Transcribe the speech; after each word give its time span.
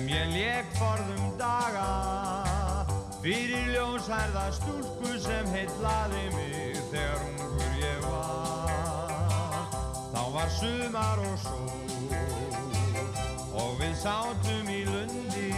sem 0.00 0.08
ég 0.08 0.28
leik 0.32 0.68
forðum 0.78 1.32
daga. 1.36 1.88
Fyrir 3.20 3.66
ljónsærða 3.74 4.46
stúlku 4.56 5.18
sem 5.20 5.48
heitlaði 5.52 6.22
mig 6.32 6.78
þegar 6.92 7.24
ungur 7.26 7.74
ég 7.82 8.06
var. 8.06 9.66
Þá 10.14 10.22
var 10.36 10.48
sumar 10.56 11.20
og 11.26 11.36
sól 11.44 11.68
og 13.60 13.76
við 13.82 13.94
sátum 14.00 14.70
í 14.72 14.80
lundi. 14.88 15.50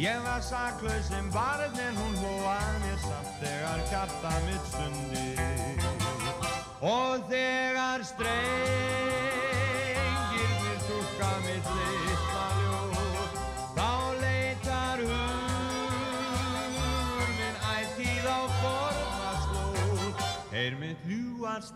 Ég 0.00 0.24
var 0.24 0.40
saklaus 0.42 1.10
sem 1.10 1.28
barn 1.34 1.76
en 1.84 2.00
hún 2.00 2.16
hlóað 2.22 2.78
mér 2.86 3.02
samt 3.04 3.34
þegar 3.42 3.84
kjarta 3.92 4.32
mitt 4.48 4.72
stundi. 4.72 5.28
Og 6.84 7.28
þegar 7.28 8.04
strengirnir 8.04 9.13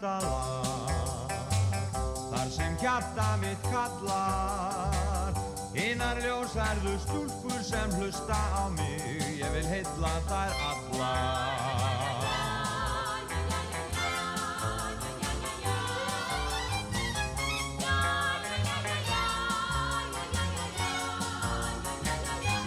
lag 0.03 1.33
Þar 2.31 2.49
sem 2.51 2.77
hjarta 2.81 3.29
mitt 3.41 3.63
kallar 3.73 5.33
Einar 5.79 6.21
ljósærðu 6.25 6.97
stúlkur 7.05 7.63
sem 7.63 7.91
hlusta 7.99 8.37
á 8.37 8.69
mig 8.75 9.23
Ég 9.39 9.51
vil 9.55 9.67
heilla 9.67 10.15
þær 10.29 10.53
allar 10.73 11.89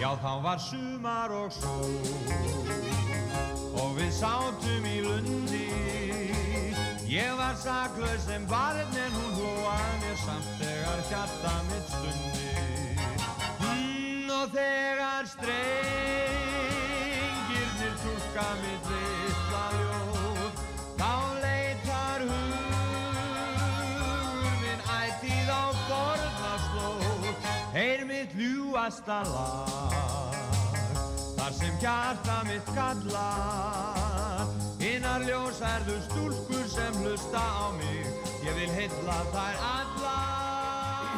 Já, 0.02 0.16
þá 0.18 0.42
var 0.42 0.58
sumar 0.58 1.30
og 1.30 1.52
sól 1.54 2.82
og 3.78 3.94
við 3.96 4.10
sátum 4.16 4.86
í 4.90 4.98
lundi. 5.04 6.01
Ég 7.12 7.28
var 7.36 7.54
saklaus 7.60 8.24
sem 8.24 8.46
barn 8.48 8.94
en 8.96 9.12
hún 9.12 9.34
hlóað 9.36 9.96
mér 10.00 10.16
samt 10.16 10.46
þegar 10.56 11.00
hjarta 11.10 11.50
mitt 11.66 11.90
stundi. 11.92 12.52
Mm, 13.60 14.30
og 14.32 14.46
þegar 14.54 15.28
strengirnir 15.28 15.60
túrka 18.00 18.48
mitt 18.62 18.84
litla 18.94 19.66
ljóð, 19.76 20.56
þá 21.02 21.12
leitar 21.44 22.20
hugur 22.30 23.12
minn 24.62 24.82
ætíð 24.96 25.48
á 25.52 25.64
fornaslóð. 25.82 27.28
Heyr 27.76 28.00
mitt 28.08 28.32
ljúasta 28.40 29.20
lag 29.28 30.32
Þar 31.36 31.52
sem 31.60 31.74
hjarta 31.84 32.36
mitt 32.48 32.66
kallar 32.72 34.11
Innar 35.12 35.28
ljósærðu 35.28 35.94
stúlkur 36.06 36.68
sem 36.72 36.94
hlusta 37.04 37.36
á 37.36 37.68
mig. 37.76 38.06
Ég 38.48 38.54
vil 38.56 38.70
heilla 38.72 39.16
þær 39.28 39.58
allar. 39.68 41.10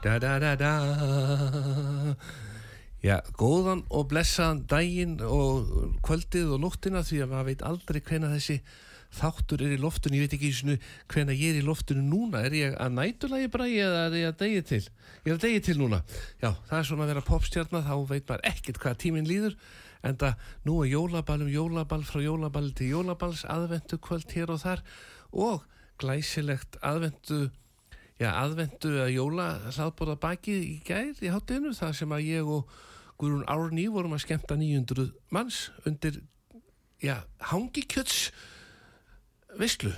Da 0.00 0.14
da 0.16 0.38
da 0.40 0.52
da. 0.56 0.72
Já, 3.04 3.20
góðan 3.36 3.84
og 3.92 4.08
blessaðan 4.08 4.64
daginn 4.64 5.20
og 5.20 6.00
kvöldið 6.08 6.56
og 6.56 6.64
nóttina 6.64 7.04
því 7.04 7.20
að 7.26 7.30
maður 7.34 7.50
veit 7.50 7.66
aldrei 7.68 8.00
hvena 8.00 8.32
þessi 8.32 8.56
þáttur 9.12 9.60
er 9.68 9.76
í 9.76 9.82
loftinu, 9.84 10.16
ég 10.16 10.24
veit 10.24 10.40
ekki 10.40 10.56
svona 10.56 10.80
hvena 11.12 11.36
ég 11.36 11.52
er 11.52 11.60
í 11.60 11.68
loftinu 11.68 12.00
núna, 12.00 12.46
er 12.48 12.56
ég 12.62 12.80
að 12.80 12.96
nætulagi 12.96 13.52
bræði 13.52 13.84
eða 13.84 14.06
er 14.08 14.20
ég 14.22 14.32
að 14.32 14.40
degi 14.40 14.64
til? 14.72 14.84
Ég 15.20 15.28
er 15.28 15.36
að 15.36 15.44
degi 15.44 15.60
til 15.68 15.78
núna, 15.84 16.00
já, 16.40 16.56
það 16.64 16.78
er 16.80 16.88
svona 16.88 17.04
að 17.04 17.12
vera 17.12 17.28
popstjarnar, 17.28 17.84
þá 17.84 17.96
veit 18.08 18.24
maður 18.24 18.48
ekkert 18.54 18.80
hvað 18.80 19.02
tíminn 19.04 19.28
líður, 19.28 19.60
en 20.04 20.18
það 20.20 20.48
nú 20.68 20.78
er 20.84 20.92
jólaball 20.92 21.44
um 21.44 21.52
jólaball 21.52 22.04
frá 22.06 22.20
jólaball 22.22 22.70
til 22.76 22.90
jólaballs, 22.92 23.44
aðvendu 23.48 23.98
kvöld 24.04 24.32
hér 24.34 24.52
og 24.54 24.60
þar 24.62 24.82
og 25.32 25.64
glæsilegt 26.00 26.78
aðvendu 26.84 27.48
já, 28.20 28.30
aðvendu 28.30 28.94
að 29.04 29.14
jóla 29.16 29.48
hlaðbóða 29.70 30.18
bakið 30.22 30.66
í 30.66 30.74
gær 30.86 31.22
í 31.24 31.32
hátteginu, 31.32 31.74
það 31.76 31.96
sem 32.00 32.14
að 32.14 32.28
ég 32.28 32.50
og 32.56 32.74
Guðrún 33.14 33.46
Árný 33.46 33.86
vorum 33.94 34.16
að 34.16 34.24
skemmta 34.24 34.56
900 34.58 35.12
manns 35.34 35.68
undir 35.86 36.18
já, 37.02 37.22
hangikjöts 37.50 38.32
veislu 39.58 39.92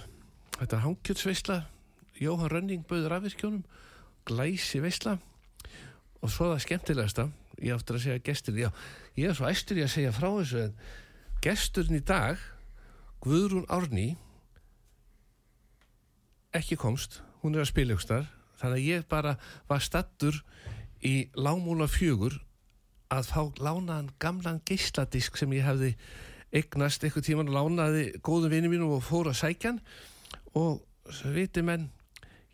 þetta 0.58 0.76
er 0.76 0.84
hangkjötsveisla 0.84 1.62
Jóhann 2.20 2.52
Rönning 2.52 2.84
bauður 2.88 3.16
afvirkjónum 3.18 3.64
glæsi 4.28 4.80
veisla 4.84 5.16
og 6.20 6.32
svo 6.32 6.52
það 6.52 6.62
skemmtilegasta 6.64 7.26
ég 7.62 7.74
áttur 7.74 7.98
að 7.98 8.06
segja 8.06 8.24
gestur 8.26 8.58
já, 8.60 8.70
ég 9.16 9.30
er 9.30 9.36
svo 9.36 9.48
æstur 9.48 9.80
ég 9.80 9.88
að 9.88 9.94
segja 9.96 10.14
frá 10.14 10.28
þessu 10.28 10.62
en 10.66 10.78
gesturinn 11.44 12.00
í 12.00 12.04
dag 12.04 12.40
Guðrún 13.24 13.68
Árný 13.72 14.08
ekki 16.56 16.78
komst 16.80 17.20
hún 17.42 17.56
er 17.56 17.64
að 17.64 17.72
spila 17.72 17.96
ykkur 17.96 18.06
starf 18.06 18.32
þannig 18.60 18.78
að 18.78 18.90
ég 18.90 19.08
bara 19.10 19.36
var 19.68 19.84
stattur 19.84 20.38
í 21.04 21.28
lámúla 21.36 21.88
fjögur 21.90 22.38
að 23.12 23.28
fá 23.30 23.42
lánaðan 23.60 24.10
gamlan 24.22 24.62
geisladisk 24.66 25.36
sem 25.38 25.52
ég 25.54 25.66
hefði 25.66 25.92
eignast 26.56 27.04
eitthvað 27.04 27.26
tíman 27.28 27.50
og 27.52 27.58
lánaði 27.58 28.06
góðum 28.24 28.54
vinið 28.54 28.72
mínu 28.72 28.88
og 28.96 29.04
fór 29.04 29.30
að 29.30 29.40
sækjan 29.42 29.80
og 30.58 30.82
viti 31.34 31.62
menn 31.66 31.90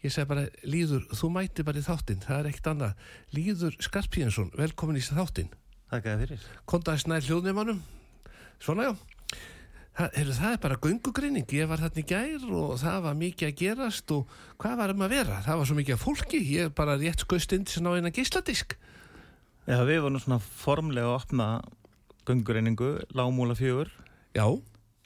ég 0.02 0.12
segi 0.14 0.28
bara 0.28 0.44
Líður, 0.66 1.04
þú 1.14 1.30
mæti 1.34 1.64
bara 1.66 1.78
í 1.78 1.86
þáttinn 1.86 2.22
það 2.24 2.38
er 2.40 2.50
ekkert 2.50 2.70
annað, 2.72 3.08
Líður 3.36 3.76
Skarpínsson 3.82 4.52
velkomin 4.58 4.98
í 5.00 5.04
þáttinn. 5.06 5.50
Takk 5.92 6.06
að 6.08 6.22
fyrir. 6.24 6.46
kontaði 6.66 7.02
snær 7.04 7.26
hljóðnumannum 7.26 7.82
svona 8.62 8.86
já. 8.88 8.92
Það, 9.92 10.14
heyrðu, 10.16 10.34
það 10.38 10.52
er 10.54 10.60
bara 10.62 10.76
göngugreining. 10.80 11.50
Ég 11.52 11.66
var 11.68 11.82
þarna 11.82 12.00
í 12.00 12.06
gær 12.08 12.44
og 12.56 12.70
það 12.80 13.02
var 13.04 13.16
mikið 13.20 13.48
að 13.50 13.58
gerast 13.60 14.14
og 14.16 14.30
hvað 14.62 14.76
var 14.80 14.94
um 14.94 15.02
að 15.04 15.12
vera? 15.12 15.40
Það 15.44 15.58
var 15.60 15.68
svo 15.68 15.76
mikið 15.76 15.96
að 15.98 16.00
fólki, 16.06 16.40
ég 16.48 16.64
er 16.70 16.72
bara 16.78 16.94
rétt 16.96 17.20
skoist 17.26 17.52
inn 17.52 17.66
að 17.68 17.84
ná 17.84 17.90
eina 17.98 18.12
geisladisk. 18.16 18.72
Já, 19.68 19.76
við 19.84 20.00
vorum 20.06 20.22
svona 20.22 20.40
formlega 20.40 21.10
að 21.10 21.18
opna 21.18 21.48
göngureiningu, 22.24 22.90
lágmúla 23.12 23.54
fjögur. 23.58 23.92
já, 24.34 24.46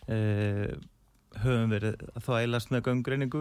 Eh, 0.07 0.71
höfum 1.43 1.73
verið 1.75 1.97
að 2.15 2.23
þvælast 2.23 2.71
með 2.71 2.83
göngureiningu 2.87 3.41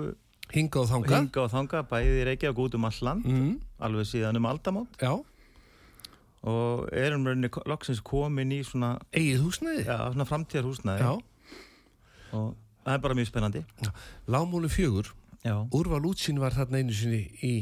hinga 0.53 0.81
og 0.81 0.89
þanga 0.89 1.15
hinga 1.15 1.41
og 1.45 1.51
þanga, 1.53 1.81
bæði 1.89 2.19
í 2.21 2.25
Reykjavík 2.29 2.59
út 2.65 2.75
um 2.77 2.85
all 2.89 2.99
land, 3.07 3.25
mm, 3.25 3.53
alveg 3.87 4.09
síðan 4.09 4.39
um 4.39 4.45
aldamót. 4.49 4.99
Já, 5.01 5.13
og 6.45 6.89
erum 6.93 7.25
rauninni 7.25 7.49
loksins 7.65 8.01
komin 8.05 8.53
í 8.53 8.61
svona, 8.63 8.99
eigið 9.15 9.45
húsnæði? 9.47 9.85
Já, 9.87 9.97
svona 10.13 10.27
framtíðarhúsnaði 10.29 11.01
já. 11.01 11.13
og 12.37 12.51
það 12.85 12.93
er 12.93 13.01
bara 13.07 13.17
mjög 13.17 13.31
spennandi. 13.31 13.63
Lámúlu 14.27 14.69
fjögur, 14.69 15.13
Já, 15.45 15.55
úrval 15.73 16.05
útsýn 16.09 16.39
var 16.41 16.53
þarna 16.53 16.81
einu 16.81 16.93
sinni 16.93 17.23
í, 17.45 17.53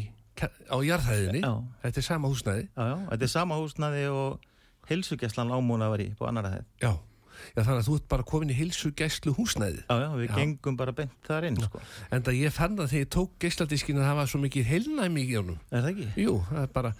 á 0.43 0.77
jarðhæðinni. 0.83 1.41
Já, 1.43 1.53
þetta 1.83 1.99
er 2.03 2.07
sama 2.09 2.31
húsnæði. 2.31 2.67
Já, 2.75 2.83
já, 2.91 2.97
þetta 3.09 3.27
er 3.27 3.33
sama 3.37 3.57
húsnaði 3.59 4.03
og 4.11 4.39
heilsugeslan 4.89 5.51
lágmúla 5.51 5.89
var 5.91 6.03
í 6.03 6.11
på 6.19 6.27
annara 6.27 6.57
hæð. 6.57 6.69
já. 6.83 6.93
Já, 7.51 7.59
þannig 7.61 7.81
að 7.81 7.87
þú 7.89 7.97
ert 7.99 8.07
bara 8.13 8.25
komin 8.31 8.53
í 8.53 8.57
hilsu 8.57 8.91
gæslu 8.95 9.33
húsnæði 9.37 9.83
Já, 9.83 9.95
já, 10.03 10.07
við 10.21 10.27
Já. 10.29 10.33
gengum 10.39 10.77
bara 10.79 10.95
beint 10.97 11.13
þar 11.27 11.47
inn, 11.49 11.59
sko. 11.61 11.81
en 12.11 12.23
það 12.25 12.39
ég 12.39 12.55
fann 12.55 12.79
að 12.79 12.89
þegar 12.93 13.03
ég 13.05 13.11
tók 13.17 13.37
geisladiskinu 13.43 14.03
það 14.05 14.19
var 14.21 14.31
svo 14.33 14.41
mikið 14.43 14.67
heilnæmi 14.71 15.23
í 15.27 15.37
honum 15.37 15.59
Er 15.71 15.85
það 15.85 15.91
ekki? 15.93 16.09
Jú, 16.23 16.35
það 16.49 16.61
er 16.63 16.73
bara, 16.79 16.93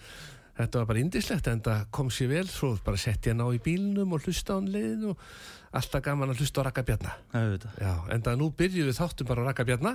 þetta 0.60 0.80
var 0.84 0.90
bara 0.94 1.04
indislegt 1.04 1.52
en 1.54 1.62
það 1.66 1.84
kom 2.00 2.12
sér 2.14 2.32
vel, 2.34 2.48
svo 2.52 2.74
bara 2.86 3.02
sett 3.02 3.30
ég 3.32 3.38
ná 3.40 3.46
í 3.54 3.62
bílnum 3.64 4.14
og 4.18 4.26
hlusta 4.28 4.54
á 4.54 4.58
hann 4.60 4.72
leiðin 4.74 5.12
og 5.14 5.28
alltaf 5.74 6.04
gaman 6.06 6.30
að 6.30 6.44
hlusta 6.44 6.62
á 6.62 6.66
Raka 6.68 6.84
Bjarna. 6.86 7.16
Já, 7.34 7.40
við 7.42 7.54
veit 7.56 7.64
það. 7.66 7.78
Já, 7.82 7.94
en 8.14 8.22
það 8.28 8.36
nú 8.44 8.50
byrjuðu 8.60 8.90
við 8.92 8.98
þáttum 9.00 9.30
bara 9.32 9.42
á 9.42 9.48
Raka 9.48 9.64
Bjarna, 9.66 9.94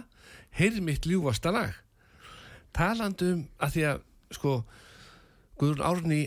heyrð 0.59 0.81
mitt 0.83 1.07
ljúfasta 1.07 1.53
lag. 1.55 1.77
Talandum 2.75 3.45
að 3.63 3.77
því 3.77 3.85
að, 3.93 4.01
sko, 4.35 4.55
Guðrún 5.59 5.85
Árni 5.87 6.19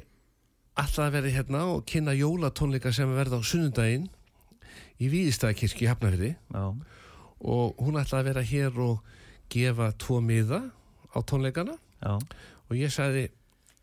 alltaf 0.80 1.06
að 1.06 1.16
vera 1.18 1.34
hérna 1.36 1.64
og 1.74 1.86
kynna 1.90 2.14
jólatónleika 2.16 2.94
sem 2.96 3.12
verða 3.16 3.42
á 3.42 3.44
sunnundaginn 3.44 4.08
í 5.02 5.10
Víðistæðakirkju 5.12 5.88
í 5.88 5.90
Hafnafyrði 5.92 6.32
Já, 6.38 6.64
og 7.42 7.82
hún 7.82 8.00
ætlaði 8.00 8.22
að 8.22 8.30
vera 8.30 8.46
hér 8.52 8.82
og 8.86 9.14
gefa 9.52 9.92
tvo 10.00 10.22
miða 10.24 10.62
á 11.12 11.20
tónleikana. 11.28 11.76
Já, 12.00 12.16
og 12.70 12.76
ég 12.78 12.94
sagði 12.94 13.28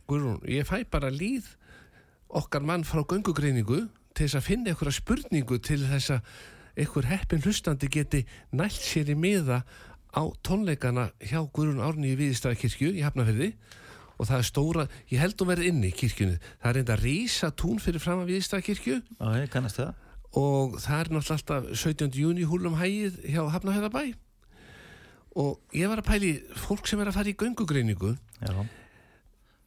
Guðrún, 0.09 0.41
ég 0.49 0.65
fæ 0.65 0.87
bara 0.89 1.11
líð 1.13 1.51
okkar 2.29 2.65
mann 2.65 2.87
frá 2.89 3.03
göngugreiningu 3.05 3.83
til 4.17 4.25
þess 4.25 4.39
að 4.39 4.47
finna 4.47 4.73
einhverja 4.73 4.97
spurningu 4.97 5.59
til 5.61 5.83
þess 5.85 6.15
að 6.17 6.33
einhver 6.79 7.09
heppin 7.11 7.45
hlustandi 7.45 7.91
geti 7.93 8.23
nælt 8.57 8.81
sér 8.81 9.13
í 9.13 9.17
miða 9.19 9.63
á 10.17 10.23
tónleikana 10.47 11.11
hjá 11.21 11.43
Guðrún 11.45 11.85
Árni 11.85 12.15
í 12.15 12.19
Viðistæðakirkju 12.19 12.95
í 12.97 13.05
Hafnafjörði 13.05 13.53
og 14.19 14.27
það 14.27 14.39
er 14.41 14.47
stóra, 14.49 14.85
ég 15.13 15.23
held 15.23 15.39
hún 15.41 15.51
verið 15.53 15.71
inni 15.71 15.91
í 15.93 15.97
kirkjunu, 15.97 16.37
það 16.59 16.71
er 16.71 16.79
reynda 16.79 16.97
að 16.97 17.05
rísa 17.07 17.51
tún 17.55 17.79
fyrir 17.83 18.03
fram 18.03 18.23
að 18.25 18.33
það. 19.79 19.93
og 20.43 20.79
það 20.83 21.01
er 21.01 21.13
náttúrulega 21.15 21.37
alltaf 21.39 21.69
17. 21.85 22.19
júni 22.19 22.47
húlum 22.51 22.77
hægið 22.81 23.21
hjá 23.31 23.43
Hafnafjörðabæ 23.55 24.03
og 25.39 25.77
ég 25.77 25.89
var 25.89 26.03
að 26.03 26.09
pæli 26.11 26.33
fólk 26.59 26.89
sem 26.91 27.01
er 27.01 27.11
að 27.11 27.19
fara 27.19 27.31
í 27.33 27.37
göngugreiningu 27.39 28.15
Já. 28.43 28.67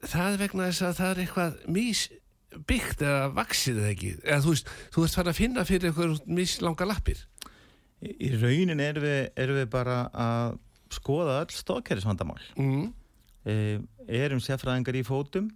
það 0.04 0.34
er 0.34 0.42
vegna 0.42 0.68
þess 0.70 0.86
að 0.88 0.98
það 1.00 1.12
er 1.14 1.22
eitthvað 1.24 1.60
misbyggt 1.78 3.04
eða 3.08 3.28
vaksið 3.38 3.82
eða 3.82 3.92
ekki 3.96 4.14
eða 4.22 4.42
þú 4.46 4.56
veist, 4.56 4.72
þú 4.92 5.06
ert 5.06 5.18
farin 5.20 5.34
að 5.34 5.40
finna 5.40 5.68
fyrir 5.70 5.92
eitthvað 5.92 6.34
mislanga 6.42 6.90
lappir 6.90 7.24
Í, 8.02 8.32
raunin 8.42 8.82
erum 8.82 9.04
við, 9.06 9.20
erum 9.38 9.60
við 9.60 9.68
bara 9.70 9.98
að 10.10 10.56
skoða 10.92 11.36
öll 11.44 11.54
stóðkerrisvandamál. 11.54 12.42
mm. 12.58 12.88
E, 13.46 13.80
erum 14.08 14.40
sérfræðingar 14.44 14.98
í 15.00 15.04
fótum 15.08 15.48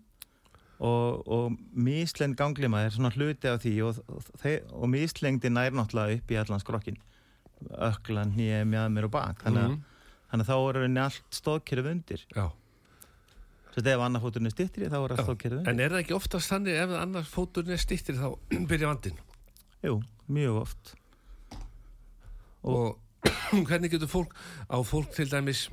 og, 0.82 1.22
og 1.30 1.54
mislend 1.72 2.36
ganglima 2.40 2.82
er 2.86 2.90
svona 2.96 3.12
hluti 3.14 3.48
af 3.52 3.62
því 3.64 3.74
og, 3.86 4.00
og, 4.10 4.30
og 4.74 4.90
mislengdin 4.90 5.54
nær 5.56 5.72
náttúrulega 5.78 6.18
upp 6.18 6.32
í 6.34 6.40
allan 6.42 6.60
skrokkin. 6.64 6.98
Öklan, 7.72 8.34
nýja, 8.36 8.64
mjöðmir 8.68 9.06
og 9.08 9.14
bak. 9.16 9.44
Þannig, 9.46 9.76
Mm. 9.76 9.78
að 9.78 10.32
þannig 10.32 10.46
að 10.46 10.50
þá 10.50 10.56
er 10.70 10.76
raunin 10.80 10.98
allt 11.06 11.38
stóðkerrið 11.38 11.92
undir. 11.94 12.26
Já. 12.36 12.46
Svo 13.70 13.80
þetta 13.84 13.94
ef 13.96 14.02
annar 14.08 14.22
fóturinn 14.26 14.50
er 14.50 14.54
stittri 14.56 14.90
þá 14.92 14.98
er 15.04 15.14
Já. 15.16 15.24
stóðkerrið 15.24 15.58
undir. 15.62 15.70
en 15.72 15.80
er 15.86 15.90
það 15.94 16.02
ekki 16.04 16.16
oftast 16.18 16.52
þannig 16.52 16.78
ef 16.82 16.94
annar 17.00 17.26
fóturinn 17.30 17.76
er 17.76 17.82
stýttir 17.86 18.18
þá 18.20 18.28
byrja 18.72 18.88
vandinn 18.92 19.18
Jú, 19.86 19.96
mjög 20.32 20.60
oft. 20.66 20.94
og 22.64 22.98
hvernig 23.70 23.92
getur 23.94 24.10
fólk 24.12 24.34
á 24.72 24.78
fólk 24.86 25.12
til 25.16 25.30
dæmis 25.32 25.68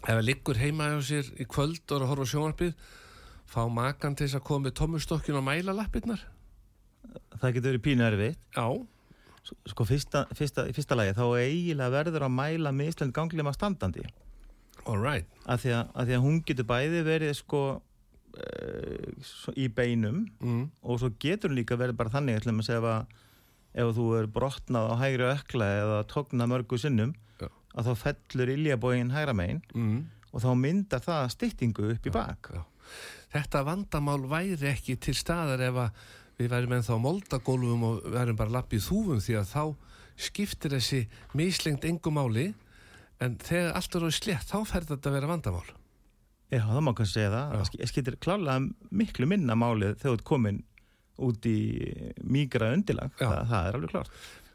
ef 0.00 0.08
það 0.08 0.24
liggur 0.26 0.60
heima 0.60 0.90
hjá 0.94 1.00
sér 1.10 1.30
í 1.40 1.46
kvöld 1.50 1.84
og 1.92 2.00
að 2.04 2.10
horfa 2.12 2.26
á 2.26 2.32
sjónvarpið 2.32 2.72
fá 3.50 3.62
makan 3.68 4.16
til 4.16 4.26
þess 4.28 4.38
að 4.38 4.46
koma 4.48 4.68
með 4.68 4.76
tommustokkin 4.80 5.38
og 5.40 5.44
mæla 5.46 5.74
lappirnar 5.76 6.22
Það 7.40 7.54
getur 7.56 7.70
verið 7.72 7.84
pínu 7.84 8.04
erfitt. 8.06 8.40
já, 8.54 8.66
Sko 9.66 9.86
fyrsta, 9.88 10.26
fyrsta, 10.36 10.66
fyrsta 10.76 10.96
lagi 10.98 11.14
þá 11.16 11.24
eiginlega 11.40 11.94
verður 11.94 12.26
að 12.26 12.34
mæla 12.36 12.72
mislend 12.76 13.14
ganglima 13.16 13.54
standandi. 13.56 14.04
alright 14.84 15.26
Af 15.46 15.64
því 15.64 15.72
því 16.06 16.16
að 16.16 16.24
hún 16.26 16.42
getur 16.46 16.68
bæði 16.68 17.00
verið 17.06 17.32
sko 17.40 17.62
uh, 18.36 19.56
í 19.56 19.68
beinum 19.68 20.28
mm. 20.40 20.62
og 20.82 21.00
svo 21.00 21.10
getur 21.18 21.50
hún 21.50 21.58
líka 21.60 21.76
verið 21.80 21.96
bara 21.98 22.12
þannig 22.12 22.38
ef, 22.44 22.86
ef 23.74 23.96
þú 23.96 24.06
er 24.20 24.30
brotnað 24.30 24.92
á 24.92 24.94
hægri 25.00 25.28
ökla 25.32 25.72
eða 25.80 25.98
tóknað 26.12 26.52
mörgu 26.52 26.78
sinnum. 26.78 27.14
Að 27.76 27.90
þá 27.90 27.92
fellur 28.04 28.52
iljabógin 28.56 29.12
hægra 29.14 29.34
megin 29.36 29.60
Mm. 29.74 30.00
og 30.32 30.42
þá 30.42 30.50
myndar 30.58 31.00
það 31.04 31.28
styttingu 31.36 31.90
upp 31.94 32.06
í 32.06 32.10
bak 32.14 32.50
Já. 32.54 32.62
Þetta 33.30 33.64
vandamál 33.64 34.24
væri 34.26 34.66
ekki 34.72 34.96
til 34.98 35.14
staðar 35.14 35.60
ef 35.62 35.76
við 36.40 36.48
værum 36.50 36.72
ennþá 36.78 36.96
moldagólfum 36.98 37.82
og 37.86 38.02
værum 38.10 38.36
bara 38.36 38.50
lappið 38.58 38.82
þúfum 38.88 39.20
því 39.22 39.36
að 39.38 39.52
þá 39.52 39.64
skiptir 40.16 40.70
þessi 40.74 41.02
mislengt 41.38 41.84
engum 41.84 42.14
máli 42.18 42.48
en 43.20 43.36
þegar 43.38 43.76
allt 43.76 43.94
er 43.94 44.02
á 44.02 44.10
slétt 44.10 44.48
þá 44.50 44.58
fer 44.66 44.86
þetta 44.88 45.10
að 45.10 45.16
vera 45.18 45.28
vandamál. 45.30 45.68
Já, 46.50 46.64
það 46.66 46.82
má 46.82 46.92
kannski 46.98 47.14
segja 47.14 47.30
það 47.30 47.46
Já. 47.52 47.56
það 47.60 47.66
sk- 47.70 47.88
skiptir 47.92 48.16
klálega 48.18 48.72
miklu 48.90 49.26
minna 49.30 49.54
málið 49.54 49.94
þegar 50.00 50.10
þú 50.10 50.18
ert 50.18 50.24
komin 50.24 50.62
út 51.20 51.46
í 51.46 51.58
mígra 52.24 52.72
undilag 52.74 53.12
Já. 53.20 53.28
það, 53.28 53.42
það 53.52 53.66
er 53.68 53.78
alveg 53.78 53.90
klart 53.94 54.10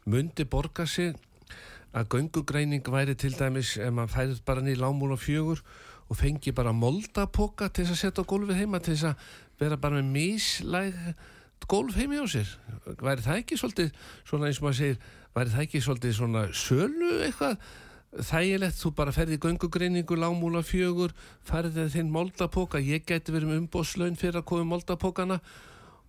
Mundi 0.06 0.44
borga 0.44 0.84
sig 0.86 1.16
að 1.94 2.08
göngugreining 2.14 2.88
væri 2.92 3.14
til 3.14 3.34
dæmis 3.36 3.76
ef 3.78 3.92
maður 3.94 4.14
færið 4.16 4.42
bara 4.48 4.64
niður 4.64 4.82
lámúl 4.84 5.14
og 5.14 5.22
fjögur 5.22 5.62
og 6.08 6.16
fengi 6.16 6.52
bara 6.54 6.72
moldapoka 6.72 7.68
til 7.68 7.86
þess 7.86 7.94
að 7.96 8.02
setja 8.02 8.26
á 8.26 8.30
gólfið 8.30 8.60
heima 8.60 8.80
til 8.80 8.94
þess 8.94 9.10
að 9.10 9.32
vera 9.60 9.78
bara 9.80 10.00
með 10.00 10.12
mislæg 10.14 11.00
gólf 11.66 11.96
heimi 11.98 12.20
á 12.22 12.26
sér. 12.30 12.46
Væri 13.02 13.24
það 13.24 13.40
ekki 13.40 13.58
svolítið 13.58 13.90
svona 14.28 14.46
eins 14.46 14.60
og 14.60 14.66
maður 14.68 14.78
segir 14.78 15.00
væri 15.34 15.52
það 15.54 15.64
ekki 15.64 15.82
svolítið 15.82 16.14
svona 16.20 16.44
sölu 16.54 17.10
eitthvað? 17.26 17.58
Þægilegt, 18.16 18.78
þú 18.80 18.90
bara 18.96 19.12
ferði 19.12 19.36
í 19.36 19.40
göngugreiningu 19.42 20.16
lámúla 20.16 20.62
fjögur, 20.64 21.12
færði 21.44 21.88
þinn 21.92 22.12
moldapoka, 22.14 22.78
ég 22.80 23.02
gæti 23.04 23.34
verið 23.34 23.50
með 23.50 23.58
umbóðslaun 23.64 24.16
fyrir 24.16 24.38
að 24.40 24.46
koma 24.48 24.68
moldapokana 24.70 25.40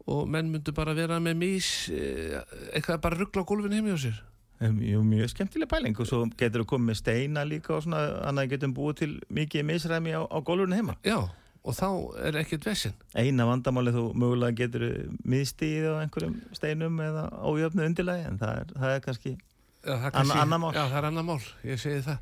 og 0.08 0.30
menn 0.32 0.54
myndu 0.54 0.72
bara 0.78 0.96
vera 0.96 1.18
með 1.20 1.42
mis 1.42 1.72
eh, 1.92 2.38
eitthvað 2.72 3.02
bara 3.04 3.20
ruggla 3.20 3.44
á 3.44 3.50
gólfinu 3.50 3.76
heimi 3.76 3.98
á 3.98 4.00
sér 4.00 4.22
Jú, 4.60 5.04
mjög 5.06 5.30
skemmtileg 5.30 5.70
pæling. 5.70 6.00
Og 6.02 6.08
svo 6.10 6.24
getur 6.38 6.64
þú 6.64 6.70
komið 6.72 6.88
með 6.90 6.96
steina 7.02 7.44
líka 7.46 7.76
og 7.76 7.84
svona 7.86 8.00
annað 8.26 8.50
getum 8.56 8.74
búið 8.74 8.96
til 9.04 9.12
mikið 9.30 9.68
misræmi 9.70 10.16
á, 10.18 10.26
á 10.26 10.38
gólfurinn 10.42 10.74
heima. 10.74 10.96
Já, 11.06 11.20
og 11.68 11.76
þá 11.78 11.88
er 12.26 12.40
ekkert 12.42 12.66
vesinn 12.66 12.94
eina 13.14 13.46
vandamáli 13.46 13.92
þú 13.94 14.04
mögulega 14.18 14.56
getur 14.64 14.86
miðstíð 15.28 15.86
á 15.94 15.94
einhverjum 16.06 16.38
steinum 16.58 16.98
eða 17.04 17.28
ójöfnu 17.44 17.86
undirlagi 17.86 18.26
en 18.32 18.40
það 18.40 18.62
er, 18.64 18.74
það 18.82 18.96
er 18.96 19.04
kannski 19.06 19.34
er 19.36 19.94
Anna- 19.94 20.12
kannski- 20.16 20.40
annað 20.42 20.60
mál. 20.64 20.74
Já, 20.74 20.84
það 20.90 20.98
er 21.04 21.06
annar 21.12 21.28
mál, 21.28 21.40
ég 21.64 21.80
segi 21.84 22.02
það. 22.08 22.18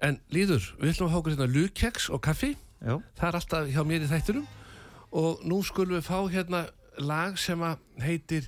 En 0.00 0.20
Líður, 0.30 0.70
við 0.78 0.92
ætlum 0.94 1.08
að 1.10 1.16
okkur 1.18 1.34
hérna 1.34 1.50
lukeks 1.56 2.08
og 2.14 2.20
kaffi. 2.22 2.52
Já, 2.86 2.94
Það 3.18 3.28
er 3.28 3.38
alltaf 3.40 3.66
hjá 3.74 3.82
mér 3.84 4.04
í 4.06 4.10
þættinum. 4.12 4.46
Og 5.10 5.40
nú 5.42 5.58
skulum 5.66 5.98
við 5.98 6.06
fá 6.06 6.18
hérna 6.30 6.68
lag 7.02 7.34
sem 7.38 7.58
heitir 7.98 8.46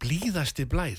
Blíðasti 0.00 0.64
blær 0.66 0.96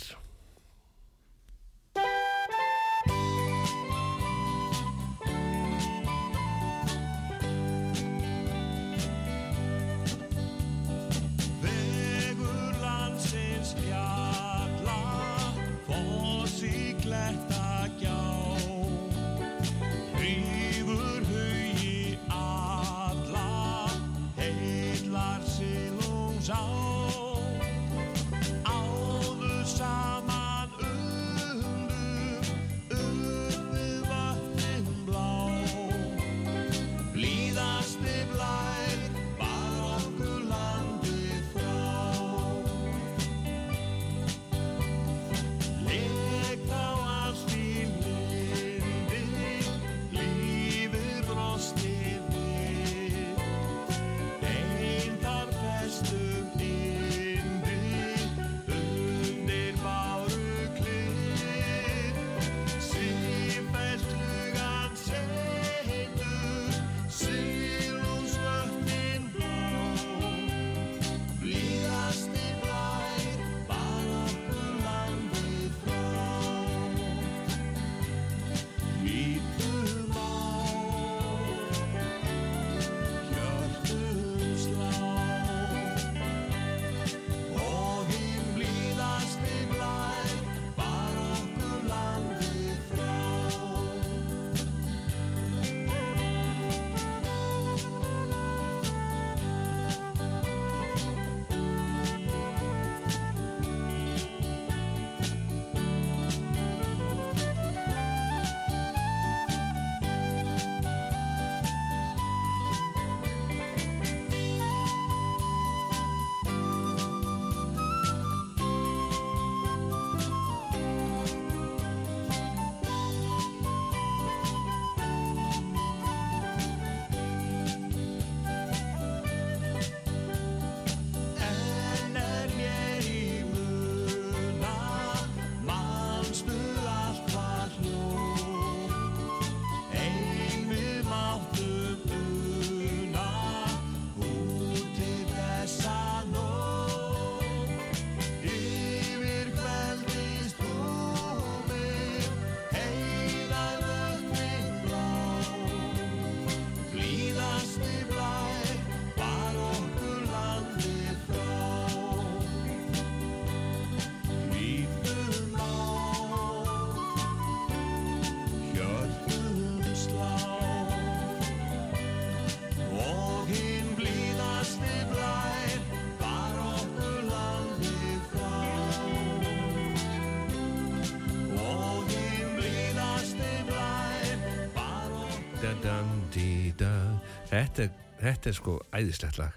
Þetta 188.22 188.50
er, 188.52 188.54
sko 188.58 188.78
æðislegt 188.94 189.38
lag. 189.42 189.56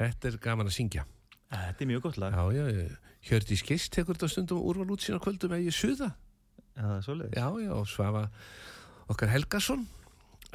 Þetta 0.00 0.28
er 0.30 0.38
gaman 0.40 0.70
að 0.70 0.76
syngja. 0.78 1.04
Þetta 1.50 1.84
er 1.84 1.88
mjög 1.90 2.02
gott 2.06 2.18
lag. 2.22 2.32
Já, 2.32 2.64
já. 2.72 2.96
Hjördi 3.28 3.56
Skist 3.60 3.90
tekur 3.92 4.16
þetta 4.16 4.30
stundum 4.32 4.62
úrval 4.64 4.94
út 4.94 5.02
sína 5.04 5.18
kvöldum 5.20 5.52
eða 5.52 5.66
ég 5.66 5.76
suða. 5.76 6.12
Já. 6.80 7.02
Já, 7.36 7.48
og 7.76 7.88
svafa 7.90 8.22
okkar 9.12 9.28
Helgason, 9.34 9.82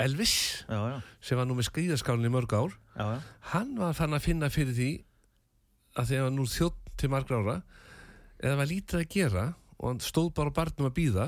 Elvis, 0.02 0.66
Já, 0.68 0.80
já, 0.90 0.96
sem 1.22 1.38
var 1.38 1.46
nú 1.48 1.56
með 1.56 1.68
skrýðaskálinn 1.70 2.26
í 2.28 2.32
mörg 2.34 2.52
ár. 2.58 2.74
já, 2.98 3.06
já. 3.14 3.20
Hann 3.54 3.76
var 3.78 3.94
fann 3.94 4.16
að 4.18 4.26
finna 4.26 4.50
fyrir 4.50 4.74
því 4.76 4.90
að 5.96 6.10
þegar 6.10 6.26
hann 6.26 6.36
nú 6.36 6.46
þjótt 6.50 6.82
til 6.98 7.10
margra 7.14 7.38
ára, 7.44 7.56
eða 8.42 8.58
var 8.58 8.66
lítið 8.72 9.00
að 9.04 9.08
gera 9.14 9.46
og 9.78 9.86
hann 9.92 10.00
stóð 10.04 10.34
bara 10.34 10.52
barnum 10.56 10.90
að 10.90 10.96
býða, 10.98 11.28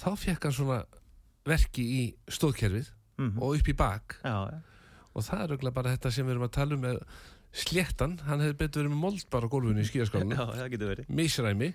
þá 0.00 0.08
fekk 0.16 0.48
hann 0.48 0.56
svona 0.56 0.80
verki 1.46 1.84
í 1.84 2.02
stóðkerfið 2.30 2.88
Mhm. 3.20 3.36
og 3.42 3.58
upp 3.60 3.68
í 3.68 3.76
bak 3.76 4.16
Já, 4.24 4.48
já. 4.50 4.58
Og 5.14 5.26
það 5.26 5.44
er 5.44 5.54
auðvitað 5.54 5.76
bara 5.78 5.94
þetta 5.96 6.12
sem 6.14 6.26
við 6.26 6.36
erum 6.36 6.46
að 6.46 6.56
tala 6.56 6.76
um 6.76 6.84
með 6.86 7.00
sléttan, 7.50 8.18
hann 8.28 8.42
hefði 8.44 8.58
betur 8.60 8.84
verið 8.84 8.92
með 8.94 9.02
mold 9.04 9.24
bara 9.32 9.48
á 9.50 9.52
gólfinu 9.52 9.82
í 9.82 9.88
skíaskálinu, 9.88 10.36
Já, 10.38 10.44
það 10.60 10.68
getur 10.74 10.92
verið. 10.92 11.08
misræmi 11.20 11.72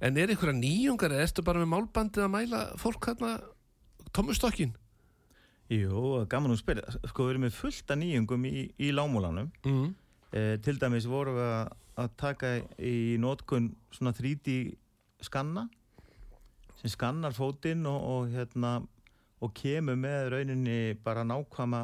en 0.00 0.20
er 0.20 0.30
einhverja 0.32 0.58
nýjungar 0.60 1.14
eða 1.16 1.24
ertu 1.26 1.44
bara 1.46 1.62
með 1.62 1.72
málbandið 1.72 2.26
að 2.26 2.32
mæla 2.36 2.60
fólk 2.78 3.10
hérna 3.10 3.32
tómustokkin? 4.14 4.76
Jú, 5.70 6.24
gaman 6.30 6.50
að 6.54 6.62
spyrja. 6.64 6.94
Sko, 7.12 7.26
við 7.26 7.36
erum 7.36 7.44
með 7.46 7.58
fullt 7.58 7.92
af 7.94 7.98
nýjungum 8.00 8.46
í, 8.48 8.64
í 8.82 8.88
lámúlanum. 8.90 9.50
Mm. 9.62 9.92
Eh, 10.34 10.54
til 10.64 10.78
dæmis 10.82 11.06
vorum 11.10 11.36
við 11.38 11.50
að, 12.00 12.08
taka 12.18 12.54
í 12.78 13.18
nótkun 13.20 13.68
svona 13.92 14.14
3D 14.16 14.54
skanna 15.26 15.66
sem 16.80 16.90
skannar 16.94 17.34
fótinn 17.36 17.84
og, 17.86 17.98
og 18.00 18.30
hérna 18.32 18.78
og 19.44 19.52
kemur 19.56 19.98
með 20.00 20.30
rauninni 20.32 20.78
bara 21.04 21.26
nákvæma, 21.28 21.82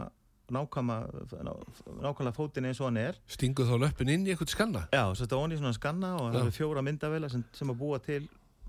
nákvæmlega 0.54 2.34
fótinn 2.36 2.68
eins 2.68 2.80
og 2.82 2.90
hann 2.90 3.00
er. 3.02 3.18
Stingu 3.30 3.66
þá 3.66 3.76
löppin 3.82 4.10
inn 4.12 4.26
í 4.26 4.32
eitthvað 4.34 4.52
skanna? 4.54 4.84
Já, 4.92 5.04
svo 5.12 5.24
þetta 5.26 5.40
onni 5.42 5.58
svona 5.60 5.74
skanna 5.76 6.12
og 6.20 6.28
það 6.34 6.42
eru 6.44 6.54
fjóra 6.58 6.84
myndavela 6.86 7.30
sem, 7.32 7.44
sem 7.56 7.72
að 7.72 7.80
búa 7.80 7.98
til 8.04 8.22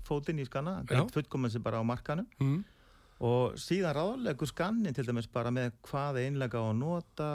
fótinn 0.08 0.40
í 0.42 0.48
skanna, 0.48 0.80
eitt 0.88 1.14
fullkomen 1.14 1.52
sem 1.52 1.62
bara 1.62 1.80
á 1.80 1.84
markanum 1.84 2.26
Mm. 2.40 2.64
og 3.20 3.56
síðan 3.58 3.96
ráðlegur 3.96 4.46
skannin 4.46 4.94
til 4.94 5.04
dæmis 5.04 5.26
bara 5.26 5.50
með 5.50 5.72
hvaða 5.82 6.22
einlega 6.22 6.60
á 6.62 6.70
að 6.70 6.76
nota 6.78 7.28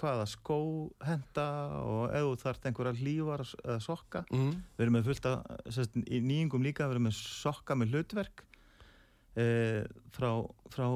hvaða 0.00 0.24
skó 0.26 0.56
henda 1.04 1.44
og 1.84 2.10
ef 2.10 2.24
þú 2.24 2.36
þarft 2.44 2.66
einhverja 2.70 2.94
hlífar 2.96 3.44
eða 3.64 3.80
sokka. 3.84 4.24
Mm. 4.32 4.54
við 4.78 4.86
erum 4.86 4.96
með 4.96 5.04
fullt 5.10 5.26
af 5.26 5.44
sérst, 5.68 5.96
í 6.08 6.20
nýjungum 6.24 6.64
líka, 6.64 6.88
við 6.88 6.96
erum 6.96 7.06
með 7.10 7.18
sokka 7.20 7.76
með 7.76 7.92
hlutverk 7.94 8.44
e, 9.36 9.46
frá, 10.14 10.30
frá 10.72 10.86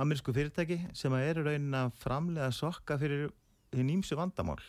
amerísku 0.00 0.32
fyrirtæki 0.34 0.78
sem 0.96 1.12
eru 1.18 1.44
raunin 1.46 1.74
að 1.74 1.92
framlega 2.02 2.50
sokka 2.54 2.98
fyrir 3.00 3.30
hinn 3.72 3.90
ímsu 3.98 4.16
vandamál. 4.18 4.60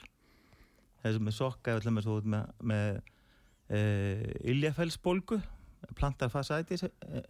Þessum 1.04 1.26
með 1.28 1.36
sokka 1.38 1.74
við 1.76 1.82
ætlum 1.84 1.98
með, 2.34 2.52
með 2.64 3.02
e, 3.70 3.80
iljafellsbólgu 4.54 5.42
plantarfasæti 6.00 6.78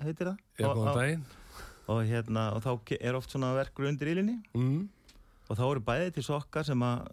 heitir 0.04 0.30
það. 0.30 0.38
Og- 0.62 0.78
góðan 0.78 1.24
og- 1.88 2.06
hérna, 2.08 2.54
og 2.56 2.62
þá 2.64 2.98
er 3.02 3.16
oft 3.16 3.30
svona 3.32 3.54
verkur 3.58 3.88
undir 3.90 4.08
ílinni 4.14 4.42
Mm. 4.54 4.88
og 5.50 5.58
þá 5.58 5.72
eru 5.72 5.80
bæði 5.82 6.14
til 6.14 6.24
sokkar 6.24 6.64
sem 6.66 6.80
að 6.80 7.08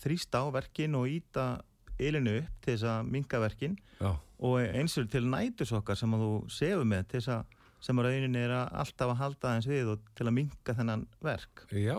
þrýsta 0.00 0.40
á 0.40 0.46
verkin 0.52 0.94
og 0.94 1.06
íta 1.06 1.60
ílinu 1.98 2.38
upp 2.40 2.60
til 2.62 2.74
þess 2.76 2.84
að 2.84 3.10
minka 3.10 3.38
verkin. 3.38 3.76
Já, 4.00 4.16
og 4.40 4.58
eins 4.60 4.96
og 4.96 5.10
til 5.10 5.22
nætusokkar 5.28 5.96
sem 5.96 6.10
að 6.10 6.20
þú 6.24 6.50
sefur 6.50 6.84
með 6.84 7.08
til 7.08 7.20
þess 7.20 7.28
að 7.28 7.44
sem 7.80 7.96
að 8.00 8.08
rauninni 8.10 8.42
er 8.44 8.52
að 8.52 8.74
alltaf 8.82 9.12
að 9.14 9.20
halda 9.22 9.50
aðeins 9.50 9.68
við 9.70 9.92
og 9.94 10.02
til 10.18 10.26
að 10.28 10.34
minka 10.36 10.74
þennan 10.76 11.06
verk 11.24 11.64
já, 11.72 11.96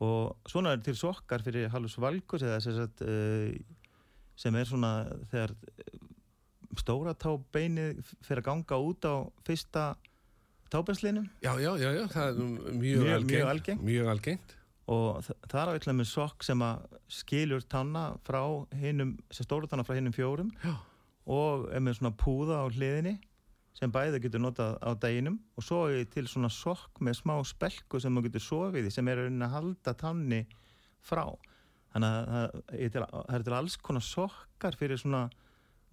og 0.00 0.36
svona 0.48 0.72
er 0.76 0.84
til 0.86 0.94
sokkar 0.96 1.42
fyrir 1.44 1.68
halvus 1.74 1.98
valgus 2.00 2.44
eða 2.46 2.60
sem, 2.64 2.76
sagt, 2.78 3.02
sem 4.40 4.56
er 4.56 4.68
svona 4.70 4.92
þegar 5.32 5.52
eh, 5.56 5.98
stóra 6.80 7.12
tábeinið 7.18 7.98
fyrir 8.22 8.40
að 8.44 8.46
ganga 8.52 8.78
út 8.86 9.04
á 9.10 9.14
fyrsta 9.46 9.88
tábeinslinum 10.70 11.26
já, 11.42 11.52
já, 11.58 11.72
já, 11.82 11.90
já, 11.98 12.04
það 12.12 12.28
er 12.30 12.38
mjög, 12.38 12.80
Mjög- 12.80 13.12
algengt. 13.16 13.30
mjög 13.34 13.50
algengt. 13.54 13.82
Mjög 13.90 14.10
algengt. 14.14 14.56
og 14.90 15.24
það 15.50 15.58
er 15.60 15.68
á 15.70 15.74
eitthvað 15.76 15.98
með 16.00 16.08
sokk 16.10 16.42
sem 16.46 16.62
að 16.66 16.94
skilur 17.10 17.62
tanna 17.70 18.04
frá 18.26 18.40
hinnum, 18.80 19.16
sem 19.30 19.46
stóru 19.46 19.68
tanna 19.70 19.84
frá 19.86 19.94
hinnum 19.98 20.14
fjórum 20.14 20.48
Já. 20.64 20.72
og 21.30 21.68
er 21.74 21.82
með 21.84 21.98
svona 22.00 22.14
púða 22.18 22.62
á 22.62 22.66
hliðinni 22.70 23.16
sem 23.78 23.92
bæði 23.94 24.20
getur 24.24 24.42
notað 24.42 24.76
á 24.82 24.90
daginum 25.00 25.38
og 25.56 25.64
svo 25.64 25.84
er 25.88 26.04
til 26.10 26.26
svona 26.28 26.50
sokk 26.52 27.00
með 27.00 27.20
smá 27.20 27.36
spelku 27.46 28.00
sem 28.02 28.12
maður 28.12 28.28
getur 28.30 28.44
sofið 28.46 28.88
í 28.90 28.92
sem 28.94 29.08
er 29.08 29.22
að 29.28 29.46
halda 29.54 29.94
tanni 29.94 30.42
frá. 31.00 31.24
Þannig 31.94 32.10
að 32.10 32.26
það 32.30 32.80
er 32.84 32.90
til, 32.94 33.04
það 33.10 33.34
er 33.38 33.44
til 33.46 33.56
alls 33.56 33.76
konar 33.82 34.04
sokkar 34.06 34.76
fyrir 34.78 35.00
svona 35.00 35.22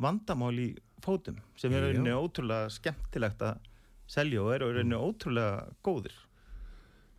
vandamál 0.04 0.54
í 0.62 0.68
fótum 1.02 1.40
sem 1.58 1.74
er 1.74 1.88
rauninni 1.88 2.14
ótrúlega 2.14 2.70
skemmtilegt 2.74 3.42
að 3.42 3.62
selja 4.10 4.44
og 4.44 4.52
er 4.54 4.66
rauninni 4.66 4.98
ótrúlega 5.00 5.70
góðir. 5.86 6.18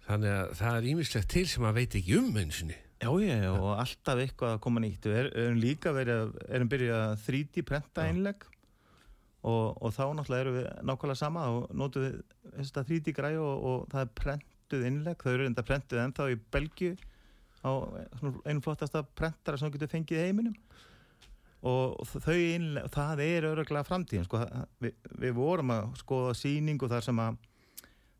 Þannig 0.08 0.34
að 0.34 0.52
það 0.60 0.76
er 0.78 0.86
ímislegt 0.92 1.32
til 1.32 1.46
sem 1.50 1.64
maður 1.64 1.80
veit 1.82 1.96
ekki 1.98 2.14
um 2.18 2.38
einsinni. 2.40 2.76
Já, 2.98 3.10
já, 3.22 3.50
og 3.54 3.72
alltaf 3.78 4.18
eitthvað 4.22 4.54
að 4.56 4.62
koma 4.64 4.80
nýtt. 4.82 5.04
Við 5.06 5.18
er- 5.20 5.32
erum 5.38 5.58
líka 5.62 5.92
verið 5.94 6.22
að, 6.22 6.30
erum 6.56 6.70
byrjað 6.72 7.02
að 7.04 7.20
3D 7.26 7.62
prenta 7.68 8.06
einleg 8.08 8.46
og, 9.46 9.76
og 9.82 9.92
þá 9.94 10.02
náttúrulega 10.18 10.44
erum 10.44 10.56
við 10.58 10.68
nákvæmlega 10.90 11.20
sama 11.20 11.44
og 11.54 11.68
notum 11.78 12.04
við 12.06 12.16
þetta 12.58 12.84
3D 12.88 13.14
græði 13.16 13.38
og, 13.44 13.66
og 13.70 13.84
það 13.92 14.04
er 14.06 14.14
prentuð 14.22 14.86
einleg. 14.90 15.22
Þau 15.22 15.32
eru 15.36 15.46
enda 15.50 15.66
prentuð 15.68 16.02
ennþá 16.04 16.28
í 16.34 16.38
Belgju 16.56 16.94
á 17.66 17.70
einu 18.46 18.62
flottasta 18.62 19.02
prentara 19.18 19.58
sem 19.58 19.70
getur 19.74 19.90
fengið 19.90 20.24
heiminum 20.26 20.54
og 21.66 22.04
þau 22.06 22.34
einleg, 22.38 22.84
það 22.94 23.22
er 23.24 23.46
öruglega 23.48 23.86
framtíðin. 23.88 24.26
Sko, 24.28 24.42
við, 24.82 24.92
við 25.18 25.32
vorum 25.34 25.72
að 25.74 25.88
skoða 25.98 26.34
sýningu 26.38 26.86
þar 26.90 27.02
sem 27.08 27.18
að 27.24 27.38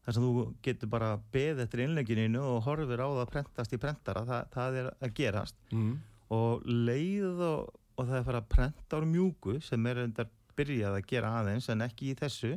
þar 0.08 0.16
sem 0.16 0.24
þú 0.24 0.44
getur 0.64 0.88
bara 0.90 1.10
beð 1.34 1.60
eftir 1.66 1.84
innleggininu 1.84 2.40
og 2.40 2.62
horfir 2.66 2.98
á 3.04 3.06
það 3.06 3.22
að 3.26 3.32
prentast 3.34 3.74
í 3.76 3.80
prentara, 3.82 4.22
það, 4.26 4.46
það 4.54 4.78
er 4.82 4.88
að 5.04 5.14
gerast 5.20 5.58
Mm. 5.68 5.98
og 6.32 6.64
leið 6.66 7.42
og, 7.44 7.68
og 7.98 8.06
það 8.08 8.16
er 8.18 8.24
fara 8.26 8.40
að 8.42 8.48
prenta 8.54 8.98
á 8.98 9.04
mjúku 9.04 9.58
sem 9.64 9.86
er 9.90 10.00
endar 10.06 10.30
byrjað 10.58 10.98
að 10.98 11.06
gera 11.10 11.32
aðeins 11.40 11.68
en 11.72 11.84
ekki 11.86 12.10
í 12.12 12.18
þessu 12.18 12.52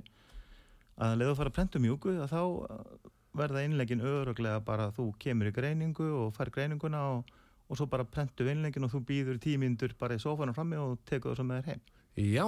að 1.02 1.16
leið 1.22 1.32
og 1.34 1.38
fara 1.40 1.52
að 1.54 1.58
prenta 1.60 1.80
á 1.82 1.84
mjúku 1.86 2.16
að 2.22 2.34
þá 2.34 2.42
uh, 2.42 3.12
verða 3.42 3.64
innleggin 3.66 4.04
öruglega 4.04 4.60
bara 4.68 4.90
að 4.90 4.98
þú 5.00 5.06
kemur 5.24 5.48
í 5.50 5.54
greiningu 5.56 6.10
og 6.26 6.34
fær 6.36 6.52
greininguna 6.54 7.06
og, 7.16 7.32
og 7.72 7.80
svo 7.80 7.88
bara 7.90 8.04
prentu 8.04 8.50
innleggin 8.52 8.84
og 8.86 8.92
þú 8.94 9.00
býður 9.08 9.40
tímyndur 9.42 9.96
bara 10.02 10.18
í 10.18 10.22
sofanum 10.22 10.58
frammi 10.58 10.78
og 10.82 10.98
tekur 11.08 11.32
það 11.32 11.40
svo 11.40 11.48
með 11.48 11.62
þér 11.62 11.72
heim 11.72 12.28
Já, 12.36 12.46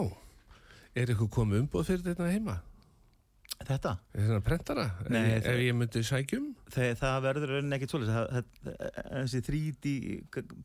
er 0.94 1.08
eitthvað 1.14 1.32
komið 1.38 1.62
umboð 1.64 1.88
fyrir 1.88 2.04
þetta 2.10 2.28
heima? 2.34 2.58
Þetta? 3.64 3.92
Er 4.12 4.26
þetta 4.28 4.42
prentara? 4.44 4.84
Nei, 5.14 5.22
ef, 5.38 5.44
það- 5.46 5.54
ef 5.54 5.62
ég 5.64 5.76
myndi 5.80 6.02
sækjum? 6.04 6.48
Þegar 6.74 6.98
það 7.00 7.18
verður 7.30 7.52
raunin 7.54 7.76
ekkit 7.78 7.94
svolítið 7.94 8.74
þessi 9.22 9.42
3D 9.48 9.94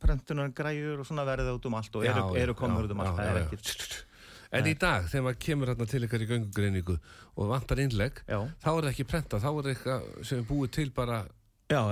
prentunar 0.03 0.51
græjur 0.57 1.05
og 1.05 1.07
svona 1.07 1.27
verða 1.29 1.55
út 1.55 1.69
um 1.71 1.77
allt 1.79 1.95
og 2.01 2.07
eru, 2.09 2.25
eru 2.43 2.57
komur 2.59 2.89
út 2.89 2.95
um 2.97 3.05
allt 3.05 3.21
það 3.21 3.39
er 3.45 3.47
En 4.53 4.65
í 4.65 4.75
dag, 4.81 5.05
þegar 5.11 5.25
maður 5.27 5.41
kemur 5.45 5.69
hérna 5.73 5.87
til 5.91 6.05
ykkar 6.07 6.23
í 6.25 6.29
göngugreiningu 6.31 6.95
og 7.37 7.51
vantar 7.51 7.83
innlegg, 7.83 8.23
Já, 8.25 8.39
þá 8.63 8.69
er 8.71 8.79
það 8.87 8.93
ekki 8.95 9.05
prenta, 9.11 9.41
þá 9.43 9.49
er 9.51 9.59
það 9.59 9.73
eitthvað 9.75 10.07
sem 10.31 10.39
er 10.41 10.47
búið 10.49 10.71
til 10.79 10.89
bara, 10.97 11.19
Já 11.69 11.83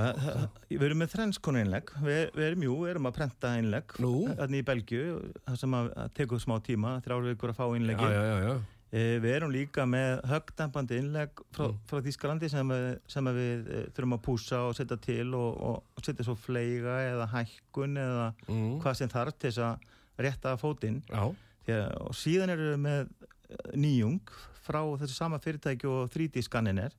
við 0.71 0.87
erum 0.87 1.03
með 1.03 1.11
þrenskonu 1.13 1.61
einlegg 1.61 1.91
við, 2.01 2.23
við 2.33 2.47
erum 2.47 2.63
jú, 2.65 2.77
erum 2.89 3.09
að 3.11 3.19
prenta 3.19 3.51
einlegg 3.59 3.93
Nú? 4.01 4.13
þannig 4.39 4.63
í 4.63 4.65
Belgju, 4.71 5.03
það 5.45 5.59
sem 5.61 5.77
að, 5.77 5.91
tekur 6.17 6.41
smá 6.41 6.55
tíma, 6.65 6.95
þrjár 7.05 7.27
vikur 7.29 7.53
að 7.53 7.59
fá 7.59 7.67
já, 7.67 7.75
einleggi 7.77 8.09
já, 8.09 8.23
já, 8.25 8.39
já, 8.47 8.55
e, 8.89 9.03
við 9.21 9.35
erum 9.37 9.53
líka 9.53 9.85
með 9.85 10.25
högdempandi 10.33 11.01
einlegg 11.03 11.45
frá, 11.53 11.67
Mm. 11.67 11.77
frá 11.93 12.01
Þískalandi 12.09 12.49
sem, 12.55 12.73
sem 13.13 13.29
við 13.37 13.69
e, 13.69 13.83
þurfum 13.93 14.17
að 14.17 14.25
púsa 14.31 14.63
og 14.71 14.75
setja 14.81 14.97
til 14.97 15.29
og, 15.37 15.61
og 15.61 16.09
setja 16.09 16.25
svo 16.25 16.39
fleiga 16.41 16.97
eða 17.13 17.29
hækkun 17.37 18.01
eða 18.01 18.31
mm. 18.49 18.79
hvað 18.81 18.97
sem 19.03 19.13
þarf 19.13 19.37
til 19.37 19.51
þess 19.51 19.67
að 19.67 20.25
rétta 20.25 20.57
fótinn. 20.57 21.03
Já, 21.13 21.35
Að, 21.75 21.95
og 22.07 22.15
síðan 22.15 22.53
eru 22.55 22.73
við 22.73 22.83
með 22.85 23.01
eh, 23.01 23.73
nýjung 23.79 24.37
frá 24.67 24.81
þessu 25.01 25.15
sama 25.15 25.41
fyrirtæki 25.43 25.89
og 25.91 26.11
3D 26.15 26.43
skannin 26.45 26.83
er 26.83 26.95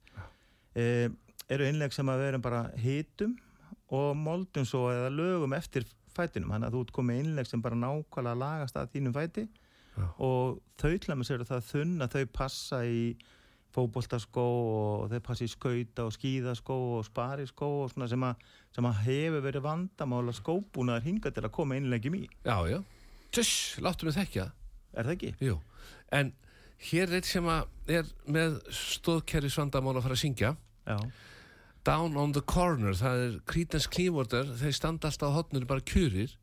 e, 0.78 1.10
eru 1.52 1.68
innleg 1.68 1.94
sem 1.96 2.08
að 2.08 2.22
við 2.22 2.32
erum 2.32 2.44
bara 2.46 2.64
hitum 2.80 3.36
og 3.96 4.12
moldum 4.20 4.68
svo 4.68 4.88
eða 4.92 5.12
lögum 5.14 5.56
eftir 5.58 5.88
fætinum 6.16 6.54
þannig 6.54 6.70
að 6.70 6.76
þú 6.76 6.84
ert 6.86 6.94
komið 6.98 7.24
innleg 7.24 7.50
sem 7.50 7.64
bara 7.64 7.80
nákvæmlega 7.80 8.42
lagast 8.42 8.80
að 8.80 8.94
þínum 8.96 9.16
fæti 9.16 9.48
Já. 9.98 10.06
og 10.24 10.62
þau 10.80 10.94
tlæmur 11.04 11.28
sér 11.28 11.44
það 11.48 11.68
þunn 11.72 12.06
að 12.06 12.16
þau 12.16 12.32
passa 12.40 12.82
í 12.86 13.02
fótboltaskó 13.76 14.46
og 14.48 15.12
þau 15.12 15.20
passa 15.26 15.46
í 15.46 15.52
skauta 15.52 16.08
og 16.08 16.14
skíðaskó 16.16 16.78
og 16.98 17.06
spariskó 17.06 17.70
og 17.84 17.92
svona 17.92 18.08
sem 18.10 18.24
að, 18.26 18.46
sem 18.76 18.88
að 18.90 19.02
hefur 19.06 19.44
verið 19.46 19.66
vandamála 19.66 20.36
skóbúnaðar 20.38 21.06
hinga 21.06 21.34
til 21.34 21.44
að 21.46 21.54
koma 21.60 21.78
innleggjum 21.78 22.18
í 22.22 22.24
já, 22.26 22.58
já. 22.72 22.80
Tess, 23.34 23.76
láttu 23.84 24.08
mig 24.08 24.16
þekkja. 24.16 24.48
Er 24.98 25.08
það 25.08 25.14
ekki? 25.16 25.32
Jú, 25.48 25.56
en 26.18 26.34
hér 26.90 27.08
er 27.12 27.20
eitt 27.22 27.30
sem 27.30 27.48
er 27.54 28.10
með 28.28 28.58
stóðkerfi 28.74 29.52
svandamál 29.54 29.96
að 30.00 30.06
fara 30.08 30.18
að 30.18 30.24
syngja. 30.26 30.52
Já, 30.88 30.98
Down 31.88 32.18
on 32.20 32.34
the 32.36 32.42
Corner, 32.44 32.92
það 33.00 33.22
er 33.26 33.36
Creedence 33.48 33.88
Clearwater, 33.88 34.50
þeir 34.60 34.74
standa 34.76 35.08
alltaf 35.08 35.30
á 35.32 35.38
hotnur 35.38 35.64
bara 35.70 35.84
kjurir, 35.88 36.34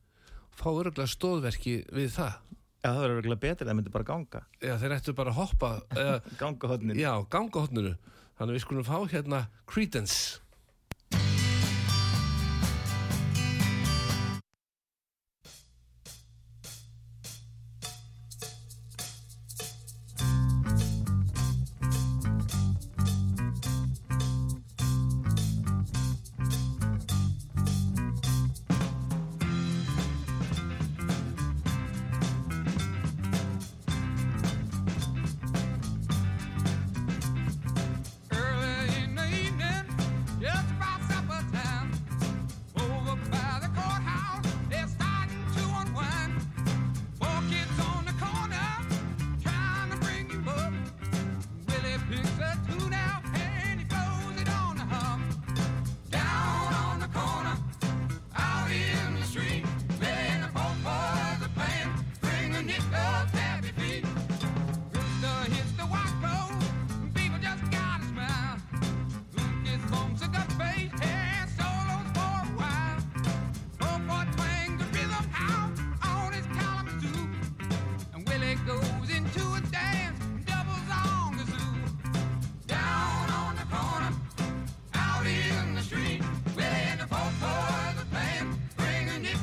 fá 0.57 0.71
örgulega 0.73 1.11
stóðverki 1.13 1.75
við 1.93 2.15
það. 2.17 2.39
Já, 2.85 2.89
það 2.93 3.01
verður 3.03 3.19
virkilega 3.19 3.43
betur, 3.45 3.69
það 3.69 3.77
myndi 3.81 3.93
bara 3.93 4.07
ganga. 4.09 4.41
Já, 4.65 4.73
þeir 4.81 4.95
ættu 4.97 5.15
bara 5.17 5.33
að 5.35 5.39
hoppa, 5.43 5.71
Ganga 6.41 6.71
hodnin. 6.73 6.97
já, 7.01 7.13
ganga 7.33 7.65
hotnuru. 7.67 7.93
Þannig 8.39 8.57
við 8.59 8.65
skulum 8.65 8.87
fá 8.89 8.97
hérna 9.13 9.43
Creedence. 9.71 10.41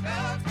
love. 0.04 0.51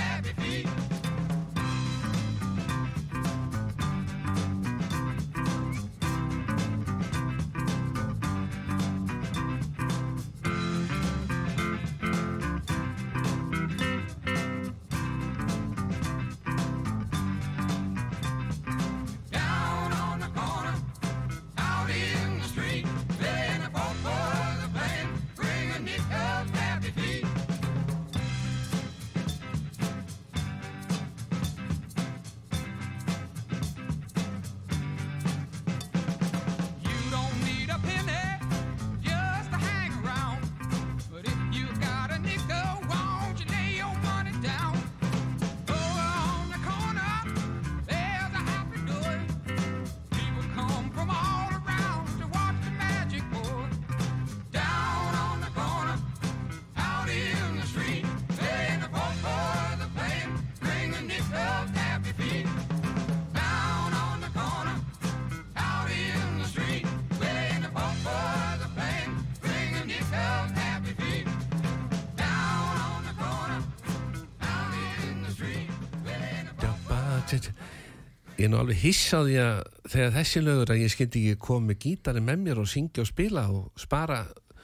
Ég 78.41 78.47
er 78.47 78.55
nú 78.55 78.57
alveg 78.57 78.79
hissaði 78.81 79.35
að 79.37 79.59
þegar 79.93 80.13
þessi 80.15 80.41
lögur 80.41 80.71
að 80.73 80.79
ég 80.81 80.93
skildi 80.95 81.21
ekki 81.29 81.41
koma 81.45 81.67
með 81.69 81.77
gítari 81.83 82.21
með 82.25 82.39
mér 82.41 82.61
og 82.63 82.69
syngja 82.73 83.03
og 83.03 83.09
spila 83.11 83.43
og 83.53 83.83
spara 83.83 84.21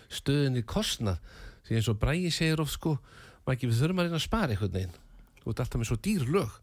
stöðinni 0.09 0.63
kostnað 0.65 1.19
því 1.67 1.75
eins 1.77 1.91
og 1.93 1.99
Bræði 2.01 2.31
segir 2.33 2.63
of 2.63 2.71
sko 2.73 2.95
maður 3.45 3.75
þurfum 3.77 4.01
að 4.01 4.07
reyna 4.07 4.17
að 4.17 4.23
spara 4.25 4.55
einhvern 4.55 4.73
veginn. 4.79 4.95
Þú 5.43 5.53
ert 5.53 5.61
alltaf 5.61 5.83
með 5.83 5.91
svo 5.91 5.97
dýr 6.07 6.25
lög. 6.33 6.55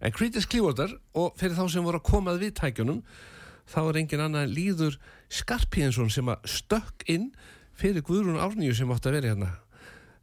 En 0.00 0.14
Creedence 0.16 0.48
Clearwater 0.48 0.94
og 1.12 1.36
fyrir 1.42 1.58
þá 1.58 1.66
sem 1.74 1.84
voru 1.84 2.00
að 2.00 2.08
komað 2.08 2.40
við 2.40 2.54
tækjunum 2.62 3.02
þá 3.74 3.80
er 3.82 3.98
engin 4.00 4.24
annað 4.24 4.54
líður 4.56 4.96
Skarpíðinsson 5.42 6.08
sem 6.14 6.30
að 6.32 6.46
stökk 6.54 7.04
inn 7.12 7.34
fyrir 7.76 8.00
Guðrún 8.08 8.40
Árníu 8.40 8.72
sem 8.72 8.88
átti 8.96 9.12
að 9.12 9.18
vera 9.18 9.34
hérna. 9.34 9.50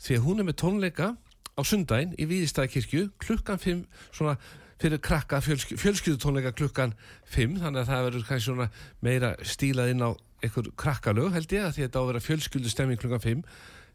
Því 0.01 0.17
að 0.17 0.25
hún 0.25 0.41
er 0.41 0.49
með 0.49 0.57
tónleika 0.63 1.11
á 1.13 1.61
sundaginn 1.61 2.17
í 2.17 2.25
Víðistæðakirkju 2.25 3.11
klukkan 3.21 3.61
5 3.61 3.85
svona 4.09 4.39
fyrir 4.79 5.01
krakka 5.03 5.41
fjölsky, 5.43 5.75
fjölskyldutónleika 5.79 6.53
klukkan 6.55 6.95
5 7.33 7.59
þannig 7.63 7.81
að 7.83 7.91
það 7.91 8.05
verður 8.07 8.29
kannski 8.29 8.47
svona 8.47 8.69
meira 9.03 9.33
stílað 9.43 9.93
inn 9.93 10.05
á 10.07 10.09
einhver 10.39 10.71
krakkalög 10.79 11.35
held 11.35 11.51
ég 11.51 11.67
að 11.67 11.75
því 11.75 11.83
að 11.83 11.89
þetta 11.89 11.99
á 11.99 12.03
að 12.03 12.09
vera 12.13 12.25
fjölskyldu 12.29 12.71
stemming 12.71 13.01
klukkan 13.01 13.25
5 13.25 13.43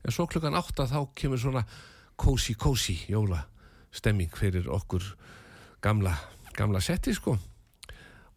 en 0.05 0.13
svo 0.13 0.29
klukkan 0.29 0.59
8 0.61 0.89
þá 0.93 1.01
kemur 1.17 1.41
svona 1.41 1.65
kósi 2.21 2.55
kósi 2.55 2.99
jóla 3.09 3.47
stemming 3.95 4.33
fyrir 4.37 4.69
okkur 4.71 5.15
gamla, 5.85 6.15
gamla 6.57 6.81
setti 6.83 7.15
sko. 7.15 7.37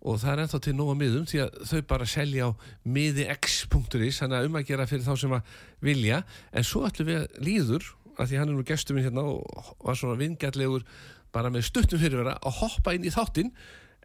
Og 0.07 0.19
það 0.21 0.31
er 0.31 0.41
ennþá 0.43 0.59
til 0.63 0.73
nóga 0.77 0.95
miðum 0.99 1.25
því 1.27 1.39
að 1.43 1.55
þau 1.67 1.79
bara 1.89 2.07
selja 2.07 2.47
á 2.47 2.51
miðix.is 2.85 4.19
þannig 4.21 4.37
að 4.37 4.49
um 4.49 4.57
að 4.59 4.67
gera 4.69 4.87
fyrir 4.89 5.05
þá 5.07 5.13
sem 5.23 5.33
að 5.35 5.53
vilja. 5.83 6.21
En 6.53 6.67
svo 6.67 6.83
ætlum 6.87 7.09
við 7.09 7.23
að 7.23 7.39
líður 7.47 7.87
að 8.17 8.29
því 8.29 8.39
hann 8.39 8.51
er 8.51 8.57
nú 8.57 8.65
gestur 8.67 8.97
minn 8.97 9.07
hérna 9.07 9.25
og 9.25 9.73
var 9.83 9.97
svona 9.97 10.19
vingjallegur 10.21 10.85
bara 11.37 11.53
með 11.53 11.67
stuttum 11.69 12.01
fyrirvera 12.01 12.37
að 12.41 12.59
hoppa 12.63 12.93
inn 12.97 13.05
í 13.07 13.13
þáttinn 13.13 13.53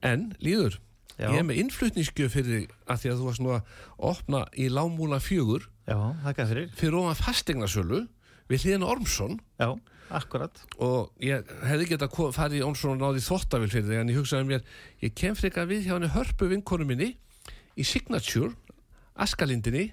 en 0.05 0.31
líður 0.45 0.79
Já. 1.21 1.29
ég 1.29 1.38
er 1.42 1.47
með 1.47 1.61
innflutningsgjöf 1.66 2.33
fyrir 2.38 2.66
að 2.90 3.03
því 3.03 3.11
að 3.12 3.18
þú 3.21 3.27
varst 3.29 3.42
nú 3.45 3.51
að 3.53 3.73
opna 4.12 4.45
í 4.57 4.68
lámúla 4.73 5.18
fjögur 5.23 5.66
Já, 5.88 5.99
þakka 6.25 6.47
fyrir. 6.53 6.68
fyrir 6.79 6.97
ofan 7.03 7.18
fastegnarsölu 7.21 7.99
við 8.51 8.64
hliðina 8.64 8.88
Ormsson 8.92 9.37
Já, 9.61 9.68
akkurat. 10.16 10.62
og 10.83 11.12
ég 11.23 11.45
hefði 11.68 11.88
geta 11.92 12.09
farið 12.12 12.59
í 12.62 12.64
Ormsson 12.66 12.95
og 12.97 13.03
náði 13.03 13.25
þvóttavil 13.27 13.71
fyrir 13.73 13.90
þig 13.90 14.01
en 14.01 14.12
ég 14.14 14.21
hugsaði 14.23 14.49
mér, 14.49 14.64
ég 15.05 15.14
kem 15.21 15.37
frekar 15.38 15.68
við 15.71 15.85
hjá 15.87 15.95
henni 15.99 16.11
hörpu 16.16 16.49
vinkonu 16.51 16.88
minni 16.88 17.12
í 17.77 17.85
Signature, 17.87 18.55
Askalindinni 19.16 19.90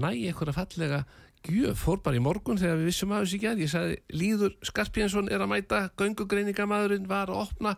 næ 0.00 0.08
einhverja 0.12 0.54
fallega 0.56 1.02
gjöf, 1.46 1.80
fór 1.82 2.02
bara 2.04 2.18
í 2.18 2.22
morgun 2.22 2.60
þegar 2.60 2.78
við 2.80 2.90
vissum 2.90 3.14
að 3.14 3.24
þessi 3.24 3.40
gerð, 3.42 3.64
ég 3.64 3.72
sagði 3.72 3.96
Líður 4.14 4.54
Skarpjensson 4.68 5.30
er 5.32 5.42
að 5.42 5.50
mæta, 5.52 5.80
göngugreiningamæðurinn 6.00 7.08
var 7.10 7.32
að 7.32 7.42
opna 7.46 7.74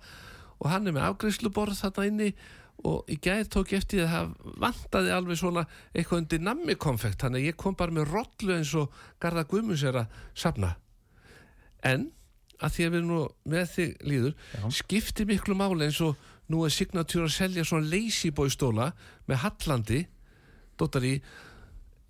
og 0.60 0.68
hann 0.70 0.88
er 0.88 0.96
með 0.96 1.08
afgreysluborð 1.08 1.80
þarna 1.80 2.06
inni 2.10 2.28
og 2.84 3.08
í 3.08 3.16
gæð 3.22 3.46
tók 3.54 3.72
ég 3.72 3.80
eftir 3.80 4.02
því 4.02 4.04
að 4.04 4.12
það 4.14 4.56
vantaði 4.64 5.12
alveg 5.14 5.40
svona 5.40 5.64
eitthvað 5.94 6.20
undir 6.20 6.42
nammi 6.44 6.76
konfekt. 6.80 7.22
Þannig 7.22 7.40
að 7.40 7.48
ég 7.48 7.58
kom 7.60 7.76
bara 7.78 7.94
með 7.94 8.10
rollu 8.10 8.56
eins 8.58 8.74
og 8.76 8.98
Garða 9.22 9.46
Guðmunds 9.48 9.84
er 9.88 10.00
að 10.02 10.18
safna. 10.36 10.74
En 11.86 12.10
að 12.60 12.76
því 12.76 12.84
að 12.84 12.92
við 12.92 12.98
erum 12.98 13.12
nú 13.12 13.22
með 13.54 13.70
þig 13.72 13.94
líður 14.04 14.34
Já. 14.34 14.66
skiptir 14.80 15.28
miklu 15.30 15.56
máli 15.58 15.88
eins 15.88 16.00
og 16.04 16.28
nú 16.52 16.64
er 16.66 16.74
Signature 16.74 17.28
að 17.28 17.36
selja 17.38 17.64
svona 17.66 17.88
lazy 17.88 18.30
boy 18.34 18.52
stóla 18.52 18.90
með 19.30 19.42
Hallandi 19.46 20.04
dóttar 20.80 21.06
í 21.08 21.14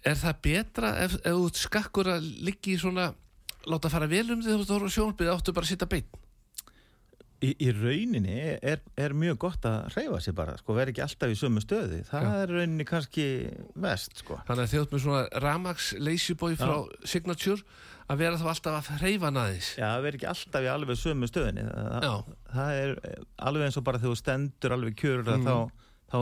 er 0.04 0.18
það 0.20 0.40
betra 0.48 0.92
ef, 1.04 1.14
ef 1.24 1.38
þú 1.38 1.48
skakkur 1.64 2.12
að 2.16 2.26
liggi 2.46 2.74
í 2.76 2.80
svona 2.82 3.10
láta 3.70 3.88
fara 3.92 4.08
vel 4.10 4.26
um 4.34 4.42
því 4.44 4.58
þú 4.58 4.64
ert 4.64 4.74
að 4.88 4.94
sjónbyrði 4.98 5.32
áttu 5.32 5.54
bara 5.56 5.64
að 5.68 5.72
sitta 5.74 5.88
beinn 5.90 6.20
Í, 7.44 7.50
í 7.60 7.70
rauninni 7.76 8.34
er, 8.64 8.80
er 8.96 9.12
mjög 9.16 9.36
gott 9.42 9.66
að 9.68 9.90
hreyfa 9.92 10.20
sig 10.22 10.32
bara, 10.36 10.54
sko, 10.56 10.72
vera 10.78 10.92
ekki 10.92 11.02
alltaf 11.04 11.32
í 11.32 11.36
sömu 11.36 11.60
stöði. 11.60 11.98
Það 12.08 12.22
Já. 12.24 12.28
er 12.40 12.52
rauninni 12.54 12.86
kannski 12.88 13.24
vest, 13.84 14.14
sko. 14.22 14.38
Þannig 14.46 14.62
að 14.64 14.70
þið 14.72 14.84
átt 14.84 14.94
með 14.94 15.02
svona 15.02 15.42
Ramax 15.44 15.88
Lazyboy 16.00 16.56
frá 16.56 16.72
Signature 17.10 17.66
að 18.08 18.22
vera 18.22 18.38
þá 18.40 18.46
alltaf 18.54 18.88
að 18.94 19.02
hreyfa 19.02 19.32
naðis. 19.34 19.68
Já, 19.76 19.90
vera 20.06 20.16
ekki 20.20 20.30
alltaf 20.30 20.64
í 20.64 20.70
alveg 20.72 21.00
sömu 21.02 21.28
stöðinni. 21.28 21.66
Það, 21.74 22.32
það 22.54 22.80
er 22.84 22.94
eh, 23.10 23.18
alveg 23.50 23.66
eins 23.68 23.80
og 23.82 23.86
bara 23.90 24.00
þegar 24.00 24.14
þú 24.14 24.22
stendur 24.22 24.76
alveg 24.78 24.96
kjörur 25.02 25.34
Mm. 25.34 25.44
þá, 25.44 25.90
þá 26.14 26.18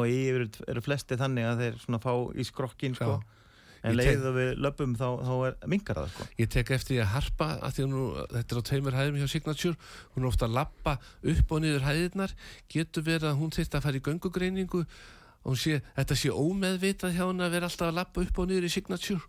eru 0.72 0.84
flesti 0.88 1.20
þannig 1.20 1.50
að 1.52 1.62
þeir 1.66 1.78
svona 1.84 2.02
fá 2.02 2.12
í 2.34 2.48
skrokkin, 2.50 2.98
sko. 2.98 3.20
Já. 3.20 3.41
En 3.82 3.96
leið 3.98 4.26
og 4.30 4.36
við 4.36 4.50
löpum 4.62 4.92
þá, 4.94 5.06
þá 5.26 5.32
er 5.48 5.56
minkar 5.72 5.98
það, 5.98 6.12
sko. 6.12 6.26
Ég 6.38 6.50
tek 6.54 6.68
eftir 6.76 6.94
því 6.94 7.00
að 7.02 7.10
harpa 7.16 7.48
að 7.58 7.72
því 7.74 7.84
að 7.84 7.88
nú, 7.90 8.02
þetta 8.30 8.54
er 8.54 8.60
á 8.62 8.68
tveimur 8.68 8.98
hæðum 8.98 9.18
hjá 9.18 9.26
Signature, 9.32 9.88
hún 10.14 10.28
ofta 10.28 10.46
að 10.46 10.54
lappa 10.58 10.94
upp 11.32 11.54
og 11.56 11.64
niður 11.64 11.86
hæðirnar, 11.88 12.34
getur 12.70 13.06
verið 13.08 13.28
að 13.32 13.40
hún 13.40 13.54
þyrst 13.56 13.74
að 13.74 13.84
fara 13.88 13.98
í 13.98 14.04
göngugreiningu 14.06 14.84
og 14.84 15.50
hún 15.50 15.58
sé, 15.58 15.80
þetta 15.98 16.18
sé 16.20 16.30
ómeðvitað 16.30 17.16
hjá 17.18 17.24
hún 17.26 17.42
að 17.42 17.56
vera 17.56 17.70
alltaf 17.70 17.90
að 17.90 17.98
lappa 17.98 18.22
upp 18.22 18.38
og 18.38 18.48
niður 18.52 18.68
í 18.68 18.72
Signature. 18.76 19.26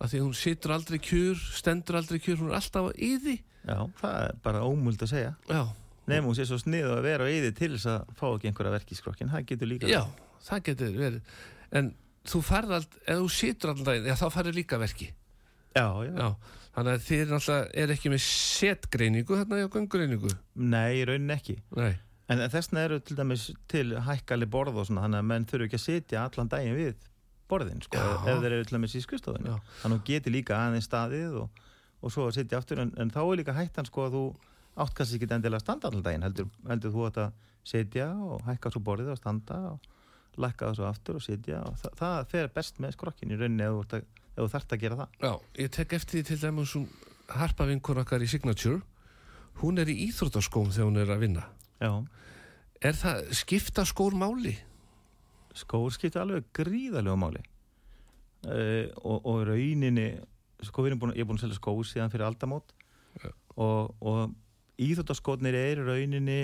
Að 0.00 0.14
því 0.14 0.22
hún 0.24 0.36
situr 0.40 0.72
aldrei 0.72 0.96
kjur, 1.04 1.44
stendur 1.60 2.00
aldrei 2.00 2.16
kjur, 2.24 2.40
hún 2.40 2.54
er 2.54 2.62
alltaf 2.62 2.88
í 2.96 3.12
því. 3.20 3.36
Já, 3.68 3.76
það 4.00 4.18
er 4.24 4.38
bara 4.46 4.64
ómult 4.64 5.04
að 5.04 5.12
segja. 5.12 5.34
Já, 5.50 5.66
Nefnum 6.10 6.30
hún 6.30 6.36
sé 6.38 6.46
svo 6.48 6.58
snið 6.58 6.88
að 6.90 7.02
vera 7.04 7.26
á 7.26 7.30
yði 7.30 7.50
til 7.54 7.74
þess 7.76 7.88
að 7.92 8.14
fá 8.18 8.26
ekki 8.32 8.50
einhverja 8.50 8.72
verk 8.74 8.90
í 8.90 8.96
skrokkin. 8.98 9.30
Það 9.30 9.44
getur 9.50 9.70
líka. 9.70 9.90
já, 9.90 10.00
það 10.46 10.62
getur 10.70 10.96
verið. 10.96 11.34
En 11.76 11.90
þú 12.28 12.42
farð 12.44 12.76
aldrei, 12.78 13.00
ef 13.06 13.20
þú 13.20 13.30
situr 13.36 13.72
alltaf 13.74 14.08
já 14.10 14.16
þá 14.20 14.26
farið 14.34 14.58
líka 14.60 14.80
verki. 14.80 15.10
Já, 15.76 15.86
já. 16.04 16.12
Já, 16.18 16.28
þannig 16.74 16.92
að 16.92 17.06
þið 17.06 17.24
er 17.24 17.34
alltaf, 17.38 17.72
er 17.82 17.94
ekki 17.94 18.12
með 18.12 18.22
setgreiningu 18.26 19.40
þarna 19.40 19.60
hjá 19.62 19.68
göngugreiningu. 19.76 20.32
Nei, 20.60 21.00
í 21.00 21.04
rauninni 21.08 21.36
ekki. 21.36 21.58
Nei, 21.78 21.92
En 22.30 22.38
þessna 22.46 22.84
eru 22.86 23.00
til 23.02 23.16
dæmis 23.18 23.48
til 23.70 23.88
hækkali 24.06 24.46
borð 24.46 24.76
og 24.78 24.84
svona, 24.86 25.02
þannig 25.08 25.18
að 25.18 25.30
menn 25.32 25.46
þurfu 25.50 25.66
ekki 25.66 25.78
að 25.80 25.82
sitja 25.82 26.20
allan 26.22 26.50
daginn 26.52 26.76
við 26.78 27.08
borðin, 27.50 27.80
sko, 27.82 27.98
ef 27.98 28.38
þeir 28.44 28.54
eru 28.54 28.66
til 28.68 28.76
dæmis 28.76 28.94
í. 28.94 29.00
Já. 29.02 29.56
Þannig 29.80 29.82
að 29.82 29.96
þú 29.96 29.98
getur 30.06 30.34
líka 30.36 30.58
aðeins 30.60 30.86
staðið 30.86 31.40
og, 31.40 31.64
og 31.98 32.14
svo 32.14 32.28
að 32.28 32.36
sitja 32.36 32.60
aftur, 32.60 32.84
en, 32.84 32.92
en 33.02 33.10
þá 33.10 33.18
er 33.24 33.40
líka 33.40 33.56
hættan, 33.56 33.88
sko, 33.90 34.06
að 34.06 34.14
þú 34.14 34.22
átt 34.84 34.94
kannski 34.94 35.18
ekki 35.18 35.30
endilega 35.34 35.58
að 35.58 35.64
standa 35.64 35.90
allan 35.90 36.06
daginn, 36.06 36.26
heldur, 36.28 36.52
heldur 36.70 36.94
þú 36.94 37.08
að 37.08 37.18
sitja 37.66 38.06
og 38.14 38.46
hækka 38.46 38.70
svo 38.76 38.84
borðið 38.86 39.10
og 39.16 39.18
standa 39.18 39.58
og 39.72 39.90
lækka 40.40 40.70
það 40.70 40.78
svo 40.78 40.88
aftur 40.88 41.18
og 41.18 41.24
sitja 41.24 41.62
og 41.66 41.78
það, 41.80 41.94
það 42.00 42.18
fer 42.30 42.50
best 42.54 42.80
með 42.82 42.96
skrokkin 42.96 43.34
í 43.34 43.38
rauninni 43.40 43.66
ef 43.66 43.78
þú, 43.90 44.02
þú 44.36 44.48
þarft 44.54 44.74
að 44.76 44.82
gera 44.84 45.00
það. 45.00 45.16
Já, 45.24 45.32
ég 45.64 45.72
tek 45.76 45.96
eftir 45.98 46.20
því 46.20 46.26
til 46.28 46.40
dæmis 46.44 46.76
um 46.78 46.86
harpavinkur 47.30 48.00
okkar 48.02 48.22
í 48.24 48.28
Signature 48.30 48.80
hún 49.60 49.80
er 49.80 49.90
í 49.90 49.96
íþróttaskóm 50.08 50.72
þegar 50.72 50.88
hún 50.88 51.00
er 51.02 51.12
að 51.12 51.22
vinna 51.24 51.46
Já. 51.80 51.92
er 52.80 52.98
það 52.98 53.22
skipta 53.36 53.84
skór 53.88 54.16
máli? 54.18 54.56
skór 55.56 55.90
skipta 55.94 56.22
alveg 56.24 56.48
gríðarlega 56.56 57.18
máli 57.18 57.42
uh, 58.46 58.86
og, 59.02 59.18
og 59.26 59.42
rauninni 59.50 60.12
sko 60.64 60.84
við 60.84 60.92
erum 60.92 61.02
búin, 61.02 61.16
ég 61.16 61.24
er 61.24 61.28
búin 61.28 61.40
að 61.40 61.46
selja 61.46 61.58
skó 61.58 61.74
síðan 61.86 62.12
fyrir 62.12 62.28
aldamót 62.28 62.74
Já. 63.20 63.30
og, 63.56 63.94
og 64.00 64.80
íþróttaskótnir 64.80 65.56
er 65.58 65.82
rauninni 65.84 66.40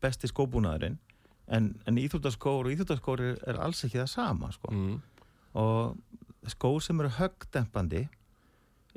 besti 0.00 0.30
skóbúnaðurinn 0.30 0.98
en, 1.46 1.72
en 1.86 2.00
íþróttaskór 2.02 2.66
og 2.66 2.74
íþróttaskór 2.74 3.22
er, 3.24 3.40
er 3.46 3.60
alls 3.62 3.84
ekki 3.86 4.00
það 4.02 4.12
sama 4.12 4.52
sko. 4.54 4.72
Mm. 4.74 5.00
og 5.56 6.50
skór 6.50 6.82
sem 6.84 7.00
eru 7.02 7.10
högdempandi 7.16 8.04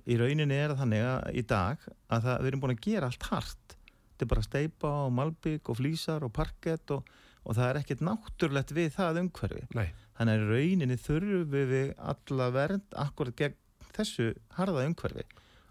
í 0.10 0.18
rauninni 0.20 0.58
er 0.58 0.76
þannig 0.78 1.06
að 1.06 1.40
í 1.40 1.46
dag 1.48 1.82
að 2.10 2.28
það, 2.28 2.36
við 2.42 2.52
erum 2.52 2.62
búin 2.64 2.76
að 2.76 2.84
gera 2.86 3.10
allt 3.10 3.26
hart. 3.30 3.76
Þetta 4.12 4.26
er 4.26 4.32
bara 4.34 4.46
steipa 4.46 4.92
og 5.06 5.16
malbygg 5.16 5.72
og 5.72 5.80
flýsar 5.80 6.26
og 6.28 6.34
parkett 6.36 6.94
og, 6.96 7.10
og 7.44 7.58
það 7.58 7.70
er 7.70 7.80
ekkert 7.82 8.06
náttúrulegt 8.06 8.74
við 8.76 8.94
það 8.96 9.22
umhverfi. 9.24 9.66
Nei, 9.78 9.90
Þannig 10.20 10.36
að 10.36 10.42
í 10.42 10.48
rauninni 10.52 10.96
þurfum 11.00 11.54
við 11.72 11.92
alla 12.12 12.50
vernd 12.52 12.96
akkurat 13.00 13.38
gegn 13.40 13.54
þessu 13.96 14.34
harða 14.58 14.84
umhverfi. 14.90 15.24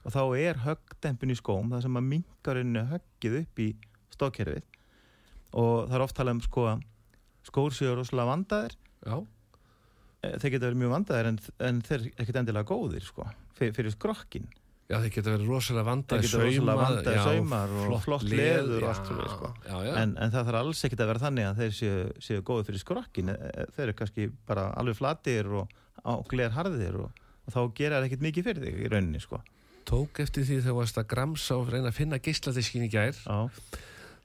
Og 0.07 0.15
þá 0.15 0.23
er 0.41 0.63
höggdempin 0.65 1.35
í 1.35 1.37
skóm 1.37 1.69
það 1.75 1.85
sem 1.85 1.99
að 2.01 2.07
minkarinn 2.15 2.79
höggið 2.93 3.37
upp 3.43 3.61
í 3.61 3.69
stókkerfið 4.15 4.78
og 5.53 5.89
það 5.89 5.99
er 5.99 6.05
oft 6.05 6.17
talað 6.19 6.39
um 6.39 6.45
sko 6.45 6.69
skór 7.49 7.73
séu 7.73 7.95
rosalega 7.97 8.33
vandaðir. 8.33 8.75
Já, 9.07 9.17
Eh, 10.19 10.35
þeir 10.43 10.57
geta 10.57 10.67
verið 10.67 10.81
mjög 10.81 10.93
vandaðir 10.97 11.27
en, 11.31 11.37
en 11.63 11.77
þeir 11.87 12.01
er 12.01 12.23
ekkert 12.25 12.39
endilega 12.41 12.67
góðir 12.67 13.05
sko 13.07 13.23
fyrir, 13.55 13.71
fyrir 13.77 13.93
skrokkin 13.95 14.49
já 14.91 14.97
þeir 15.05 15.13
geta 15.15 15.35
verið 15.37 15.51
rosalega 15.53 15.87
vandaði 15.87 16.31
rosalega 16.33 16.75
vandaðir 16.81 17.19
já, 17.19 17.27
saumar 17.29 17.75
og 17.85 18.01
flott 18.03 18.25
leður 18.27 18.81
og 18.81 18.89
allt 18.91 19.11
svoleiðis, 19.13 19.37
sko. 19.37 19.51
já, 19.63 19.77
já, 19.87 19.93
en, 20.01 20.17
en 20.19 20.33
það 20.35 20.49
þarf 20.49 20.59
alls 20.63 20.83
ekkert 20.89 21.05
að 21.05 21.11
vera 21.13 21.23
þannig 21.23 21.47
að 21.47 21.61
þeir 21.63 21.77
séu, 21.79 22.01
séu 22.27 22.45
góðir 22.51 22.67
fyrir 22.71 22.83
skrokkin 22.83 23.31
Eh, 23.37 23.47
eh, 23.53 23.71
þeir 23.77 23.85
eru 23.85 23.97
kannski 24.01 24.27
bara 24.51 24.67
alveg 24.83 24.99
flatir 24.99 25.53
og 25.61 25.79
áglegar 26.03 26.57
harðir 26.57 26.99
og, 27.05 27.23
og 27.47 27.55
þá 27.55 27.61
gera 27.79 28.01
það 28.01 28.09
ekkert 28.09 28.27
mikið 28.27 28.49
fyrir 28.51 28.67
þig 28.67 28.83
í 28.83 28.91
rauninni 28.91 29.23
sko. 29.23 29.43
Tók 29.87 30.19
eftir 30.25 30.49
því 30.49 30.59
þegar 30.65 30.73
þú 30.73 30.79
varst 30.81 30.99
að 30.99 31.11
gramsa 31.15 31.61
og 31.63 31.71
reyna 31.71 31.93
að 31.93 32.01
finna 32.01 32.19
geisladiskin 32.19 32.89
í 32.89 32.91
gær. 32.91 33.15
Já, 33.23 33.39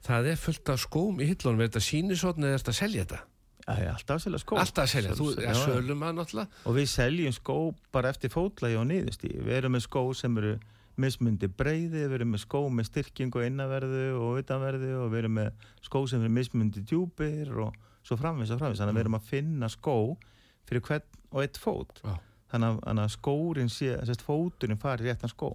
það 0.04 0.32
er 0.32 0.40
fullt 0.40 0.74
af 0.74 0.82
skóm 0.82 1.22
í 1.22 1.28
hillunum. 1.30 1.62
Er 1.62 1.70
þetta 1.70 1.84
sínisotn 1.84 2.44
eða 2.44 2.58
er 2.58 2.62
þetta 2.62 2.74
að 2.74 2.82
selja 2.82 3.06
þetta? 3.06 3.22
það 3.64 3.80
er 3.80 3.90
alltaf 3.94 4.18
að 4.18 4.22
selja 4.24 4.40
skó 4.42 4.56
Alltaf 4.60 4.84
að 4.84 4.90
selja, 4.92 5.14
þú 5.16 5.26
er 5.40 5.56
sölum 5.56 6.04
að 6.04 6.16
náttúrulega. 6.18 6.62
Og 6.68 6.76
við 6.76 6.88
seljum 6.92 7.34
skó 7.34 7.56
bara 7.94 8.10
eftir 8.12 8.32
fótlægi 8.32 8.76
og 8.76 8.86
niðurstí 8.90 9.30
við 9.38 9.56
erum 9.56 9.74
með 9.76 9.86
skó 9.86 10.02
sem 10.18 10.36
eru 10.40 10.52
mismundi 11.00 11.48
breyði, 11.48 12.04
við 12.04 12.18
erum 12.18 12.34
með 12.34 12.44
skó 12.44 12.60
með 12.70 12.90
styrking 12.90 13.34
og 13.34 13.46
innanverðu 13.48 14.04
og 14.18 14.42
utanverðu 14.42 14.92
og 15.00 15.08
við 15.14 15.22
erum 15.22 15.36
með 15.40 15.66
skó 15.82 16.04
sem 16.10 16.22
eru 16.22 16.36
mismundi 16.36 16.84
djúpir 16.84 17.50
og 17.64 17.80
svo 18.04 18.20
framvins 18.20 18.52
og 18.54 18.60
framvins 18.60 18.82
þannig 18.82 18.94
að 18.94 19.00
við 19.00 19.06
erum 19.06 19.18
að 19.18 19.28
finna 19.32 19.72
skó 19.72 19.96
fyrir 20.68 20.84
hvern 20.84 21.20
og 21.32 21.42
eitt 21.42 21.60
fót. 21.60 22.04
Þannig 22.52 22.82
að, 22.84 22.98
að 23.02 23.12
skórin 23.16 23.72
sé, 23.72 23.94
sérst 24.06 24.22
fóturinn 24.22 24.78
fari 24.78 25.08
réttan 25.08 25.32
skó 25.32 25.54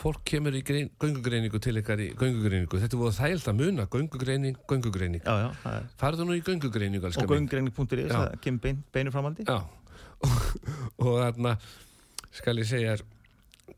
fólk 0.00 0.20
kemur 0.28 0.56
í 0.56 0.60
grein, 0.66 0.90
göngugreiningu 1.00 1.60
til 1.62 1.78
ykkar 1.80 2.02
í 2.02 2.10
göngugreiningu, 2.18 2.80
þetta 2.82 2.98
voru 3.00 3.14
þægilt 3.14 3.48
að 3.50 3.58
muna 3.60 3.86
göngugreining, 3.92 4.58
göngugreining 4.70 5.24
já, 5.24 5.52
já, 5.54 5.74
farðu 6.00 6.26
nú 6.28 6.36
í 6.36 6.42
göngugreiningu 6.44 7.08
og 7.08 7.30
göngreining.is, 7.30 8.10
Já. 8.10 8.18
það 8.18 8.36
kemur 8.44 8.64
bein, 8.66 8.82
beinur 8.94 9.14
framaldi 9.14 9.46
Já, 9.48 9.58
og, 11.04 11.10
þarna 11.22 11.56
skal 12.34 12.60
ég 12.60 12.68
segja 12.68 12.96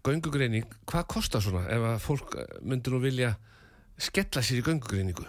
göngugreining, 0.06 0.66
hvað 0.88 1.08
kostar 1.14 1.44
svona 1.44 1.66
ef 1.72 1.88
að 1.92 1.98
fólk 2.06 2.36
myndir 2.64 2.96
nú 2.96 3.02
vilja 3.04 3.34
skella 4.00 4.42
sér 4.44 4.62
í 4.62 4.66
göngugreiningu 4.66 5.28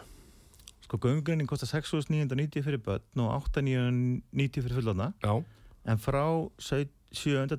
sko 0.87 0.99
göngreining 1.03 1.49
kostar 1.49 1.69
6.990 1.75 2.63
fyrir 2.63 2.81
börn 2.83 3.25
og 3.25 3.49
8.990 3.51 4.63
fyrir 4.63 4.79
fullorna 4.79 5.11
Já, 5.23 5.35
En 5.87 5.99
frá 6.03 6.49
7. 6.59 6.87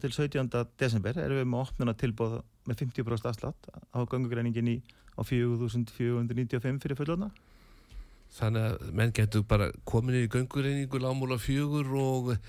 til 0.01 0.13
17. 0.13 0.51
desember 0.79 1.17
erum 1.17 1.39
við 1.41 1.47
með 1.49 1.63
opnuna 1.65 1.95
tilbúð 1.97 2.35
með 2.69 2.85
50% 2.85 3.31
afslátt 3.31 3.69
á 3.73 3.99
gangugreiningin 4.05 4.73
í 4.77 4.79
á 5.19 5.23
4.495 5.27 6.81
fyrir 6.85 6.99
fullorna. 6.99 7.31
þannig 8.39 8.65
að 8.69 8.89
menn 8.95 9.13
getur 9.17 9.45
bara 9.49 9.71
komin 9.89 10.19
í 10.19 10.29
göngugreiningu 10.29 11.01
lámúla 11.01 11.39
fjögur 11.41 11.89
og 11.97 12.35
eh, 12.35 12.41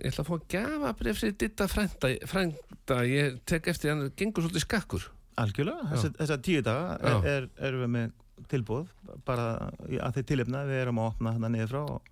ég 0.00 0.08
ætla 0.08 0.24
að 0.24 0.30
fá 0.30 0.34
að 0.38 0.46
gafa 0.54 0.92
bref 0.96 1.18
fyrir 1.20 1.36
ditta 1.42 1.66
frænda, 1.68 2.12
frænda 2.26 3.02
ég 3.04 3.36
tek 3.44 3.68
eftir 3.68 3.92
hann, 3.92 4.08
gengur 4.16 4.46
svolítið 4.46 4.64
skakkur 4.64 5.10
Algjörlega, 5.36 5.90
þessa, 5.90 6.12
þessa 6.16 6.38
tíu 6.40 6.62
daga 6.64 6.96
Já. 6.96 7.16
er, 7.18 7.26
er, 7.28 7.48
erum 7.68 7.82
við 7.84 7.92
með 7.92 8.14
tilbúð 8.52 8.88
bara 9.28 9.68
að 9.68 10.16
þeir 10.16 10.26
tilefna 10.30 10.64
við 10.68 10.80
erum 10.80 11.02
að 11.02 11.10
opna 11.10 11.34
hérna 11.36 11.52
niður 11.52 11.72
frá 11.74 11.82
og, 11.82 12.08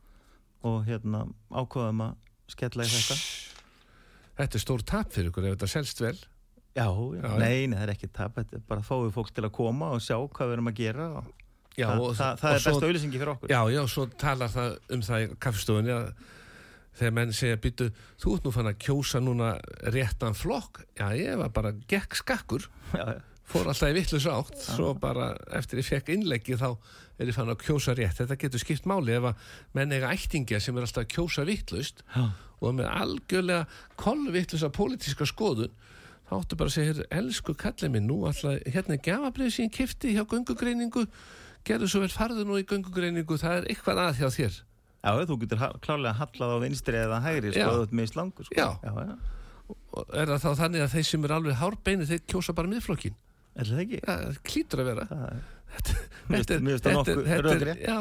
og 0.69 0.77
hérna 0.89 1.25
ákvaðum 1.49 2.05
að 2.05 2.15
skella 2.53 2.85
í 2.85 2.93
þetta. 2.93 3.17
Þetta 4.35 4.59
er 4.59 4.65
stór 4.65 4.85
tap 4.85 5.13
fyrir 5.15 5.31
ykkur 5.31 5.49
ef 5.49 5.57
þetta 5.57 5.71
selst 5.73 6.05
vel 6.05 6.17
Já, 6.75 6.87
Já, 6.91 7.29
nei, 7.39 7.67
nei, 7.71 7.77
það 7.79 7.83
er 7.87 7.93
ekki 7.95 8.09
tap, 8.17 8.39
er 8.43 8.63
bara 8.69 8.83
fáið 8.83 9.13
fólk 9.15 9.29
til 9.37 9.45
að 9.47 9.53
koma 9.55 9.93
og 9.95 10.01
sjá 10.03 10.17
hvað 10.19 10.49
við 10.51 10.57
erum 10.57 10.71
að 10.73 10.79
gera 10.81 11.09
og 11.21 11.29
Já, 11.75 11.89
það, 11.91 12.01
og, 12.05 12.15
það, 12.19 12.39
það 12.41 12.49
og 12.49 12.55
er 12.57 12.65
besta 12.65 12.87
auðlýsingi 12.89 13.19
fyrir 13.19 13.33
okkur. 13.35 13.51
Já, 13.51 13.61
já, 13.75 13.81
svo 13.91 14.07
talar 14.23 14.51
það 14.55 14.75
um 14.95 15.05
það 15.07 15.23
í 15.25 15.29
kaffestofunni 15.43 15.95
að 15.95 16.09
þegar 16.95 17.15
menn 17.19 17.33
segja 17.35 17.59
býtu, 17.59 17.87
þú 18.23 18.35
ert 18.37 18.45
nú 18.47 18.53
fann 18.55 18.71
að 18.71 18.77
kjósa 18.85 19.21
núna 19.23 19.49
réttan 19.95 20.37
flokk, 20.39 20.85
já 20.99 21.09
ég 21.19 21.39
var 21.41 21.51
bara 21.57 21.73
gekk 21.91 22.15
skakkur, 22.21 22.69
Já, 22.95 23.03
já. 23.17 23.17
fór 23.51 23.67
alltaf 23.73 23.91
í 23.91 23.97
vittlus 23.97 24.29
átt, 24.31 24.55
svo 24.63 24.93
bara 25.03 25.33
eftir 25.59 25.83
ég 25.83 25.89
fekk 25.89 26.13
innleggi 26.15 26.55
þá 26.61 26.69
er 27.19 27.27
ég 27.33 27.35
fann 27.35 27.51
að 27.51 27.65
kjósa 27.67 27.97
rétt, 27.99 28.21
þetta 28.23 28.39
getur 28.45 28.63
skipt 28.63 28.87
máli 28.87 29.15
ef 29.19 29.27
að 29.33 29.51
menn 29.75 29.95
eiga 29.99 30.13
ættingja 30.15 30.63
sem 30.63 30.79
er 30.79 30.87
alltaf 30.87 31.03
að 31.03 31.11
kjósa 31.17 31.47
vittlust 31.51 32.05
og 32.63 32.71
með 32.79 32.87
algjörlega 32.95 33.67
kollvittlusa 33.99 34.71
pólitíska 34.75 35.27
skoðun 35.27 35.75
þá 36.29 36.35
ættu 36.39 36.59
bara 36.61 36.73
að 36.73 36.77
segja, 36.77 37.07
elsku 37.19 37.55
kallið 37.61 37.95
minn 37.95 38.07
nú 38.09 38.21
alltaf, 38.29 38.61
hérna 38.75 38.97
er 38.97 39.03
gafabrið 39.05 39.57
sín 39.57 39.73
kifti 39.73 40.15
hjá 40.17 40.23
gungugreiningu, 40.29 41.05
gerðu 41.67 41.91
svo 41.91 42.05
vel 42.05 42.13
farðu 42.13 42.47
nú 42.49 42.59
í 42.61 42.67
gungugreiningu, 42.69 43.39
það 43.41 43.61
er 43.61 43.69
eitthvað 43.73 44.03
að 44.07 44.23
hjá 44.23 44.29
þér. 44.39 44.61
Já, 45.05 45.11
þú 45.29 45.39
getur 45.43 45.65
klálega 45.85 46.17
hallað 46.17 46.55
á 46.57 46.59
vinstri 46.63 46.97
eða 46.97 47.21
hægri, 47.25 47.53
skoðuð 47.53 47.91
með 47.93 48.13
slangur. 48.15 48.49
Sko. 48.49 48.57
Já, 48.57 48.69
já, 48.81 48.93
já. 49.05 49.17
er 50.17 50.33
það 50.33 50.47
þá 50.47 50.63
þannig 50.63 50.85
að 50.85 50.95
þeir 50.95 51.07
sem 51.11 51.27
er 51.27 51.35
alveg 51.37 51.61
hárbeini, 51.61 52.09
þeir 52.09 52.23
kjósa 52.33 52.55
bara 52.57 52.73
miðflokkin. 52.73 53.19
Er 53.55 53.69
það 53.69 53.83
ekki? 53.85 54.01
Já, 54.01 54.15
það 54.15 54.41
klítur 54.49 54.83
að 54.83 54.89
vera. 54.91 55.05
Það 55.11 55.27
er. 55.29 55.45
Mér 56.31 56.47
veist 56.47 56.87
það 56.87 56.97
nokkuð 56.97 57.31
röðri. 57.45 57.77
Já, 57.83 57.99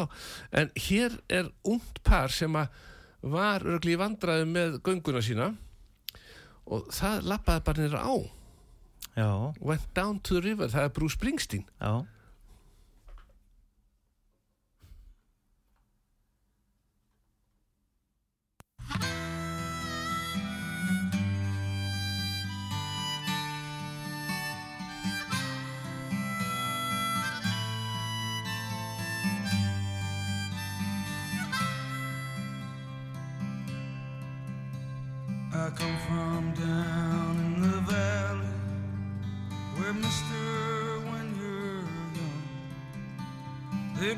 en 0.61 0.71
hér 0.85 1.19
er 1.41 1.51
und 1.67 2.01
par 2.05 2.33
sem 2.33 2.55
var 3.33 3.65
örgli 3.65 3.97
vandræði 3.99 4.47
með 4.49 4.79
gunguna 4.85 5.23
sína 5.25 5.51
og 6.67 6.87
það 6.93 7.27
lappaði 7.31 7.63
bara 7.67 7.83
nýra 7.87 8.03
á 8.03 8.15
Já. 9.13 9.29
went 9.61 9.87
down 9.93 10.19
to 10.19 10.39
the 10.39 10.41
river, 10.41 10.67
það 10.67 10.87
er 10.87 10.93
Bruce 10.95 11.17
Springsteen 11.19 11.65
Já. 11.81 12.05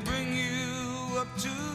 bring 0.04 0.34
you 0.34 1.18
up 1.18 1.28
to 1.38 1.65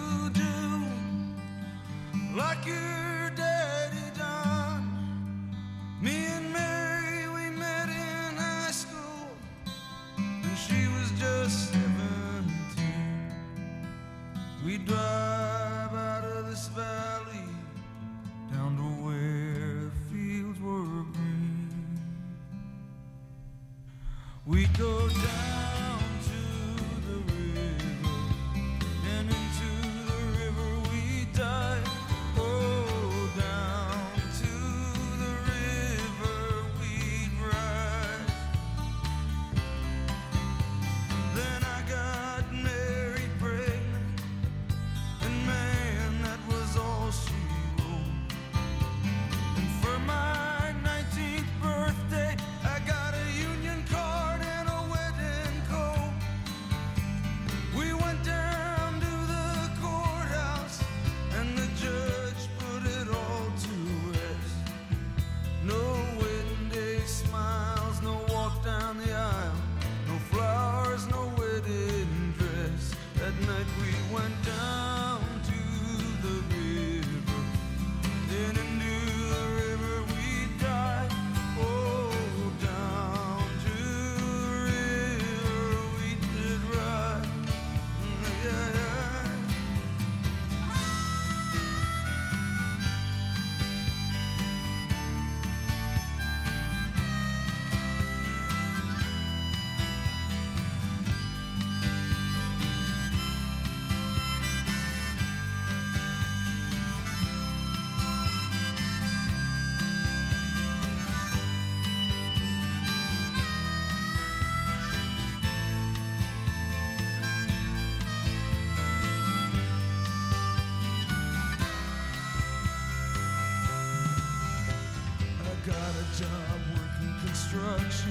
much 127.77 128.11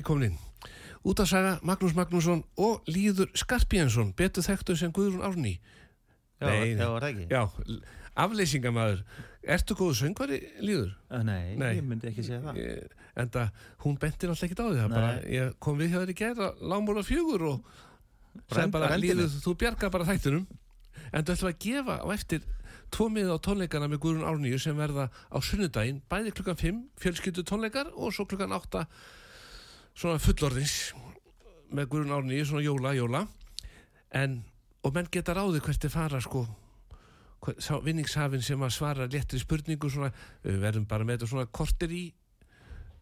ég 0.00 0.06
komin 0.06 0.30
inn. 0.30 0.38
Út 1.04 1.20
að 1.22 1.30
saga 1.30 1.52
Magnús 1.64 1.94
Magnússon 1.96 2.42
og 2.60 2.82
Líður 2.86 3.30
Skarpjensson, 3.34 4.12
betur 4.16 4.44
þekktu 4.44 4.76
sem 4.76 4.92
Guðrún 4.92 5.24
Árný. 5.24 5.54
Já, 6.40 6.46
Nei, 6.48 6.74
já, 6.76 6.88
var 6.88 7.02
það 7.04 7.10
ekki? 7.10 7.26
Já, 7.30 7.42
afleysingamæður. 8.20 9.02
Ertu 9.56 9.74
góðu 9.78 9.96
söngvari, 9.96 10.38
Líður? 10.60 10.90
Nei, 11.24 11.56
Nei. 11.56 11.70
ég 11.78 11.84
myndi 11.88 12.08
ekki 12.10 12.24
segja 12.26 12.40
það. 12.44 12.58
Ég- 12.60 12.96
Enda, 13.20 13.50
hún 13.84 13.96
benti 13.98 14.28
náttúrulega 14.28 14.46
ekkert 14.46 14.60
á 14.60 14.66
því. 14.70 14.78
Það 14.80 14.94
bara, 14.94 15.14
ég 15.26 15.54
kom 15.58 15.78
við 15.80 15.90
hjá 15.90 15.98
þér 16.04 16.10
í 16.12 16.16
gera, 16.20 16.50
lámúla 16.60 17.02
fjögur 17.04 17.42
og 17.48 17.64
Rend- 18.54 18.72
bara. 18.72 18.96
Líður, 18.96 19.28
þú 19.42 19.54
bjarga 19.56 19.90
bara 19.90 20.04
þættinum. 20.04 20.46
En 21.10 21.24
þú 21.24 21.34
ætlum 21.34 21.50
að 21.50 21.60
gefa 21.64 21.96
á 22.02 22.06
eftir 22.14 22.44
tvo 22.90 23.08
miða 23.10 23.36
á 23.38 23.42
tónleikana 23.42 23.88
með 23.90 24.02
Guðrún 24.04 24.26
Árnýju 24.26 24.58
sem 24.62 24.78
verða 24.78 25.08
á 25.10 25.38
sunnudaginn, 25.42 26.02
bæði 26.10 26.34
klukkan 26.34 26.58
5 26.58 26.80
fjölskyldu 27.02 27.44
tónleikar 27.46 27.90
og 27.94 28.14
svo 28.14 28.26
klukkan 28.26 28.54
8 28.54 28.84
svona 29.94 30.22
fullorðins 30.22 30.92
með 31.70 31.90
Guðrún 31.92 32.16
Árnýju, 32.16 32.48
svona 32.50 32.64
jóla, 32.66 32.94
jóla. 32.98 33.26
En, 34.10 34.40
og 34.82 34.94
menn 34.94 35.10
geta 35.12 35.36
ráði 35.36 35.62
hvert 35.62 35.86
er 35.86 35.92
fara 35.92 36.20
sko. 36.22 36.46
Vinningshafinn 37.86 38.42
sem 38.44 38.62
að 38.62 38.74
svara 38.74 39.06
léttri 39.10 39.40
spurningu 39.40 39.90
svona, 39.90 40.10
við 40.44 40.58
verðum 40.60 40.88
bara 40.90 41.06
með 41.06 41.20
þetta 41.20 41.30
svona 41.30 41.50
kortir 41.50 41.94
í 41.94 42.06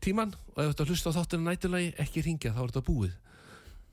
tíman 0.05 0.35
og 0.55 0.61
ef 0.62 0.74
þetta 0.74 0.87
hlusta 0.87 1.11
á 1.11 1.16
þáttinu 1.16 1.48
nætulagi 1.48 1.94
ekki 2.05 2.22
ringja 2.22 2.53
þá 2.55 2.61
er 2.62 2.72
þetta 2.72 2.85
búið. 2.87 3.14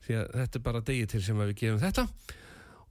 Því 0.06 0.18
að 0.20 0.34
þetta 0.36 0.58
er 0.58 0.66
bara 0.68 0.84
degi 0.86 1.08
til 1.10 1.22
sem 1.24 1.40
að 1.40 1.50
við 1.50 1.62
gefum 1.64 1.80
þetta 1.82 2.06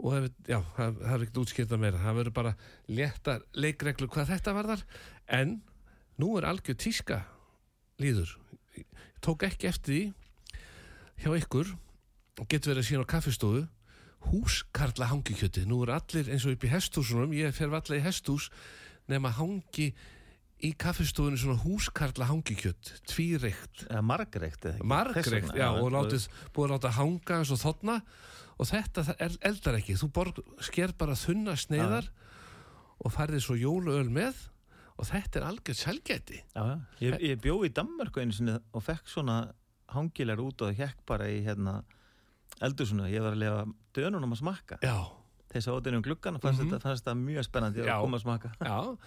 og 0.01 0.17
ef, 0.17 0.27
já, 0.49 0.59
það, 0.75 0.97
það 0.99 1.13
er 1.13 1.23
ekkert 1.23 1.39
útskýrta 1.41 1.79
meira. 1.79 2.01
Það 2.03 2.17
verður 2.19 2.35
bara 2.35 2.53
léttar 2.91 3.45
leikreglu 3.55 4.09
hvað 4.11 4.33
þetta 4.33 4.55
varðar. 4.57 4.83
En 5.31 5.59
nú 6.21 6.33
er 6.39 6.49
algjör 6.49 6.79
tíska 6.83 7.21
líður. 8.01 8.35
Ég 8.75 8.87
tók 9.23 9.45
ekki 9.47 9.69
eftir 9.71 9.93
því 9.93 10.03
hjá 11.23 11.31
ykkur. 11.39 11.71
Og 12.35 12.49
getur 12.51 12.73
verið 12.73 12.83
að 12.83 12.89
sína 12.89 13.07
á 13.07 13.13
kaffistofu. 13.15 13.63
Húskarla 14.25 15.07
hangikjöti. 15.13 15.63
Nú 15.69 15.83
er 15.85 15.95
allir 15.95 16.33
eins 16.33 16.47
og 16.47 16.57
upp 16.57 16.67
í 16.67 16.73
hesthúsunum. 16.73 17.37
Ég 17.37 17.55
fer 17.55 17.71
allir 17.71 18.01
í 18.01 18.03
hesthús 18.03 18.49
nema 19.11 19.31
hangi 19.37 19.93
í 20.65 20.71
kaffistofunni 20.79 21.39
svona 21.39 21.61
húskarla 21.61 22.27
hangikjött 22.29 22.95
tvíreikt. 23.11 23.85
Margreikt 24.83 25.31
vegna, 25.31 25.55
já, 25.59 25.67
og 25.77 25.91
látið, 25.93 26.27
búið 26.55 26.67
að 26.67 26.73
láta 26.75 26.93
hanga 26.95 27.39
eins 27.39 27.51
og 27.53 27.61
þarna 27.61 27.99
og 28.59 28.67
þetta 28.69 29.03
er, 29.19 29.35
eldar 29.41 29.75
ekki. 29.79 29.95
Þú 29.99 30.11
borg, 30.15 30.39
sker 30.63 30.93
bara 30.97 31.15
þunna 31.19 31.55
sneiðar 31.59 32.07
og 33.03 33.11
færði 33.11 33.41
svo 33.43 33.55
jóluöl 33.59 34.09
með. 34.09 34.35
Og 34.95 35.09
þetta 35.09 35.41
er 35.41 35.45
algjörð 35.49 35.75
selgæti. 35.81 36.37
Ég, 37.03 37.17
ég 37.19 37.41
bjó 37.43 37.57
í 37.67 37.69
Danmörku 37.75 38.21
einu 38.23 38.31
sinni 38.31 38.53
og 38.71 38.83
fekk 38.85 39.09
svona 39.11 39.41
hangilegar 39.91 40.39
út 40.39 40.61
og 40.63 40.71
hekk 40.77 41.01
bara 41.05 41.27
í 41.27 41.41
hérna 41.43 41.81
eldur 42.63 42.87
svona, 42.87 43.09
ég 43.11 43.19
var 43.21 43.35
að 43.35 43.41
lefa 43.43 43.65
dönunum 43.97 44.31
að 44.31 44.39
smakka. 44.39 44.77
Já, 44.87 44.95
þess 45.51 45.67
að 45.67 45.75
ótinn 45.81 45.97
um 45.99 46.01
gluggan 46.05 46.35
og 46.39 46.41
fannst, 46.45 46.61
Mhm. 46.63 46.71
þetta, 46.71 46.81
fannst 46.87 47.11
mjög 47.19 47.43
spennandi 47.43 47.83
Já. 47.83 47.91
að 47.97 48.01
koma 48.05 48.17
að 48.17 48.23
smakka 48.23 48.51
já. 48.71 48.97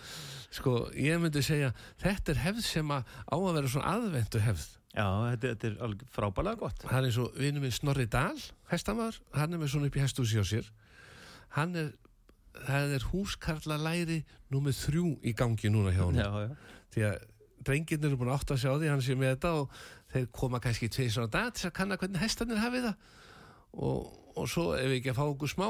Sko, 0.50 0.74
ég 0.92 1.20
myndi 1.20 1.42
segja 1.42 1.72
þetta 2.04 2.28
er 2.34 2.42
hefð 2.44 2.62
sem 2.68 2.88
að 2.88 3.04
á 3.24 3.36
að 3.40 3.52
vera 3.56 3.68
svona 3.68 3.92
aðvendu 3.96 4.40
hefð 4.44 4.77
Já, 4.98 5.06
þetta, 5.30 5.52
þetta 5.54 5.68
er 5.70 5.96
frábælega 6.10 6.58
gott. 6.58 6.84
Hann 6.90 7.06
er 7.06 7.14
svo 7.14 7.28
vinnu 7.38 7.62
minn 7.62 7.74
Snorri 7.74 8.08
Dahl 8.10 8.40
hestamæður, 8.72 9.20
hann 9.38 9.54
er 9.54 9.60
með 9.62 9.72
svona 9.74 9.90
upp 9.90 9.98
í 9.98 10.02
hestúsi 10.02 10.42
á 10.42 10.44
sér. 10.48 10.70
Hann 11.54 11.76
er 11.78 11.92
það 12.66 12.94
er 12.96 13.06
húskarla 13.12 13.76
læri 13.78 14.22
númið 14.50 14.80
þrjú 14.80 15.12
í 15.22 15.34
gangi 15.38 15.70
núna 15.70 15.92
hjá 15.94 16.02
hann 16.08 16.18
Já, 16.18 16.26
já, 16.42 16.48
því 16.94 17.04
að 17.06 17.28
drengirnir 17.68 18.10
eru 18.10 18.18
búin 18.18 18.32
að 18.32 18.40
átta 18.40 18.56
að 18.56 18.62
sjá 18.64 18.72
því 18.72 18.90
hann 18.90 19.04
sé 19.04 19.16
með 19.18 19.32
þetta 19.36 19.52
og 19.60 19.78
þeir 20.14 20.26
koma 20.40 20.60
kannski 20.64 20.90
tvið 20.90 21.14
svona 21.14 21.32
dag 21.36 21.54
til 21.54 21.68
að 21.68 21.76
kanna 21.78 21.98
hvernig 22.00 22.22
hestarnir 22.24 22.62
hafi 22.62 22.82
það. 22.88 23.08
Og, 23.78 24.12
og 24.34 24.50
svo 24.50 24.68
ef 24.78 24.88
við 24.88 24.98
ekki 24.98 25.14
að 25.14 25.20
fá 25.20 25.24
okkur 25.28 25.54
smá 25.54 25.68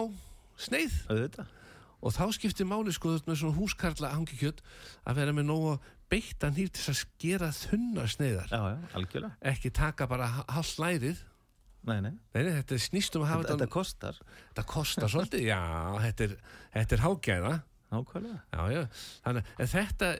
sneið. 0.68 0.98
Auðvitað 1.12 1.54
og 1.98 2.14
þá 2.14 2.24
skiptir 2.36 2.68
máli 2.68 2.92
sko 2.94 3.12
þú 3.12 3.20
ert 3.20 3.30
með 3.30 3.40
svona 3.42 3.58
húskarla 3.58 4.12
hangikjöt 4.14 4.60
að 5.08 5.18
vera 5.20 5.34
með 5.36 5.48
nógu 5.48 5.72
beittan 6.08 6.56
hýr 6.56 6.70
til 6.72 6.84
að 6.92 7.00
skera 7.02 7.48
þunna 7.54 8.06
sneiðar. 8.08 8.52
Já, 8.52 8.60
já, 8.72 9.32
ekki 9.52 9.72
taka 9.74 10.08
bara 10.10 10.28
hálf 10.46 10.76
lærið. 10.80 11.24
Nei, 11.88 12.00
nei, 12.04 12.12
Nei, 12.34 12.42
þetta 12.42 12.74
er 12.74 12.82
snýst 12.82 13.16
um 13.16 13.24
að 13.24 13.30
hafa 13.32 13.44
þetta, 13.44 13.54
þetta 13.54 13.72
kostar. 13.72 14.16
Þetta 14.50 14.64
kostar 14.68 15.12
svolítið, 15.12 15.44
já, 15.46 15.60
þetta 16.02 16.26
er, 16.26 16.34
þetta 16.74 16.96
er 16.96 17.04
hágæða. 17.04 17.52
Þannig 19.24 19.52
að 19.56 19.70
þetta, 19.72 20.10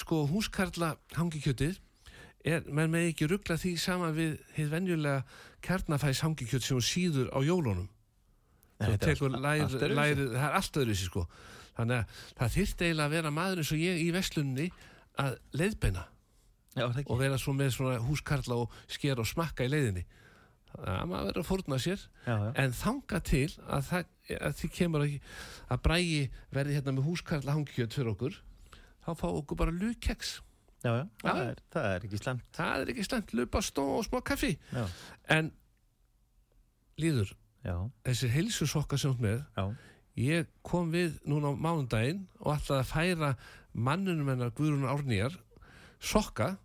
sko, 0.00 0.22
húskarla 0.30 0.94
hangikjötið 1.18 1.76
er, 2.48 2.64
menn 2.70 2.92
með 2.92 3.10
ekki 3.10 3.28
ruggla 3.28 3.58
því 3.60 3.74
sama 3.82 4.12
við 4.16 4.38
hið 4.56 4.72
venjulega 4.72 5.24
kjarnafæs 5.66 6.22
hangikjöt 6.24 6.64
sem 6.64 6.78
hún 6.78 6.86
síður 6.86 7.28
á 7.34 7.38
jólunum. 7.44 7.88
Þú 8.78 8.98
tekur 9.02 9.34
lærið, 9.34 9.78
það 9.78 10.44
er 10.44 10.58
allt 10.58 10.78
öðruvísi, 10.82 11.08
sko. 11.08 11.24
Þannig 11.78 11.98
að 11.98 12.20
það 12.38 12.54
þyrfti 12.56 12.86
eiginlega 12.86 13.08
að 13.08 13.16
vera 13.16 13.34
maður 13.34 13.62
eins 13.62 13.72
og 13.74 13.82
ég 13.82 14.00
í 14.02 14.06
vestlunni 14.14 14.68
að 15.18 15.36
leiðbeina 15.58 16.06
Já, 16.78 16.84
og 16.86 17.18
vera 17.18 17.38
svo 17.40 17.54
með 17.58 17.72
svona 17.74 17.98
húskarla 18.02 18.58
og 18.62 18.74
skera 18.90 19.24
og 19.24 19.28
smakka 19.30 19.66
í 19.66 19.70
leiðinni. 19.72 20.04
Það 20.68 20.90
er 20.92 21.06
maður 21.08 21.30
verður 21.30 21.42
að 21.42 21.48
fórna 21.48 21.78
sér. 21.82 22.02
Já, 22.26 22.34
já, 22.34 22.50
en 22.62 22.74
þanga 22.76 23.20
til 23.26 23.46
að, 23.64 23.86
það, 23.88 24.10
að 24.36 24.58
því 24.58 24.70
kemur 24.76 25.06
að, 25.06 25.16
að 25.74 25.80
brægi 25.86 26.20
verði 26.54 26.76
hérna 26.76 26.94
með 26.98 27.08
húskarla 27.08 27.56
hangikjöt 27.56 27.96
fyrir 27.96 28.12
okkur 28.12 28.36
þá 29.08 29.10
fá 29.16 29.28
okkur 29.30 29.58
bara 29.58 29.74
lukeks 29.74 30.34
já, 30.84 30.90
já, 30.92 31.04
það, 31.22 31.42
er, 31.46 31.62
það 31.72 31.90
er 31.90 32.06
ekki 32.08 32.20
slemt 32.20 32.58
það 32.58 32.82
er 32.82 32.92
ekki 32.92 33.06
slemt, 33.06 33.34
lupa 33.38 33.62
stó 33.64 33.84
og 33.96 34.04
smá 34.06 34.20
kaffi. 34.26 34.54
Já, 34.74 34.84
en 35.38 35.50
líður, 37.00 37.32
þessi 38.08 38.30
heilsusokka 38.32 38.98
sem 39.00 39.12
ert 39.14 39.22
með 39.22 39.38
já, 39.56 39.64
ég 40.18 40.48
kom 40.66 40.90
við 40.94 41.18
núna 41.28 41.52
á 41.52 41.54
mánudaginn 41.54 42.24
og 42.40 42.54
ætlaði 42.56 42.80
að 42.82 42.90
færa 42.92 43.32
mannunum 43.74 44.30
hennar 44.32 44.54
Guðrún 44.56 44.88
Árnýjar 44.90 45.36
sokka. 46.00 46.56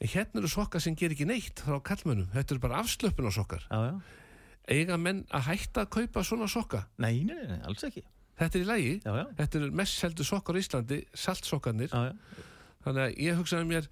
En 0.00 0.10
hérna 0.12 0.42
eru 0.42 0.50
sokka 0.52 0.80
sem 0.82 0.96
ger 0.98 1.14
ekki 1.14 1.24
neitt 1.28 1.62
frá 1.64 1.78
kallmönnum, 1.80 2.28
þetta 2.34 2.54
eru 2.54 2.62
bara 2.66 2.82
afslöpun 2.82 3.30
á 3.30 3.32
sokkar. 3.32 3.62
Já, 3.70 3.78
já. 3.88 3.94
Eiga 4.66 4.98
menn 5.00 5.22
að 5.30 5.46
hætta 5.46 5.86
að 5.86 5.92
kaupa 5.94 6.24
svona 6.26 6.48
sokka? 6.50 6.82
Nei, 7.00 7.22
nei, 7.24 7.38
nei, 7.48 7.60
alls 7.64 7.86
ekki. 7.86 8.02
Þetta 8.36 8.58
er 8.58 8.64
í 8.64 8.68
lagi, 8.68 8.90
Já, 9.00 9.12
já, 9.16 9.24
þetta 9.38 9.58
eru 9.60 9.70
mest 9.80 9.96
seldu 10.02 10.26
sokkar 10.26 10.58
á 10.58 10.60
Íslandi, 10.60 10.98
saltsokkarnir. 11.16 11.88
Já, 11.94 12.10
já, 12.10 12.42
þannig 12.84 13.02
að 13.06 13.16
ég 13.24 13.38
hugsaði 13.40 13.68
mér 13.70 13.88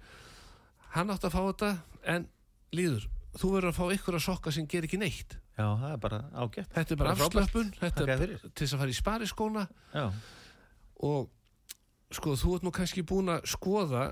hann 0.93 1.09
átt 1.15 1.25
að 1.25 1.33
fá 1.33 1.41
þetta 1.47 1.71
en 2.13 2.27
líður, 2.75 3.07
þú 3.39 3.55
verður 3.55 3.71
að 3.71 3.79
fá 3.79 3.85
ykkur 3.97 4.19
að 4.19 4.25
sokka 4.27 4.53
sem 4.53 4.69
ger 4.69 4.85
ekki 4.85 5.01
neitt 5.01 5.39
já, 5.55 5.65
það 5.65 5.89
er 5.91 6.01
bara 6.03 6.19
ágætt. 6.33 6.69
Þetta 6.75 6.93
er 6.95 6.99
bara 7.01 7.15
Bara 7.15 7.27
afslöpun 7.29 7.71
þetta 7.79 8.07
er 8.15 8.23
til 8.25 8.61
þess 8.61 8.75
að 8.75 8.83
fara 8.83 8.93
í 8.93 8.97
spariskóna. 8.99 9.65
Og 11.05 11.29
sko 12.15 12.35
þú 12.39 12.55
ert 12.57 12.67
nú 12.67 12.73
kannski 12.75 13.03
búin 13.07 13.33
að 13.33 13.47
skoða 13.51 14.05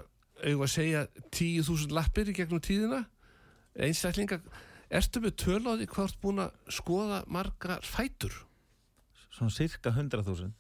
eigum 0.43 0.65
að 0.65 0.73
segja 0.73 1.05
10.000 1.31 1.93
lappir 1.95 2.31
í 2.31 2.35
gegnum 2.35 2.63
tíðina. 2.63 3.03
Einstaklinga 3.79 4.41
ertu 4.93 5.21
með 5.23 5.37
töl 5.41 5.61
á 5.65 5.73
því 5.79 5.87
hvað 5.93 6.09
ert 6.09 6.19
búin 6.21 6.43
að 6.43 6.73
skoða 6.79 7.23
margar 7.31 7.85
fætur? 7.87 8.35
Svona 9.33 9.53
cirka 9.53 9.93
100.000 9.93 10.51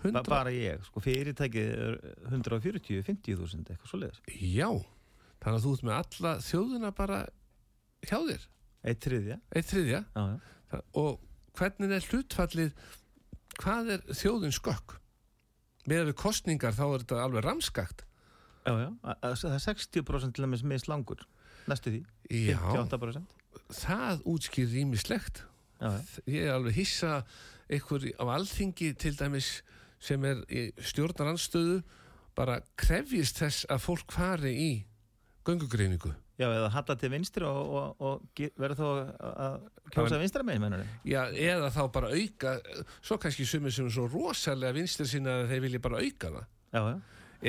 Ba 0.00 0.08
100, 0.08 0.28
Bara 0.30 0.52
ég, 0.54 0.80
sko, 0.86 1.02
fyrirtækið 1.04 1.72
er 1.74 1.96
140, 2.30 3.02
50.000, 3.04 3.66
eitthvað 3.68 3.90
svoleiðis. 3.90 4.20
Já 4.40 4.70
þannig 5.40 5.58
að 5.58 5.64
þú 5.64 5.72
ert 5.74 5.84
með 5.88 5.96
alla 5.98 6.32
þjóðina 6.44 6.92
bara 6.96 7.18
hjá 8.06 8.16
þér, 8.16 8.46
Eitt 8.86 9.04
þriðja, 9.04 9.40
eitt 9.52 9.68
þriðja? 9.68 10.04
Já, 10.16 10.22
já. 10.72 10.82
Og 10.96 11.18
hvernig 11.58 11.92
er 11.96 12.06
hlutfallið 12.08 12.70
hvað 13.60 13.90
er 13.96 14.06
þjóðin 14.16 14.54
skökk? 14.56 14.96
Með 15.90 16.10
við 16.10 16.16
kostningar 16.20 16.76
þá 16.76 16.84
er 16.86 17.02
þetta 17.02 17.24
alveg 17.24 17.44
ramskakt. 17.44 18.04
Já, 18.66 18.72
já, 18.76 18.88
það 19.32 19.54
er 19.54 19.62
60% 19.64 20.34
til 20.36 20.44
dæmis 20.44 20.64
með 20.68 20.82
slangur 20.84 21.22
Næstu 21.70 21.92
því, 21.94 22.00
já, 22.50 22.58
58% 22.60 23.38
það 23.80 24.24
útskýr 24.28 24.68
rýmislegt 24.74 25.40
Já, 25.80 25.88
já, 25.96 26.00
ég 26.28 26.44
er 26.44 26.52
alveg 26.58 26.76
hissa 26.76 27.22
einhver 27.72 28.04
á 28.20 28.24
alþingi 28.36 28.90
til 29.00 29.14
dæmis 29.16 29.48
sem 30.00 30.24
er 30.28 30.42
í 30.52 30.66
stjórnaranstöðu 30.90 31.80
bara 32.36 32.58
krefjist 32.80 33.40
þess 33.40 33.64
að 33.72 33.82
fólk 33.86 34.12
fari 34.12 34.52
í 34.52 34.70
göngugreiningu 35.48 36.12
já 36.40 36.46
eða 36.48 36.70
halla 36.72 36.94
til 36.96 37.10
vinstri 37.12 37.44
og, 37.44 37.72
og, 37.76 38.00
og 38.00 38.42
verður 38.56 38.78
þá 38.80 38.84
að- 38.88 39.38
að 39.44 39.56
kjósa 39.94 40.20
vinstra 40.22 40.44
megin, 40.48 40.62
mennur 40.64 40.84
Já, 41.04 41.22
eða 41.36 41.68
þá 41.74 41.80
bara 41.92 42.10
auka 42.16 42.54
svo 43.04 43.18
kannski 43.20 43.44
sumir 43.48 43.74
sem 43.76 43.86
er 43.90 43.94
svo 43.94 44.06
rosalega 44.08 44.72
vinstir 44.78 45.08
sinna 45.10 45.40
að 45.42 45.50
þeir 45.52 45.64
vilja 45.66 45.80
bara 45.84 46.00
auka 46.00 46.30
það. 46.36 46.46
Já, 46.70 46.80
já, 46.86 47.00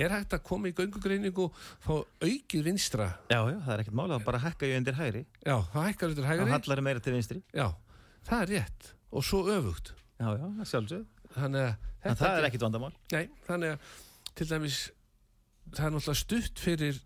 er 0.03 0.09
hægt 0.15 0.33
að 0.37 0.43
koma 0.47 0.69
í 0.71 0.73
göngugreiningu 0.75 1.45
og 1.45 1.55
fá 1.83 1.93
aukið 2.27 2.63
vinstra? 2.67 3.07
Já, 3.31 3.39
já, 3.51 3.57
það 3.65 3.73
er 3.77 3.83
ekkert 3.85 3.97
mála 4.01 4.17
að 4.19 4.25
bara 4.27 4.39
hækka 4.45 4.69
ég 4.69 4.77
undir 4.81 4.95
hægri. 4.99 5.23
Já, 5.45 5.55
það 5.73 5.87
hækkar 5.89 6.13
þetta 6.13 6.23
og 6.25 6.29
hægari 6.31 6.53
hallar 6.55 6.81
meira 6.87 6.99
til 7.03 7.13
vinstri. 7.15 7.41
Já, 7.55 7.67
það 8.27 8.41
er 8.45 8.53
rétt 8.55 8.91
og 9.11 9.23
svo 9.27 9.41
öfugt. 9.51 9.93
Já, 10.21 10.27
já, 10.37 10.45
það 10.59 10.69
sjálfsög 10.73 11.05
þannig 11.37 11.67
að 11.69 11.87
En 12.01 12.15
það 12.17 12.39
er 12.39 12.45
ekkert 12.49 12.63
vandamál. 12.65 12.93
Nei, 13.13 13.27
þannig 13.45 13.75
að 13.75 13.95
til 14.39 14.47
dæmis 14.49 14.77
það 15.75 15.85
er 15.85 15.91
náttúrulega 15.93 16.17
stutt 16.23 16.59
fyrir 16.63 17.01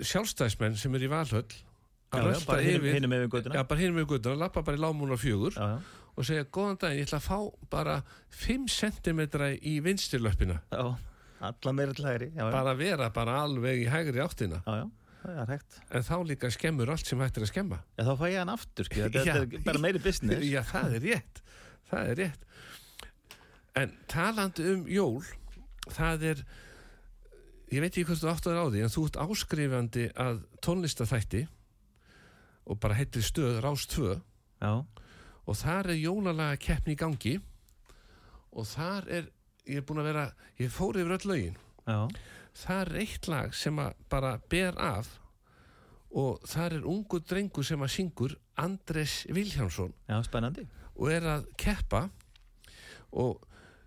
sjálfstæðismenn 0.00 0.76
sem 0.80 0.94
er 0.94 1.04
í 1.06 1.10
Valhöll 1.10 1.44
að 2.10 2.28
hinum- 2.64 2.84
yfir 2.84 2.94
hinum 2.98 3.12
með 4.00 4.06
guttuna, 4.10 4.36
lappa 4.36 4.62
bara 4.66 4.76
í 4.76 4.80
lámúna 4.82 5.16
fjögur 5.20 5.54
Já, 5.54 5.66
já, 5.76 5.80
og 6.16 6.26
segja, 6.26 6.44
góðan 6.44 6.78
daginn, 6.82 6.98
ég 7.00 7.06
ætla 7.08 7.20
að 7.20 7.28
fá 7.28 7.68
bara 7.70 7.98
5 8.30 8.66
cm 8.68 9.20
í 9.62 9.76
vinstirlöppina 9.84 10.60
já, 10.72 10.96
alla 11.40 11.72
meira 11.72 11.94
til 11.94 12.04
hægri, 12.04 12.32
já, 12.34 12.50
bara 12.50 12.74
vera 12.74 13.10
bara 13.10 13.38
alveg 13.44 13.84
í 13.86 13.88
hægri 13.88 14.20
áttina. 14.20 14.62
Er 15.20 15.58
en 15.92 16.02
þá 16.02 16.16
líka 16.24 16.48
skemmur 16.50 16.88
allt 16.88 17.06
sem 17.06 17.20
hægt 17.20 17.36
er 17.36 17.44
að 17.44 17.50
skemma. 17.52 17.78
Já, 17.98 18.04
þá 18.08 18.14
fæ 18.16 18.26
ég 18.32 18.38
hann 18.40 18.48
aftur, 18.48 18.84
skil, 18.88 19.02
þetta 19.10 19.34
er 19.36 19.64
bara 19.64 19.78
meiri 19.78 20.00
business. 20.00 20.44
Já, 20.48 20.62
það 20.64 20.94
er 20.96 21.04
rétt. 21.04 21.42
Það 21.90 22.08
er 22.12 22.20
rétt. 22.22 22.46
En 23.76 23.92
talandi 24.08 24.64
um 24.72 24.86
jól 24.88 25.20
það 25.92 26.24
er 26.32 26.40
ég 27.70 27.82
veit 27.82 27.90
ekki 27.90 28.06
hvað 28.08 28.22
þú 28.22 28.30
áttu 28.32 28.52
að 28.52 28.60
á 28.60 28.66
því 28.70 28.84
en 28.84 28.94
þú 28.94 29.04
ert 29.06 29.20
áskrifandi 29.24 30.06
að 30.18 30.40
tónlistaþætti 30.64 31.44
og 32.70 32.80
bara 32.82 32.98
heitir 32.98 33.24
stöð 33.26 33.60
Rás 33.64 33.86
2 33.90 34.16
Já, 34.60 34.72
og 35.46 35.56
þar 35.56 35.92
er 35.94 36.02
jólalaga 36.02 36.58
keppni 36.60 36.94
í 36.94 37.00
gangi 37.00 37.36
og 38.50 38.66
þar 38.68 39.06
er 39.08 39.30
ég 39.70 39.80
er 39.80 39.86
búin 39.86 40.02
að 40.02 40.10
vera, 40.10 40.26
ég 40.60 40.72
fór 40.72 40.98
yfir 40.98 41.16
öll 41.16 41.30
lögin. 41.30 41.58
Já, 41.86 42.08
það 42.60 42.80
er 42.82 43.00
eitt 43.02 43.28
lag 43.30 43.54
sem 43.56 43.80
að 43.82 44.04
bara 44.12 44.32
ber 44.50 44.78
af 44.82 45.12
og 46.10 46.42
þar 46.50 46.78
er 46.80 46.88
ungu 46.90 47.20
drengur 47.22 47.66
sem 47.66 47.82
að 47.82 47.92
syngur 47.94 48.34
Andres 48.58 49.22
Viljánsson 49.30 49.92
já, 50.08 50.18
spennandi. 50.26 50.66
og 50.96 51.12
er 51.12 51.28
að 51.36 51.46
keppa 51.60 52.08
og 53.14 53.38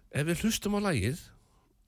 ef 0.09 0.27
við 0.29 0.45
hlustum 0.45 0.79
á 0.79 0.87
lagið 0.87 1.19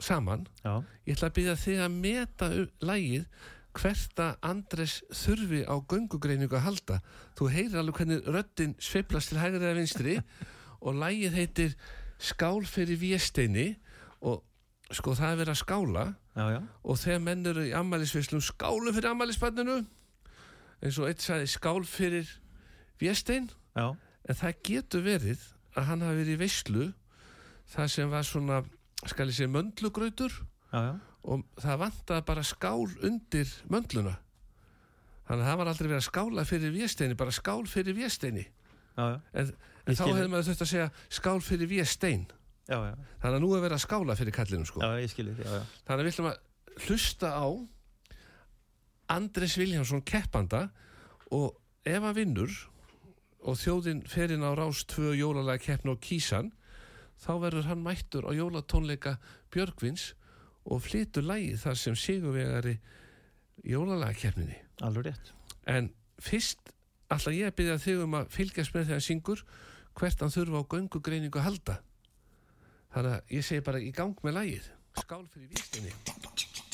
saman, 0.02 0.48
Já, 0.64 0.84
ég 1.06 1.16
ætla 1.16 1.30
að 1.30 1.36
byrja 1.38 1.60
þig 1.60 1.84
að 1.86 2.00
meta 2.04 2.50
lagið 2.84 3.28
hvert 3.76 4.22
að 4.24 4.48
Andres 4.50 4.96
þurfi 5.12 5.62
á 5.68 5.76
göngugreiningu 5.76 6.56
að 6.56 6.66
halda. 6.70 7.00
Þú 7.36 7.50
heyrir 7.52 7.80
alveg 7.82 8.00
hvernig 8.00 8.30
röddin 8.32 8.76
sveiflast 8.80 9.32
til 9.32 9.40
hægri 9.42 9.62
eða 9.62 9.78
vinstri 9.80 10.18
og 10.86 11.00
lagið 11.02 11.40
heitir 11.40 11.76
Skál 12.16 12.64
fyrir 12.64 12.96
Vésteini 13.02 13.74
og 14.24 14.46
sko 14.96 15.16
það 15.18 15.34
er 15.34 15.42
verið 15.42 15.56
að 15.56 15.62
skála. 15.64 16.06
Já, 16.36 16.46
já, 16.52 16.62
og 16.84 16.98
þegar 17.00 17.22
menn 17.24 17.48
eru 17.48 17.64
í 17.64 17.74
ammælisveislum 17.76 18.42
skálu 18.44 18.92
fyrir 18.96 19.12
ammælisbanninu 19.12 19.78
eins 20.84 20.98
og 21.00 21.10
eitt 21.10 21.24
sagði 21.24 21.48
skál 21.52 21.84
fyrir 21.88 22.32
Véstein. 23.02 23.50
Já, 23.76 23.92
en 23.96 24.40
það 24.40 24.62
getur 24.68 25.06
verið 25.06 25.44
að 25.76 25.90
hann 25.90 26.06
hafi 26.06 26.22
verið 26.22 26.38
í 26.38 26.42
veislu 26.44 26.88
það 27.72 27.92
sem 27.92 28.12
var 28.12 28.28
svona 28.28 28.62
skal 29.12 29.30
ég 29.30 29.38
segja 29.38 29.52
möndlugrautur 29.52 30.36
og 30.76 31.44
það 31.62 31.82
vantaði 31.82 32.26
bara 32.28 32.46
skál 32.46 32.86
undir 33.06 33.52
möndluna. 33.72 34.16
Þannig 35.26 35.42
að 35.42 35.50
það 35.50 35.60
var 35.60 35.72
aldrei 35.72 35.88
verið 35.88 36.02
að 36.02 36.08
skála 36.10 36.46
fyrir 36.46 36.74
Vésteini 36.76 37.18
bara 37.18 37.34
skál 37.34 37.64
fyrir 37.70 37.98
já, 38.96 39.06
en, 39.34 39.54
en 39.86 39.98
þá 39.98 40.04
hefði 40.06 40.28
maður 40.32 40.50
þurft 40.50 40.66
að 40.66 40.72
segja 40.72 40.90
skál 41.10 41.40
fyrir 41.42 41.72
já, 42.66 42.78
þannig 43.22 43.38
að 43.38 43.42
nú 43.44 43.50
er 43.56 43.64
verið 43.64 43.78
að 43.78 43.86
skála 43.86 44.18
fyrir 44.18 44.36
kallinu 44.36 44.68
sko. 44.70 44.82
Já, 44.82 45.02
ég 45.02 45.12
skilir, 45.12 45.40
já, 45.42 45.50
já, 45.50 45.64
Þannig 45.88 46.02
að 46.02 46.06
við 46.06 46.14
ætlum 46.14 46.30
að 46.30 46.86
hlusta 46.86 47.32
á 47.34 47.48
Andres 49.16 49.58
Viljánsson 49.60 50.06
keppanda 50.06 50.64
og 51.34 51.58
ef 51.86 52.02
hann 52.02 52.18
vinnur 52.18 52.54
og 53.46 53.60
þjóðin 53.62 54.02
fer 54.10 54.34
inn 54.34 54.46
á 54.46 54.52
rás 54.58 54.82
tvö 54.90 55.14
jólalega 55.18 55.62
keppna 55.62 55.94
og 55.94 56.02
kísan 56.02 56.52
þá 57.22 57.32
verður 57.44 57.70
hann 57.70 57.84
mættur 57.86 58.28
á 58.28 58.32
jólatónleika 58.36 59.18
Björgvins 59.54 60.14
og 60.66 60.84
flytur 60.86 61.26
lægið 61.26 61.60
þar 61.64 61.82
sem 61.82 61.98
sigurvegari 62.00 62.78
jólalega 63.64 64.20
keppninni 64.20 64.58
alveg 64.82 65.10
rétt. 65.10 65.34
en 65.66 65.92
fyrst 66.20 66.74
ætla 67.10 67.36
ég 67.36 67.52
að 67.52 67.58
byrja 67.60 67.82
þig 67.82 68.06
um 68.06 68.18
að 68.20 68.32
fylgjast 68.34 68.74
með 68.74 68.88
þegar 68.88 69.00
hann 69.00 69.10
syngur 69.10 69.44
hvert 69.96 70.22
hann 70.22 70.34
þurfa 70.34 70.62
á 70.62 70.70
göngugreiningu 70.74 71.40
að 71.40 71.46
halda. 71.46 71.76
Þannig 72.96 73.14
að 73.14 73.36
ég 73.38 73.46
segi 73.46 73.64
bara 73.64 73.80
í 73.80 73.92
gang 73.96 74.18
með 74.24 74.38
lægið 74.40 74.72
skál 75.04 75.26
fyrir 75.34 75.50
vístinni 75.52 76.65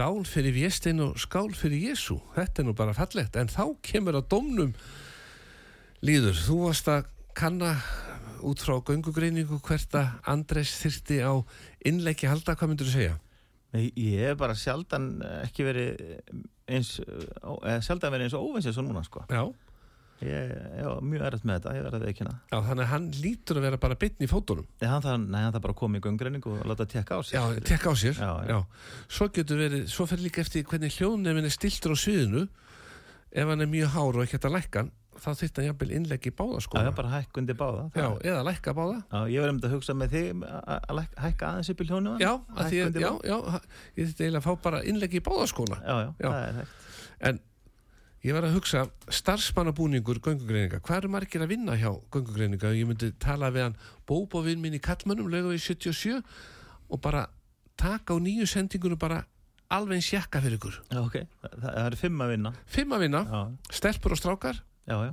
skál 0.00 0.22
fyrir 0.24 0.54
Véstein 0.56 1.00
og 1.04 1.18
skál 1.20 1.50
fyrir 1.52 1.90
Jésu 1.90 2.14
þetta 2.32 2.62
er 2.62 2.64
nú 2.64 2.72
bara 2.72 2.94
fallegt 2.96 3.34
en 3.36 3.50
þá 3.52 3.66
kemur 3.84 4.16
að 4.16 4.30
domnum 4.32 4.70
líður, 6.00 6.38
þú 6.40 6.56
varst 6.62 6.88
að 6.88 7.10
kanna 7.36 7.74
út 8.40 8.62
frá 8.64 8.78
göngugreiningu 8.80 9.58
hvert 9.60 9.98
að 10.00 10.14
Andres 10.32 10.72
þyrti 10.80 11.18
á 11.20 11.36
innleiki 11.84 12.30
halda, 12.30 12.54
hvað 12.56 12.72
myndur 12.72 12.88
þú 12.88 12.94
segja? 12.94 13.18
Ég 13.76 14.24
hef 14.24 14.38
bara 14.40 14.56
sjaldan 14.56 15.10
ekki 15.42 15.68
verið 15.68 16.00
eins, 16.64 16.96
sjaldan 17.84 18.14
verið 18.16 18.30
eins 18.30 18.38
og 18.40 18.48
óvinsið 18.48 18.78
svo 18.78 18.86
núna 18.86 19.04
sko. 19.04 19.26
Já, 19.28 19.44
Ég 20.20 20.50
ég 20.80 20.84
var 20.84 21.00
mjög 21.00 21.22
erfitt 21.30 21.44
með 21.48 21.56
þetta, 21.60 21.72
ég 21.78 21.84
verði 21.86 21.98
að 22.00 22.06
veikina. 22.10 22.32
já 22.52 22.56
þannig 22.66 22.84
að 22.84 22.90
hann 22.92 23.06
lítur 23.24 23.56
að 23.56 23.64
vera 23.66 23.78
bara 23.80 23.96
bitn 23.96 24.20
í 24.26 24.28
fótunum 24.28 24.66
Nei, 24.80 24.88
hann 24.90 25.02
þarf, 25.02 25.60
bara 25.64 25.72
að 25.72 25.78
koma 25.80 25.96
í 25.96 26.04
göngreiningu 26.04 26.52
og 26.58 26.66
láta 26.68 26.84
tekka 26.86 27.16
á 27.16 27.20
sig. 27.24 27.38
Já, 27.38 27.60
tekka 27.64 27.88
á 27.88 27.94
sér 27.96 28.16
Já, 28.20 28.32
já. 28.50 28.58
Svo 29.08 29.28
getur 29.32 29.56
verið, 29.64 29.86
svo 29.88 30.06
fer 30.06 30.18
líka 30.20 30.40
eftir 30.44 30.64
hvernig 30.68 30.92
hljóðnefin 30.98 31.44
er 31.48 31.54
stiltur 31.56 31.92
á 31.92 31.98
sviðinu 31.98 32.46
ef 33.32 33.46
hann 33.48 33.60
er 33.64 33.70
mjög 33.70 33.92
hár 33.96 34.16
og 34.18 34.24
ekki 34.26 34.36
hægt 34.36 34.48
að 34.50 34.56
lækka 34.58 34.78
hann 34.84 34.92
þá 35.20 35.30
þyrfti 35.36 35.60
hann 35.60 35.66
jafnvel 35.70 35.90
innleggi 35.96 36.30
í 36.30 36.36
báða 36.36 36.60
sko 36.64 36.78
Já, 36.80 36.84
ég 36.88 36.94
bara 36.96 37.10
hækkundi 37.16 37.54
báða. 37.56 37.82
Já, 37.92 38.00
Það- 38.04 38.22
eða 38.30 38.44
lækka 38.48 38.72
báða 38.76 38.98
Já, 39.12 39.20
ég 39.34 39.40
var 39.40 39.48
um 39.52 39.58
að 39.60 39.72
hugsa 39.74 39.94
með 39.96 40.08
þig 40.14 40.44
að 40.44 40.80
að 40.88 41.00
hækka 41.24 41.50
aðeins 41.50 41.70
upp 41.74 41.80
í 41.80 41.88
hljónu. 41.90 42.12
Já, 42.20 42.30
að 42.32 42.56
að- 42.56 42.70
Hækkundi 42.70 43.00
já, 43.00 43.12
já, 43.24 43.36
ég 47.30 47.40
ég 48.24 48.34
var 48.36 48.44
að 48.44 48.54
hugsa 48.58 48.82
starfsmannabúningur 49.08 50.18
göngugreininga, 50.24 50.80
hvað 50.84 50.98
eru 51.02 51.10
margir 51.14 51.44
að 51.44 51.52
vinna 51.54 51.76
hjá 51.80 51.90
göngugreininga? 52.12 52.72
Ég 52.76 52.88
myndi 52.90 53.12
tala 53.22 53.48
við 53.54 53.68
hann 53.68 53.76
bóbovinn 54.08 54.60
minn 54.60 54.76
í 54.76 54.80
Kallmannum, 54.84 55.30
lögum 55.32 55.54
við 55.54 55.62
77 55.70 56.20
og 56.90 57.00
bara 57.00 57.26
taka 57.80 58.12
á 58.12 58.18
nýju 58.20 58.44
sendingunum 58.50 58.98
bara 59.00 59.22
alveg 59.70 60.00
eins 60.00 60.10
jakka 60.12 60.40
fyrir 60.42 60.58
ykkur. 60.58 60.76
Já, 60.90 60.98
ok. 61.00 61.16
Það, 61.40 61.54
það 61.62 61.84
er 61.86 61.96
fimm 62.00 62.20
að 62.24 62.32
vinna. 62.34 62.52
Fimm 62.66 62.92
að 62.96 63.04
vinna, 63.06 63.20
Já, 63.30 63.40
stelpur 63.78 64.12
og 64.16 64.18
strákar 64.20 64.58
já, 64.90 64.96
já. 65.06 65.12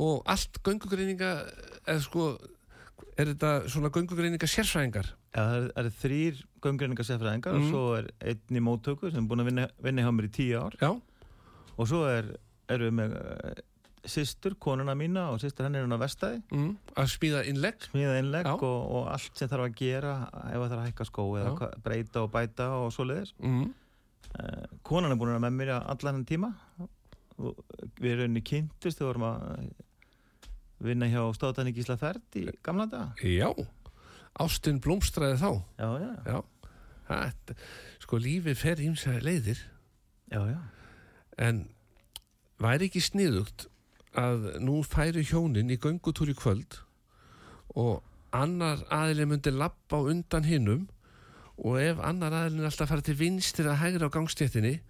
og 0.00 0.22
allt 0.30 0.60
göngugreininga 0.64 1.30
eða 1.84 2.00
sko 2.04 2.26
er 3.20 3.30
þetta 3.34 3.50
svona 3.70 3.90
göngugreininga 3.94 4.48
sérfræðingar 4.48 5.10
Já, 5.30 5.42
það 5.44 5.66
eru 5.78 5.90
er 5.90 5.94
þrýr 6.02 6.38
göngreiningasefræðingar 6.64 7.54
Mm. 7.54 7.62
og 7.62 7.70
svo 7.70 7.82
er 7.98 8.08
einn 8.32 8.56
í 8.58 8.62
móttöku 8.64 9.10
sem 9.12 9.22
er 9.22 9.28
búin 9.30 9.42
að 9.44 9.50
vinna, 9.50 9.68
vinna 9.82 10.02
hjá 10.02 10.10
mér 10.16 10.26
í 10.26 10.32
tíu 10.34 10.58
ár 10.64 10.74
já, 10.80 10.90
og 11.76 11.90
svo 11.90 12.04
er, 12.10 12.32
erum 12.70 12.88
við 12.88 12.96
með 13.00 13.16
uh, 13.20 13.60
systur, 14.10 14.56
konuna 14.62 14.94
mína 14.96 15.26
og 15.34 15.42
systur 15.42 15.66
henni 15.66 15.80
er 15.80 15.84
hún 15.84 15.96
á 15.96 16.00
vestæði 16.00 16.40
mm, 16.48 16.70
að 16.96 17.10
smíða 17.14 17.42
innlegg? 17.50 17.84
Smíða 17.90 18.16
innlegg 18.22 18.48
og, 18.54 18.62
og 18.64 19.10
allt 19.12 19.36
sem 19.36 19.50
þarf 19.50 19.66
að 19.68 19.76
gera 19.82 20.14
ef 20.30 20.56
það 20.56 20.64
þarf 20.64 20.78
að 20.78 20.86
hækka 20.88 21.08
skó 21.10 21.26
eða 21.40 21.52
Já. 21.52 21.68
breyta 21.84 22.24
og 22.24 22.32
bæta 22.32 22.70
og 22.78 22.88
svo 22.96 23.06
leiðis 23.10 23.34
mm, 23.44 23.68
uh, 24.40 24.64
konan 24.88 25.12
er 25.12 25.20
búin 25.20 25.34
að 25.36 25.44
með 25.46 25.60
mér 25.60 25.74
allan 25.78 26.20
hann 26.20 26.26
tíma. 26.28 26.54
Við 28.00 28.18
erum 28.18 28.36
í 28.36 28.42
kynntust 28.44 28.98
þegar 29.00 29.14
vorum 29.14 29.28
að 29.30 29.70
vinna 30.84 31.08
hjá 31.08 31.20
stáðan 31.36 31.70
í 31.70 31.76
Gísla 31.76 31.96
Ferd 32.00 32.40
í 32.40 32.46
gamla 32.64 32.88
daga. 32.88 33.12
Já. 33.24 33.48
Ástin 34.40 34.80
blómstraði 34.80 35.38
þá. 35.40 35.50
Já, 35.80 35.88
já, 36.00 36.10
já, 36.24 36.36
þetta, 37.08 37.56
sko 38.04 38.20
lífið 38.22 38.60
fer 38.60 38.82
ímsa 38.84 39.16
leiðir. 39.24 39.60
Já, 40.30 40.40
já. 40.52 40.60
En 41.38 41.68
væri 42.60 42.88
ekki 42.90 43.02
sniðugt 43.04 43.66
að 44.18 44.48
nú 44.64 44.80
færi 44.82 45.22
hjónin 45.24 45.70
í 45.70 45.78
göngutúr 45.80 46.32
í 46.32 46.36
kvöld 46.38 46.80
og 47.78 48.02
annar 48.34 48.82
aðili 48.90 49.26
myndi 49.30 49.52
lappa 49.54 50.00
á 50.02 50.08
undan 50.10 50.44
hinnum 50.46 50.88
og 51.60 51.78
ef 51.82 52.00
annar 52.02 52.34
aðilin 52.34 52.66
alltaf 52.66 52.90
fara 52.90 53.04
til 53.04 53.16
vinstir 53.18 53.68
að 53.70 53.80
hægra 53.84 54.08
á 54.10 54.14
gangstéttinni 54.16 54.80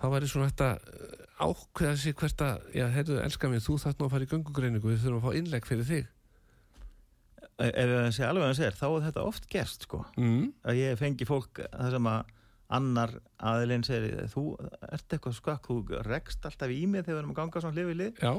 þá 0.00 0.06
væri 0.14 0.28
svona 0.30 0.50
þetta 0.50 0.68
eh, 0.78 1.22
ákveða 1.44 1.96
sig 1.98 2.14
hvert 2.18 2.42
að, 2.44 2.66
já, 2.76 2.84
heyrðu, 2.94 3.16
elska 3.24 3.48
mér, 3.50 3.62
þú 3.64 3.76
þarf 3.82 3.98
nú 3.98 4.06
að 4.06 4.12
fara 4.14 4.26
í 4.26 4.30
göngugreiningu, 4.30 4.90
við 4.92 5.00
þurfum 5.02 5.18
að 5.18 5.24
fá 5.26 5.38
innlegg 5.40 5.66
fyrir 5.66 5.88
þig. 5.88 6.04
ef 7.58 7.90
ég 7.90 8.14
sé 8.14 8.24
alveg 8.26 8.44
að 8.44 8.48
það 8.50 8.56
segir 8.58 8.78
þá 8.78 8.86
er 8.88 9.04
þetta 9.08 9.24
oft 9.28 9.44
gerst 9.50 9.84
sko 9.86 10.00
Mm. 10.18 10.52
að 10.64 10.78
ég 10.80 10.98
fengi 10.98 11.26
fólk 11.26 11.60
það 11.70 11.90
sem 11.94 12.06
að 12.10 12.32
annar 12.74 13.14
aðilinn 13.38 13.84
segir 13.86 14.28
þú 14.32 14.44
ert 14.88 15.16
eitthvað 15.16 15.36
skakk, 15.38 15.68
þú 15.68 16.02
rekst 16.06 16.46
alltaf 16.48 16.72
í 16.72 16.84
mig 16.90 17.04
þegar 17.04 17.16
við 17.16 17.22
erum 17.22 17.34
að 17.34 17.40
ganga 17.40 17.64
svona 17.64 17.78
Já, 18.20 18.32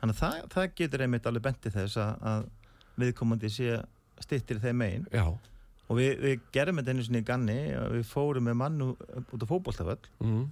þannig 0.00 0.14
að 0.14 0.20
það, 0.20 0.36
það 0.54 0.68
getur 0.80 1.04
einmitt 1.06 1.28
alveg 1.30 1.46
benti 1.46 1.72
þess 1.74 2.00
að, 2.02 2.26
að 2.32 2.50
viðkomandi 3.02 3.50
sé 3.52 3.80
stittir 4.22 4.60
þeim 4.62 4.84
já, 5.10 5.24
og 5.88 5.98
við, 5.98 6.12
við 6.22 6.44
gerum 6.54 6.78
þetta 6.80 6.94
einu 6.94 7.06
sinni 7.06 7.22
í 7.22 7.26
ganni 7.26 7.58
við 7.96 8.06
fórum 8.08 8.48
með 8.48 8.58
mann 8.60 8.84
út 8.86 9.42
á 9.42 9.46
fótboltaföll 9.48 10.00
mm. 10.22 10.44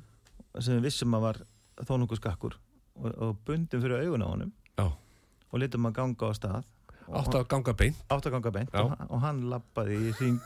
sem 0.58 0.76
við 0.76 0.88
vissum 0.88 1.16
að 1.16 1.26
var 1.26 1.40
þó 1.86 1.94
nokkuð 2.00 2.20
skakkur 2.20 2.58
og, 3.00 3.10
og 3.10 3.38
bundum 3.46 3.84
fyrir 3.84 4.04
augun 4.04 4.26
á 4.26 4.28
honum 4.28 4.52
Já. 4.74 4.86
og 4.90 5.62
litum 5.62 5.88
að 5.88 5.96
ganga 6.00 6.30
á 6.30 6.32
stað 6.36 6.68
átt 7.10 7.34
að 7.34 7.46
ganga 7.50 7.74
beint. 7.74 8.02
að 8.06 8.30
ganga 8.30 8.52
beint 8.54 8.74
og, 8.78 8.92
og 9.08 9.22
hann 9.24 9.44
lappaði 9.50 9.98
í 9.98 10.16
hring 10.18 10.40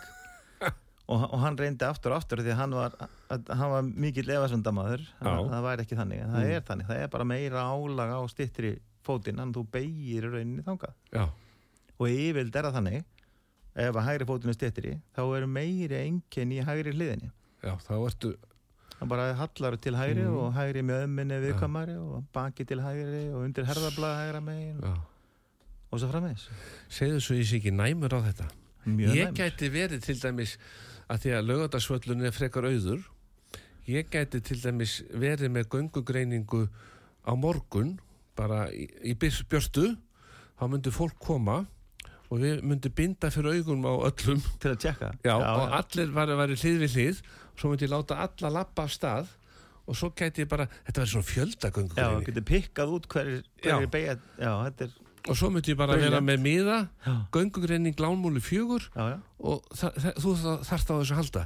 og, 1.09 1.23
og 1.35 1.39
hann 1.43 1.57
reyndi 1.61 1.85
aftur 1.85 2.13
og 2.15 2.23
aftur 2.23 2.41
því 2.41 2.55
hann 2.57 2.73
var, 2.77 2.95
hann 3.31 3.71
var 3.75 3.83
mikill 3.85 4.31
efasundamaður 4.33 5.03
Já. 5.05 5.25
það, 5.27 5.49
það 5.53 5.65
væri 5.69 5.85
ekki 5.85 5.99
þannig, 6.01 6.23
það 6.25 6.45
Mm. 6.45 6.53
er 6.57 6.65
þannig 6.71 6.87
það 6.89 7.03
er 7.05 7.09
bara 7.13 7.25
meira 7.29 7.65
álag 7.69 8.15
á 8.17 8.21
stittri 8.33 8.71
fótinn 9.05 9.41
en 9.43 9.53
þú 9.53 9.67
beigir 9.75 10.31
rauninni 10.33 10.65
þangað 10.65 10.95
Já, 11.13 11.27
og 11.99 12.09
yfirld 12.09 12.57
er 12.57 12.69
það 12.71 12.79
þannig 12.79 13.05
ef 13.75 13.97
að 14.01 14.07
hægri 14.09 14.29
fótinn 14.31 14.49
er 14.55 14.59
stittri 14.59 14.95
þá 15.17 15.23
eru 15.37 15.47
meiri 15.51 16.01
engin 16.07 16.53
í 16.57 16.63
hægri 16.65 16.93
hliðinni 16.97 17.31
já, 17.65 17.75
þá 17.85 17.93
ertu, 18.09 18.33
það 18.99 19.09
bara 19.13 19.29
hallar 19.43 19.77
til 19.77 19.97
hægri 19.99 20.25
Mm. 20.25 20.37
og 20.41 20.55
hægri 20.57 20.83
með 20.89 21.05
ömminni 21.05 21.41
viðkamari 21.45 21.99
og 22.01 22.25
baki 22.33 22.65
til 22.65 22.81
hægri 22.81 23.27
og 23.35 23.45
undir 23.45 23.69
herðablaða 23.69 24.23
hægra 24.25 24.41
megin 24.49 24.81
já, 24.81 24.95
og 25.93 26.01
svo 26.01 26.09
frammeðis 26.11 26.49
segðu 26.89 27.21
svo 27.21 27.37
ég 27.37 27.45
sé 27.51 27.61
ekki 27.61 27.71
næmur 27.77 28.15
á 28.17 28.21
þetta. 28.25 28.49
mjög 28.87 29.15
ég 29.17 29.29
næmt. 29.31 29.39
gæti 29.39 29.69
verið 29.73 30.01
til 30.05 30.17
dæmis 30.21 30.57
að 31.11 31.25
því 31.25 31.35
að 31.37 31.47
lögadagsvöllun 31.51 32.25
er 32.25 32.35
frekar 32.35 32.69
auður. 32.69 33.05
Ég 33.89 34.09
gæti 34.13 34.41
til 34.41 34.59
dæmis 34.63 35.03
verið 35.13 35.53
með 35.53 35.69
göngugreiningu 35.75 36.65
á 37.29 37.33
morgun 37.37 37.99
bara 38.37 38.67
í, 38.73 38.89
í 39.05 39.15
björtu. 39.17 39.95
Þá 40.55 40.67
myndi 40.71 40.93
fólk 40.95 41.19
koma 41.21 41.65
og 42.31 42.41
við 42.41 42.63
myndi 42.65 42.91
binda 42.95 43.31
fyrir 43.35 43.61
augunum 43.61 43.89
á 43.91 43.95
öllum. 44.09 44.43
Til 44.63 44.73
að 44.73 44.83
tjekka? 44.87 45.13
Já, 45.27 45.35
og 45.37 45.75
allir 45.79 46.13
var, 46.15 46.33
var 46.39 46.53
hlið 46.55 46.85
við 46.85 46.99
hlið. 46.99 47.25
Svo 47.55 47.71
myndi 47.71 47.87
ég 47.87 47.93
láta 47.93 48.23
alla 48.25 48.53
lappa 48.61 48.87
af 48.89 48.95
stað 48.95 49.33
og 49.85 49.97
svo 49.99 50.11
gæti 50.17 50.45
ég 50.45 50.49
bara, 50.49 50.67
þetta 50.87 51.03
verður 51.03 51.13
svona 51.13 51.27
Já, 51.27 51.31
fjöldagöngugreining 51.35 52.29
getur 52.29 52.47
pikkað 52.49 52.93
út 52.97 53.09
hverjir 53.13 53.43
Já. 53.61 53.75
hver 53.77 53.91
beigja, 53.93 54.15
já, 54.41 54.53
þetta 54.65 54.87
er 54.87 54.95
og 55.29 55.37
svo 55.39 55.49
myndi 55.51 55.73
ég 55.73 55.79
bara 55.81 55.97
vera 55.97 56.21
Brilliant. 56.21 56.27
með 56.29 56.43
miða 56.45 56.79
já, 57.07 57.13
göngugreining 57.33 57.97
lánmúli 57.97 58.41
fjögur 58.45 58.83
já, 58.95 59.05
já, 59.15 59.19
og 59.41 59.63
þa 59.73 59.91
þa 59.97 60.13
þú 60.21 60.35
þa- 60.43 60.59
þarft 60.69 60.91
á 60.91 60.95
þessu 61.01 61.15
halda. 61.21 61.45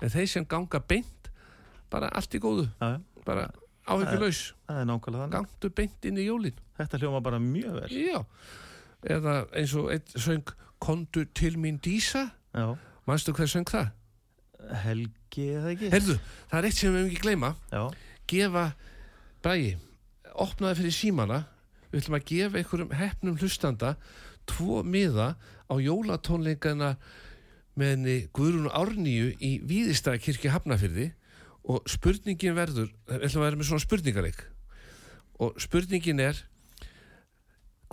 En 0.00 0.08
þeir 0.14 0.28
sem 0.32 0.44
ganga 0.46 0.80
beint 0.80 1.30
bara 1.90 2.08
allt 2.14 2.34
í 2.34 2.40
góðu, 2.40 2.68
já, 2.80 3.00
bara 3.26 3.48
það 4.68 4.84
nákvæmlega 4.88 5.22
þannig. 5.24 5.32
Gangtu 5.34 5.70
beint 5.74 6.04
inn 6.04 6.18
í 6.20 6.24
jólin. 6.28 6.56
Þetta 6.78 6.98
hljóma 7.00 7.20
bara 7.24 7.38
mjög 7.40 7.72
vel. 7.80 7.88
Já, 7.90 8.24
eða 9.08 9.36
eins 9.56 9.74
og 9.74 9.90
einn 9.92 10.02
söng 10.16 10.52
kondu 10.80 11.24
til 11.34 11.56
mín 11.56 11.78
dísa. 11.80 12.30
Já, 12.54 12.76
manstu 13.06 13.32
hver 13.32 13.48
söng 13.48 13.64
það? 13.68 13.90
Helgi 14.84 15.46
eða 15.54 15.72
ekki? 15.74 15.90
Herðu, 15.92 16.18
það 16.50 16.58
er 16.58 16.68
eitt 16.68 16.76
sem 16.78 16.92
við 16.92 16.98
höfum 17.00 17.10
ekki 17.12 17.22
gleyma. 17.24 17.50
Já, 17.72 17.82
gefa, 18.28 18.64
bræði 19.42 19.76
opnaði 20.38 20.78
fyrir 20.82 20.94
símana 20.94 21.38
við 21.90 22.02
ætlum 22.02 22.18
að 22.18 22.26
gefa 22.32 22.60
einhverjum 22.60 22.96
hefnum 22.98 23.38
hlustanda 23.40 23.94
tvo 24.48 24.82
miða 24.84 25.34
á 25.68 25.74
jólatónleikana 25.80 26.94
með 27.78 27.92
henni 27.94 28.16
Guðrún 28.34 28.70
Árníu 28.74 29.32
í 29.38 29.58
Víðistæðakirkja 29.68 30.54
Hafnafyrði 30.56 31.10
og 31.68 31.84
spurningin 31.90 32.56
verður 32.56 32.90
við 33.08 33.26
ætlum 33.28 33.42
að 33.42 33.48
vera 33.48 33.60
með 33.60 33.70
svona 33.70 33.84
spurningareik 33.84 34.40
og 35.38 35.60
spurningin 35.62 36.22
er 36.24 36.40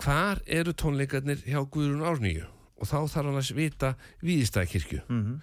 hvar 0.02 0.42
eru 0.46 0.74
tónleikarnir 0.76 1.44
hjá 1.46 1.60
Guðrún 1.62 2.04
Árníu? 2.04 2.44
Og 2.76 2.84
þá 2.84 2.98
þarf 3.08 3.30
hann 3.30 3.38
að 3.40 3.54
vita 3.56 3.94
Víðistæðakirkju 4.20 4.98
mhm, 5.06 5.38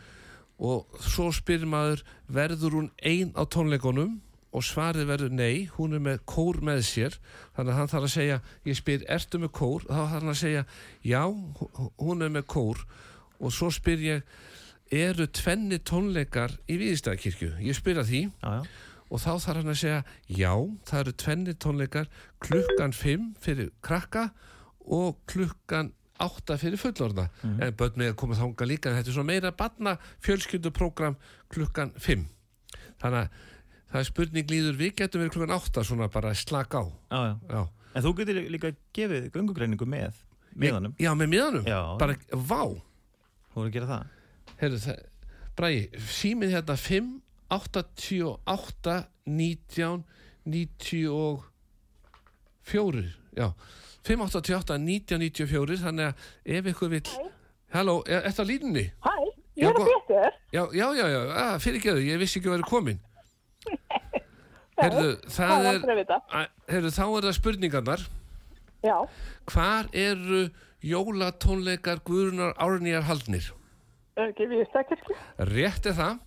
og 0.62 1.00
svo 1.02 1.32
spyrir 1.34 1.66
maður 1.70 2.04
verður 2.30 2.78
hún 2.78 2.92
ein 3.02 3.32
á 3.34 3.42
tónleikunum 3.50 4.20
og 4.54 4.62
svarið 4.64 5.08
verður 5.10 5.34
nei, 5.34 5.66
hún 5.78 5.96
er 5.98 6.02
með 6.06 6.20
kór 6.30 6.60
með 6.62 6.84
sér. 6.86 7.16
Þannig 7.58 7.74
að 7.74 7.78
hann 7.80 7.92
þarf 7.94 8.08
að 8.08 8.14
segja 8.14 8.40
ég 8.70 8.78
spyr, 8.78 9.06
ertu 9.16 9.40
með 9.42 9.52
kór? 9.58 9.86
þá 9.90 9.96
þarf 9.98 10.12
hann 10.20 10.34
að 10.34 10.40
segja, 10.44 10.64
já, 11.04 11.22
hú- 11.26 11.92
hún 12.04 12.22
er 12.22 12.30
með 12.36 12.46
kór. 12.54 12.84
Og 13.42 13.52
svo 13.52 13.72
spyr 13.74 14.04
ég 14.06 14.24
eru 14.94 15.26
tvenni 15.34 15.80
tónleikar 15.82 16.54
í 16.70 16.78
Víðistæðakirkju? 16.78 17.56
Ég 17.66 17.76
spyr 17.80 18.04
að 18.04 18.12
því. 18.12 18.22
Já, 18.44 18.52
já, 18.60 18.62
og 19.14 19.20
þá 19.22 19.32
þarf 19.42 19.58
hann 19.64 19.74
að 19.74 19.82
segja 19.82 20.04
já, 20.38 20.54
það 20.90 21.00
eru 21.04 21.14
tvenni 21.24 21.54
tónleikar 21.66 22.08
klukkan 22.42 22.94
5 22.98 23.26
fyrir 23.44 23.72
krakka 23.86 24.28
og 24.86 25.18
klukkan 25.30 25.92
8 26.24 26.56
fyrir 26.62 26.78
fullorna 26.82 27.28
en 27.44 27.74
börn 27.78 27.98
með 28.00 28.12
að 28.14 28.16
koma 28.22 28.36
þanga 28.38 28.66
líka 28.70 28.94
þetta 28.96 29.10
er 29.12 29.16
svona 29.18 29.30
meira 29.34 29.52
barna 29.58 29.96
fjölskylduprógram 30.24 31.16
klukkan 31.52 31.92
5 31.98 32.26
þannig 33.02 33.20
að 33.20 33.30
það 33.94 34.00
er 34.02 34.08
spurning 34.10 34.48
líður 34.50 34.76
við 34.82 34.92
getum 35.00 35.22
verið 35.24 35.34
klukkan 35.38 35.54
átta 35.56 35.80
svona 35.86 36.08
bara 36.12 36.34
að 36.34 36.42
slaka 36.42 36.82
á 36.82 36.84
Já, 37.14 37.20
já. 37.30 37.34
já, 37.54 37.62
En 37.94 38.02
þú 38.08 38.12
getur 38.18 38.40
líka 38.50 38.72
gefið 38.98 39.28
göngugreiningu 39.36 39.86
með 39.86 40.18
miðanum. 40.58 40.96
já 40.98 41.12
með 41.14 41.28
miðanum 41.30 41.62
bara, 42.02 42.16
vá 42.34 42.74
Þú 43.54 43.62
voru 43.62 43.70
að 43.70 43.76
gera 43.76 43.86
það. 43.92 44.02
Heyrðu, 44.64 44.80
það, 44.82 44.98
Bræði, 45.54 45.84
símið 46.10 46.50
hérna 46.56 46.74
5, 46.82 47.22
88, 47.54 48.96
19, 49.30 50.02
94, 50.50 53.14
já, 53.38 53.46
5, 54.10 54.26
88, 54.26 54.82
19, 54.82 55.22
94, 55.22 55.78
þannig 55.86 56.10
að 56.10 56.18
ef 56.58 56.66
ykkur 56.74 56.90
vill, 56.96 57.06
halló, 57.78 57.96
er 58.10 58.26
þetta 58.26 58.42
á 58.42 58.46
línunni? 58.50 58.86
Hæ, 59.06 59.14
ég 59.62 59.70
er 59.70 59.78
að 59.78 59.86
betur. 59.86 60.34
Já, 60.54 60.64
já, 60.74 60.88
já, 60.98 61.06
já, 61.14 61.22
að, 61.46 61.54
fyrir 61.68 61.78
ekki 61.84 61.94
ég 62.10 62.18
vissi 62.26 62.42
ekki 62.42 62.50
að 62.50 62.58
vera 62.58 62.66
komin. 62.74 62.98
Heyrðu, 64.80 65.10
það 65.30 65.66
er 65.70 65.76
er, 65.94 66.48
heyrðu, 66.72 66.92
þá 66.96 67.04
er 67.06 67.26
það 67.28 67.36
spurningarnar, 67.38 68.06
Já, 68.84 68.96
hvar 69.48 69.90
eru 69.96 70.40
jólatónleikar 70.84 72.02
Guðrunar 72.04 72.56
Árnýjar 72.60 73.06
haldnir? 73.08 73.52
ekki 74.20 74.48
við 74.50 74.66
stakirkju. 74.70 75.16
Rétt 75.50 75.88
er 75.90 75.96
það. 75.98 76.18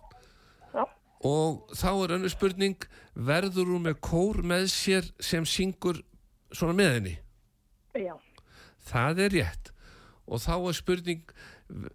Já. 0.74 0.84
Og 1.26 1.74
þá 1.76 1.90
er 2.04 2.14
önnur 2.16 2.32
spurning, 2.32 2.86
verður 3.14 3.72
hún 3.74 3.84
með 3.88 3.98
kór 4.00 4.40
með 4.46 4.68
sér 4.72 5.10
sem 5.22 5.44
syngur 5.46 6.00
svona 6.52 6.74
með 6.78 6.92
henni? 6.96 7.14
Já, 7.96 8.14
Það 8.86 9.20
er 9.26 9.30
rétt. 9.34 9.70
Og 10.26 10.38
þá 10.42 10.54
er 10.56 10.76
spurning, 10.78 11.22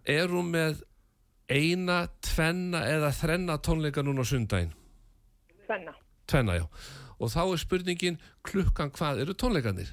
er 0.04 0.28
hún 0.28 0.50
með 0.52 0.82
eina, 1.52 2.06
tvenna 2.24 2.84
eða 2.88 3.10
þrenna 3.16 3.58
tónleika 3.60 4.04
núna 4.04 4.24
á 4.24 4.26
sundaginn? 4.28 4.72
svenna. 5.66 5.94
Tvenna, 6.32 6.56
já. 6.58 6.64
Og 7.22 7.30
þá 7.30 7.42
er 7.44 7.60
spurningin, 7.62 8.16
klukkan 8.46 8.90
hvað 8.96 9.20
eru 9.26 9.36
tónleikanir? 9.38 9.92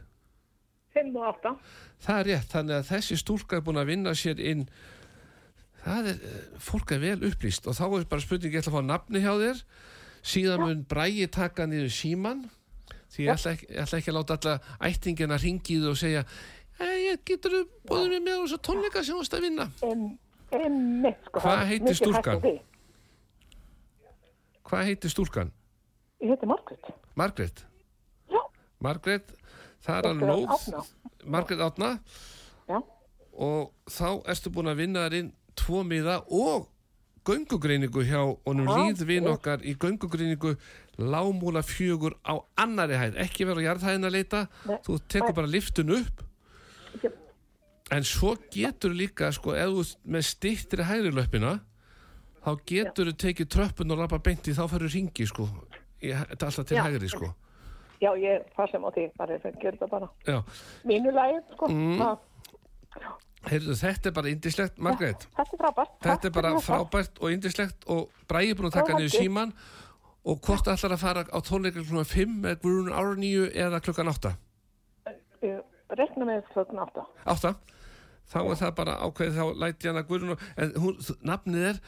5 0.95 1.11
og 1.19 1.27
8. 1.35 1.51
Það 2.01 2.21
er 2.21 2.29
rétt, 2.31 2.47
þannig 2.53 2.77
að 2.79 2.87
þessi 2.89 3.17
stúlka 3.21 3.59
er 3.59 3.65
búin 3.67 3.77
að 3.81 3.91
vinna 3.91 4.15
sér 4.17 4.39
inn 4.41 4.63
það 5.83 6.07
er, 6.11 6.21
eh, 6.29 6.45
fólk 6.59 6.91
er 6.95 7.01
vel 7.03 7.19
upplýst 7.29 7.67
og 7.69 7.75
þá 7.77 7.83
er 7.87 8.07
bara 8.09 8.23
spurning, 8.23 8.53
ég 8.53 8.63
ætla 8.63 8.73
að 8.73 8.77
fá 8.79 8.85
nafni 8.87 9.21
hjá 9.23 9.33
þér 9.39 9.61
síðan 10.31 10.63
mun 10.65 10.81
brægi 10.89 11.27
taka 11.31 11.67
niður 11.69 11.91
síman 11.95 12.41
því 13.13 13.27
ég 13.27 13.33
ætla, 13.35 13.53
ekki, 13.55 13.69
ég 13.69 13.83
ætla 13.85 13.99
ekki 13.99 14.11
að 14.11 14.17
láta 14.17 14.37
alla 14.39 14.55
ættingina 14.89 15.37
ringið 15.39 15.87
og 15.91 15.99
segja 15.99 16.25
ég 16.79 17.23
getur 17.27 17.55
mér 17.89 18.19
með 18.23 18.35
á 18.35 18.41
þessu 18.43 18.59
tónleika 18.67 19.03
sem 19.03 19.15
þú 19.15 19.21
varst 19.21 19.37
að 19.37 19.45
vinna 19.47 19.69
Em, 19.83 20.03
Emmitt, 20.49 21.19
sko. 21.29 21.39
Hvað 21.43 21.65
heitir 21.69 21.95
stúlkan? 21.99 22.43
hvað 24.65 24.85
heitir 24.89 25.13
stúlkan? 25.13 25.51
Ég 26.19 26.27
heiti 26.33 26.45
Margrét. 26.45 26.89
Margrét? 27.15 27.65
Já. 28.29 28.41
Margrét, 28.83 29.31
það 29.85 29.97
er 30.01 30.07
að 30.09 30.17
Margrét 30.19 30.29
lóð 30.29 30.55
Árna. 30.55 30.83
Margrét 31.35 31.61
Átna 31.67 31.89
Já, 32.69 32.79
og 33.39 33.71
þá 33.89 34.09
ertu 34.33 34.51
búin 34.55 34.71
að 34.71 34.81
vinna 34.83 35.05
þar 35.07 35.15
inn 35.19 35.31
tvo 35.59 35.83
miða 35.87 36.17
og 36.27 36.67
göngugreiningu 37.27 38.03
hjá 38.07 38.21
honum 38.47 38.67
líðvin 38.69 39.27
okkar 39.31 39.63
í 39.67 39.73
göngugreiningu 39.79 40.53
lámúla 40.99 41.61
fjögur 41.63 42.15
á 42.27 42.35
annari 42.59 42.97
hæð. 42.99 43.17
Ekki 43.23 43.47
vera 43.47 43.63
á 43.63 43.67
jarðhæðin 43.69 44.07
að 44.09 44.15
leita. 44.17 44.41
Nei, 44.67 44.77
þú 44.83 44.99
tekur 45.07 45.35
bara 45.37 45.47
liftun 45.47 45.93
upp. 45.95 46.23
Ekki- 46.95 47.11
en 47.91 48.03
svo 48.03 48.35
getur 48.53 48.91
líka 48.93 49.31
sko, 49.33 49.55
ert 49.55 49.95
með 50.05 50.23
stittri 50.27 50.83
hægri 50.85 51.11
löppina 51.15 51.59
þá 52.45 52.51
getur 52.65 53.09
þú 53.11 53.15
tekið 53.23 53.47
tröppun 53.49 53.91
og 53.91 53.97
lappa 54.03 54.19
beinti 54.19 54.53
þá 54.53 54.67
ferur 54.69 54.91
ringi 54.93 55.25
sko 55.27 55.47
þetta 56.01 56.39
er 56.39 56.49
alltaf 56.49 56.65
til 56.65 56.77
Já. 56.77 56.83
hægri 56.87 57.09
sko 57.11 57.29
já, 57.99 58.11
ég 58.15 58.43
passum 58.55 58.85
á 58.87 58.89
því, 58.95 59.09
bara 59.19 59.35
ég 59.35 59.55
gerði 59.59 59.79
það 59.81 59.89
bara. 59.91 60.07
Já. 60.23 60.37
Mínu 60.87 61.11
lagi, 61.11 61.41
sko. 61.51 61.67
Mm. 61.67 62.03
Heyrðu, 63.49 63.75
þetta 63.79 64.09
er 64.09 64.15
bara 64.15 64.31
indislegt 64.33 64.79
Margrét 64.83 65.25
Þetta 65.37 65.55
er 65.55 65.59
frábært. 65.61 65.91
Þetta 66.03 66.27
er 66.27 66.33
bara 66.35 66.49
þetta. 66.55 66.65
frábært 66.65 67.21
og 67.23 67.31
indislegt 67.31 67.85
og 67.87 68.09
Bræði 68.27 68.55
búin 68.59 68.67
að 68.67 68.75
taka 68.79 68.91
Já, 68.91 68.97
niður 68.99 69.13
síman 69.15 69.53
og 70.27 70.41
hvort 70.43 70.67
ætlar 70.67 70.95
að 70.97 71.03
fara 71.03 71.23
á 71.23 71.39
tónleika 71.47 71.79
klukkan 71.79 72.09
5 72.09 72.33
með 72.43 72.57
Guðrún 72.65 72.91
ára 72.91 73.15
9 73.15 73.45
eða 73.63 73.79
klukkan 73.85 74.11
8 74.11 74.33
Ég 75.45 75.95
rekna 76.01 76.27
með 76.27 76.49
klokkan 76.51 76.83
8. 76.83 77.05
8 77.35 77.53
þá 78.29 78.39
er 78.43 78.59
það 78.59 78.75
bara 78.81 78.97
ákveðið 79.07 79.39
þá 79.39 79.63
læti 79.63 79.87
hann 79.89 80.01
að 80.01 80.09
Guðrún 80.11 80.43
en 80.59 80.75
hún, 80.83 80.99
nafnið 81.31 81.69
er 81.71 81.81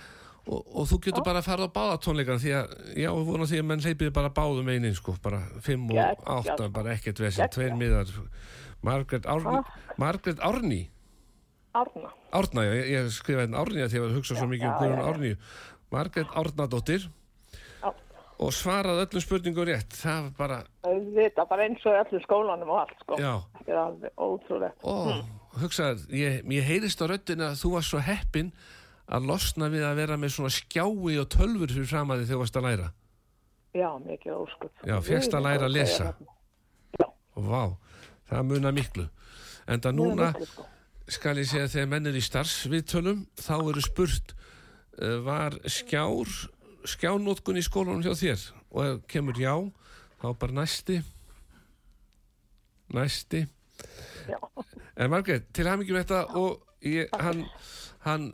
og, 0.48 0.62
og 0.82 0.88
þú 0.89 0.98
getur 1.06 1.24
bara 1.26 1.42
að 1.44 1.48
fara 1.52 1.68
á 1.70 1.76
báða 1.76 1.98
tónleikana 2.02 2.42
því 2.42 2.54
að 2.58 2.72
já, 2.98 3.10
vona 3.14 3.46
því 3.50 3.60
að 3.62 3.68
menn 3.70 3.84
hleypið 3.86 4.14
bara 4.16 4.32
báðum 4.34 4.72
einin 4.74 4.96
sko, 4.98 5.14
bara 5.24 5.42
5 5.62 5.86
og 5.92 5.98
Geggjað. 6.00 6.56
8 6.58 6.70
bara 6.74 6.96
ekkert 6.96 7.20
vesinn, 7.22 7.46
Geggjað. 7.46 7.56
tveir 7.58 7.78
miðar 7.78 8.16
Margrét 8.82 9.28
Árni 9.30 9.62
Margrét 10.02 10.39
Árni 10.42 10.82
Árna. 11.72 12.10
Árna, 12.36 12.64
já, 12.68 12.72
ég, 12.76 12.88
ég 12.92 13.12
skrifaði 13.16 13.46
hérna 13.46 13.60
Árni 13.62 13.84
að 13.86 13.92
því 13.94 13.96
að 13.96 14.00
ég 14.00 14.04
var 14.04 14.10
að 14.12 14.18
hugsa 14.20 14.36
svo 14.39 14.48
mikið 14.52 14.68
um 14.68 14.74
já, 14.74 14.88
já, 14.88 14.96
já. 14.98 15.12
Árni 15.12 15.32
Margrét 15.92 16.34
Árnadóttir 16.42 17.06
Já. 17.82 17.92
og 18.42 18.52
svaraði 18.58 19.06
öllum 19.06 19.24
spurningum 19.24 19.68
rétt 19.70 19.94
það 20.02 20.26
var 20.26 20.34
bara, 20.42 20.58
Þetta 21.16 21.46
bara 21.52 21.68
eins 21.70 21.86
og 21.86 21.96
öllum 22.02 22.24
skólanum 22.26 22.74
og 22.74 22.82
allt, 22.82 22.98
sko. 23.06 23.20
já 23.22 23.34
Þetta 23.62 23.72
er 23.72 23.80
alveg 23.86 24.12
ótrúlega. 24.18 24.74
ó, 24.84 24.96
hugsaði, 25.62 26.08
ég, 26.18 26.42
ég 26.58 26.68
heyrist 26.68 27.04
á 27.04 27.06
röddina 27.12 27.52
að 27.54 27.62
þú 27.64 27.72
var 27.78 27.86
svo 27.88 28.02
heppin 28.04 28.52
að 29.12 29.30
losna 29.30 29.70
við 29.72 29.86
að 29.88 30.01
vera 30.01 30.18
með 30.20 30.36
svona 30.36 30.51
skjái 30.55 31.20
og 31.22 31.30
tölfur 31.32 31.72
fyrir 31.74 31.89
framaði 31.89 32.28
þegar 32.28 32.38
þú 32.38 32.43
varst 32.43 32.59
að 32.59 32.68
læra 32.70 32.89
Já, 33.72 33.88
mikið 34.03 34.34
óskup. 34.36 34.72
Já, 34.84 34.97
fékkst 34.99 35.32
að 35.32 35.45
læra 35.45 35.68
að 35.70 35.76
lesa. 35.78 36.09
Já, 36.99 37.05
og 37.39 37.45
vá, 37.47 37.62
það 38.28 38.49
muna 38.49 38.74
miklu 38.76 39.05
en 39.72 39.84
það 39.84 39.95
núna 39.95 40.32
sko. 40.36 40.66
skal 41.12 41.38
ég 41.39 41.47
segja 41.47 41.68
að 41.68 41.76
þegar 41.76 41.91
menn 41.93 42.09
er 42.12 42.18
í 42.18 42.24
starfsviðtölum 42.26 43.22
þá 43.39 43.53
eru 43.59 43.84
spurt 43.86 44.34
uh, 44.36 45.22
var 45.26 45.55
skjár 45.70 46.36
skjánótkun 46.91 47.62
í 47.62 47.64
skólanum 47.66 48.03
hjá 48.03 48.16
þér 48.18 48.45
og 48.72 48.84
ef 48.88 49.01
kemur 49.12 49.39
já 49.39 49.55
þá 50.22 50.28
bara 50.41 50.57
næsti 50.62 50.99
næsti 52.91 53.45
Já. 54.28 54.38
en 54.97 55.09
Margrét, 55.09 55.47
til 55.53 55.68
hamingjum 55.70 56.01
þetta 56.01 56.26
og 56.38 56.62
ég, 56.86 57.09
hann 57.18 57.45
hann 58.05 58.32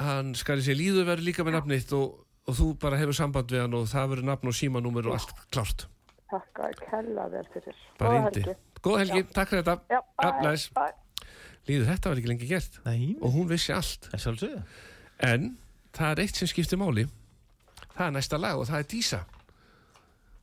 hann 0.00 0.34
skal 0.38 0.58
ég 0.60 0.66
segja 0.66 0.80
líður 0.80 1.08
verður 1.10 1.28
líka 1.28 1.46
með 1.46 1.58
nafnitt 1.58 1.94
og, 1.96 2.20
og 2.48 2.58
þú 2.58 2.68
bara 2.82 2.98
hefur 3.00 3.16
samband 3.16 3.52
við 3.52 3.64
hann 3.64 3.76
og 3.78 3.88
það 3.90 4.12
verður 4.12 4.28
nafn 4.30 4.50
og 4.50 4.56
símanúmer 4.58 5.10
og 5.10 5.18
allt 5.18 5.42
klárt. 5.54 5.86
Takk 6.32 6.62
að 6.66 6.78
kella 6.82 7.26
vel 7.32 7.44
fyrir. 7.52 7.82
bara 8.00 8.22
Góða 8.84 9.00
indi 9.00 9.12
helgi. 9.14 9.26
Takk 9.32 9.52
fyrir 9.52 9.66
þetta. 9.66 9.76
Bye. 10.74 10.88
Líður, 11.64 11.86
þetta 11.88 12.10
var 12.10 12.20
ekki 12.20 12.32
lengi 12.32 12.48
gert. 12.48 12.80
Nei, 12.84 13.14
og 13.24 13.36
hún 13.36 13.46
vissi 13.48 13.72
allt. 13.72 14.10
En 15.24 15.54
það 15.94 16.10
er 16.10 16.24
eitt 16.26 16.40
sem 16.40 16.50
skiptir 16.50 16.80
máli. 16.80 17.06
Það 17.94 18.08
er 18.08 18.16
næsta 18.18 18.40
lag 18.40 18.60
og 18.60 18.66
það 18.68 18.82
er 18.82 18.90
Dísa. 18.90 19.22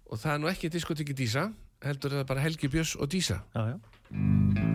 Og 0.10 0.18
það 0.20 0.34
er 0.34 0.42
nú 0.42 0.50
ekki 0.52 0.72
diskotekki 0.72 1.18
Dísa 1.18 1.52
Heldur 1.82 2.14
er 2.14 2.22
það 2.22 2.28
bara 2.34 2.44
Helgi 2.46 2.70
Björns 2.70 2.94
og 2.96 3.10
Dísa. 3.10 3.42
Já, 3.56 3.74
já. 3.74 4.71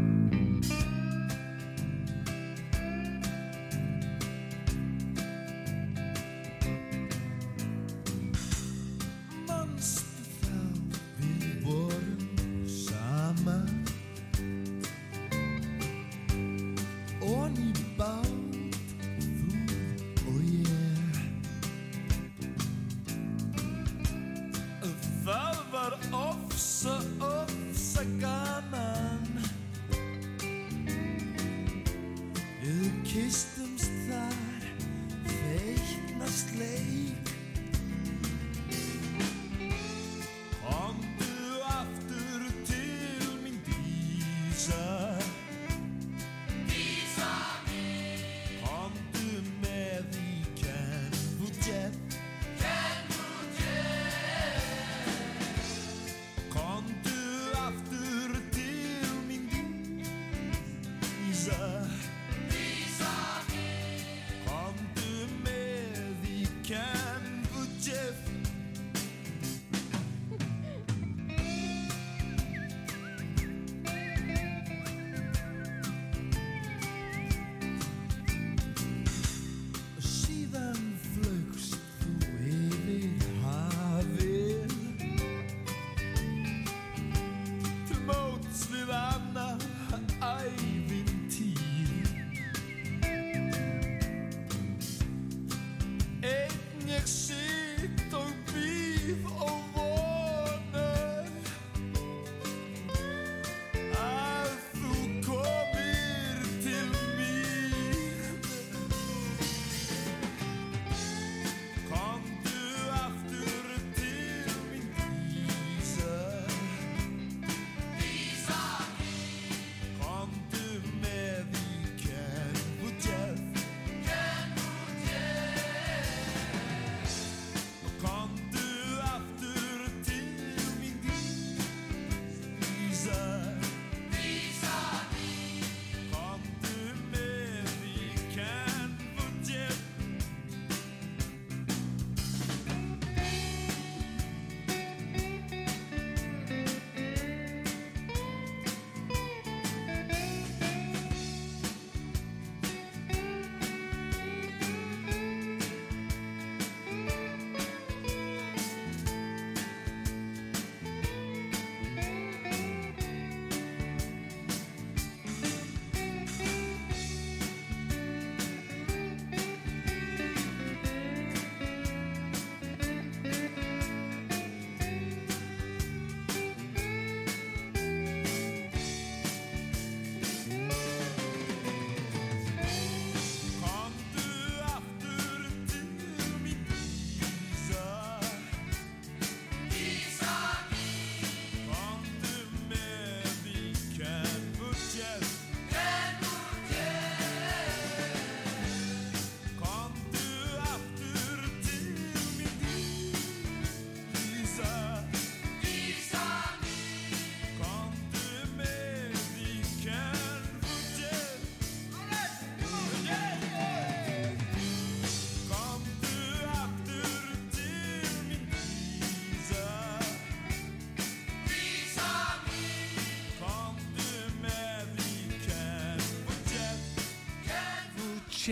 Jeff. 67.87 68.36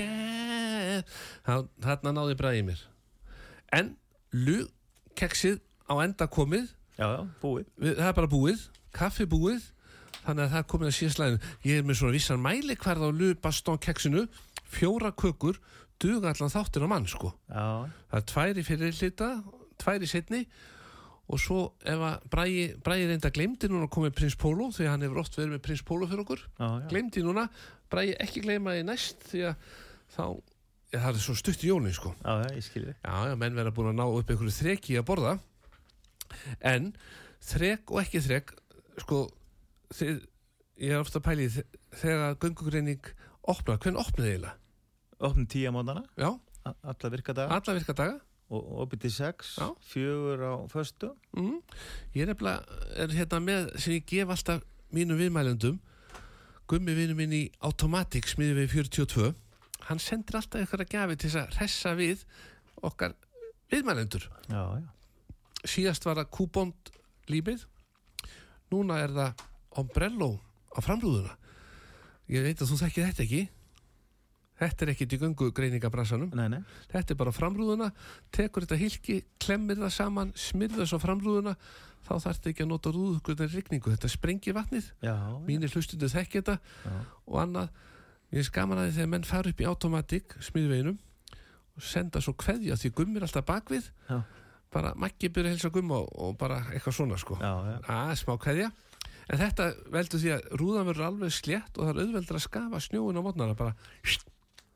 Með 0.00 1.04
Þá- 1.44 1.68
Þarna 1.86 2.12
náði 2.18 2.36
bræðið 2.40 2.64
mér. 2.70 2.82
En 3.74 3.92
lugkeksið 4.34 5.60
á 5.90 5.94
enda 6.04 6.26
komið. 6.30 6.68
Já, 6.98 7.06
já, 7.10 7.22
búið. 7.42 7.66
við, 7.82 7.96
það 7.98 8.08
er 8.08 8.18
bara 8.18 8.30
búið, 8.30 8.66
kaffi 8.94 9.26
búið. 9.26 9.70
Þannig 10.24 10.44
að 10.46 10.52
það 10.54 10.66
komið 10.72 10.88
að 10.88 10.94
síðast 10.98 11.18
lægin 11.20 11.40
ég 11.68 11.78
er 11.78 11.82
með 11.84 11.98
svona 11.98 12.14
vissan 12.14 12.40
mæli 12.40 12.76
hverð 12.80 13.02
á 13.04 13.10
lubastón 13.12 13.80
keksinu, 13.82 14.22
fjóra 14.72 15.10
kökur 15.12 15.58
duga 16.00 16.30
allan 16.32 16.52
þáttir 16.54 16.86
á 16.86 16.88
mann 16.88 17.04
sko. 17.10 17.34
Já, 17.50 17.90
það 18.08 18.20
er 18.20 18.24
tværi 18.30 18.64
fyrir 18.64 18.94
hlita 18.96 19.28
tværi 19.82 20.08
setni 20.08 20.46
og 21.28 21.40
svo 21.40 21.58
ef 21.84 22.00
að 22.08 22.24
Bræði, 22.32 22.64
Bræði 22.84 23.06
reynda 23.10 23.30
glemdi 23.32 23.68
núna 23.68 23.88
komið 23.92 24.14
Prins 24.16 24.34
Pólo 24.36 24.70
því 24.72 24.86
að 24.86 24.90
hann 24.94 25.04
hefur 25.06 25.20
oft 25.22 25.36
verið 25.36 25.52
með 25.58 25.62
Prins 25.68 25.82
Pólo 25.84 26.06
fyrir 26.08 26.24
okkur. 26.24 26.42
Já, 26.58 26.66
já. 26.80 26.88
glemdi 26.88 27.22
núna, 27.24 27.46
Bræði 27.92 28.16
ekki 28.24 28.42
gleyma 28.44 28.74
því 28.78 28.82
næst 28.88 29.28
því 29.28 29.44
að 29.50 29.56
þá 30.14 30.24
ja, 30.94 31.00
það 31.00 31.08
er 31.16 31.22
svo 31.24 31.34
stutt 31.38 31.64
í 31.66 31.70
jólinn 31.72 31.94
sko 31.96 32.14
Já, 32.22 32.34
ég 32.54 32.64
skilji. 32.66 32.94
Já, 33.02 33.14
já, 33.30 33.34
menn 33.40 33.56
verða 33.58 33.74
búin 33.74 33.90
að 33.92 33.98
ná 34.00 34.04
upp 34.06 34.30
einhverju 34.30 34.54
þreki 34.60 34.98
að 35.00 35.08
borða 35.10 35.34
en 36.64 36.92
þrek 37.44 37.90
og 37.92 38.00
ekki 38.02 38.22
þrek 38.24 38.52
sko 39.02 39.24
þið, 39.94 40.20
ég 40.84 40.94
er 40.94 41.02
ofta 41.02 41.20
að 41.20 41.26
pæli 41.28 41.48
þegar 41.54 42.36
göngugreining 42.42 43.10
opnar, 43.50 43.78
hvernig 43.82 44.00
opnaði 44.00 44.30
eiginlega? 44.34 44.54
Opnum 45.24 45.46
tíu 45.50 45.70
á 45.70 45.72
mótana, 45.74 46.02
Já, 46.18 46.30
alla 46.64 47.10
virkadaga 47.12 47.54
alla 47.58 47.74
virka 47.76 47.94
daga 47.96 48.20
og 48.54 48.66
opið 48.84 49.00
til 49.06 49.10
sex, 49.14 49.54
Já. 49.58 49.68
fjögur 49.88 50.42
á 50.46 50.52
föstu. 50.70 51.10
mm. 51.36 51.58
Ég 52.14 52.22
er 52.26 52.30
nefnilega 52.32 52.64
er 53.02 53.14
hérna 53.16 53.40
með 53.42 53.70
sem 53.80 53.94
ég 53.96 54.04
gef 54.06 54.30
alltaf 54.30 54.62
mínum 54.94 55.18
viðmælendum 55.18 55.78
gummi 56.70 56.94
vinnu 56.96 57.16
minn 57.18 57.32
í 57.34 57.42
Automatic 57.64 58.28
smiði 58.30 58.62
við 58.62 58.74
42 58.84 59.32
hann 59.88 60.00
sendir 60.02 60.38
alltaf 60.38 60.60
að 60.84 60.92
gafi 60.94 61.16
til 61.20 61.30
þess 61.30 61.40
að 61.42 61.56
hressa 61.58 61.94
við 61.98 62.24
okkar 62.84 63.14
viðmælendur. 63.72 64.26
Já, 64.48 64.62
já. 64.80 64.88
síðast 65.64 66.04
var 66.06 66.20
það 66.20 66.30
kúbond 66.36 66.92
lífið 67.32 67.64
núna 68.72 68.98
er 69.04 69.12
það 69.14 69.44
ombrello 69.80 70.30
á 70.74 70.78
framrúðuna. 70.84 71.36
Ég 72.32 72.44
veit 72.46 72.60
að 72.62 72.70
þú 72.72 72.80
þekkir 72.80 73.08
þetta 73.10 73.24
ekki. 73.26 73.42
Þetta 74.54 74.84
er 74.84 74.90
ekkit 74.92 75.14
í 75.14 75.18
Nei, 76.38 76.46
nei. 76.48 76.60
þetta 76.92 77.12
er 77.12 77.18
bara 77.18 77.32
framrúðuna. 77.34 77.88
Tekur 78.32 78.64
þetta 78.64 78.78
hilki, 78.78 79.16
klemmir 79.42 79.80
það 79.82 79.92
saman 79.96 80.30
smyrður 80.38 80.84
þess 80.84 80.94
á 80.94 81.04
framrúðuna. 81.04 81.56
Þá 82.04 82.12
þarf 82.14 82.36
þetta 82.38 82.50
ekki 82.52 82.62
að 82.64 82.70
nota 82.70 82.92
rúðugrunnar 82.94 83.50
rigningu. 83.50 83.90
Þetta 83.94 84.10
sprengir 84.12 84.54
vatnið, 84.54 84.90
Já, 85.02 85.14
mínir 85.44 85.72
hlustundu 85.74 86.08
þekki 86.12 86.42
þetta. 86.42 86.56
Já. 86.84 86.94
og 87.26 87.38
annað 87.42 87.68
ég 88.34 88.46
skaman 88.48 88.80
að 88.82 88.94
þegar 88.96 89.10
menn 89.14 89.26
fara 89.28 89.50
upp 89.52 89.60
í 89.62 89.66
automatik 89.70 90.34
smiðveginum 90.42 90.96
og 91.74 91.82
senda 91.86 92.22
svo 92.22 92.34
kveðja 92.38 92.76
því 92.80 92.90
gummir 92.98 93.26
alltaf 93.26 93.46
bakvið 93.48 93.88
Já. 94.08 94.18
bara 94.74 94.92
maggi 94.98 95.30
byrja 95.30 95.54
helsa 95.54 95.70
gumma 95.74 96.00
og, 96.02 96.10
og 96.18 96.36
bara 96.38 96.60
eitthvað 96.74 96.96
svona 96.98 97.18
sko. 97.20 97.38
Að 97.40 98.14
smá 98.20 98.34
kveðja. 98.42 98.70
En 99.30 99.40
þetta 99.40 99.70
veldur 99.94 100.20
því 100.20 100.32
að 100.34 100.46
rúðan 100.60 100.88
verður 100.90 101.06
alveg 101.08 101.32
slétt 101.32 101.78
og 101.78 101.86
það 101.86 101.92
er 101.94 102.00
auðveldur 102.04 102.38
að 102.38 102.44
skafa 102.44 102.80
snjóin 102.84 103.18
á 103.18 103.22
mótnana 103.24 103.56
bara, 103.58 103.74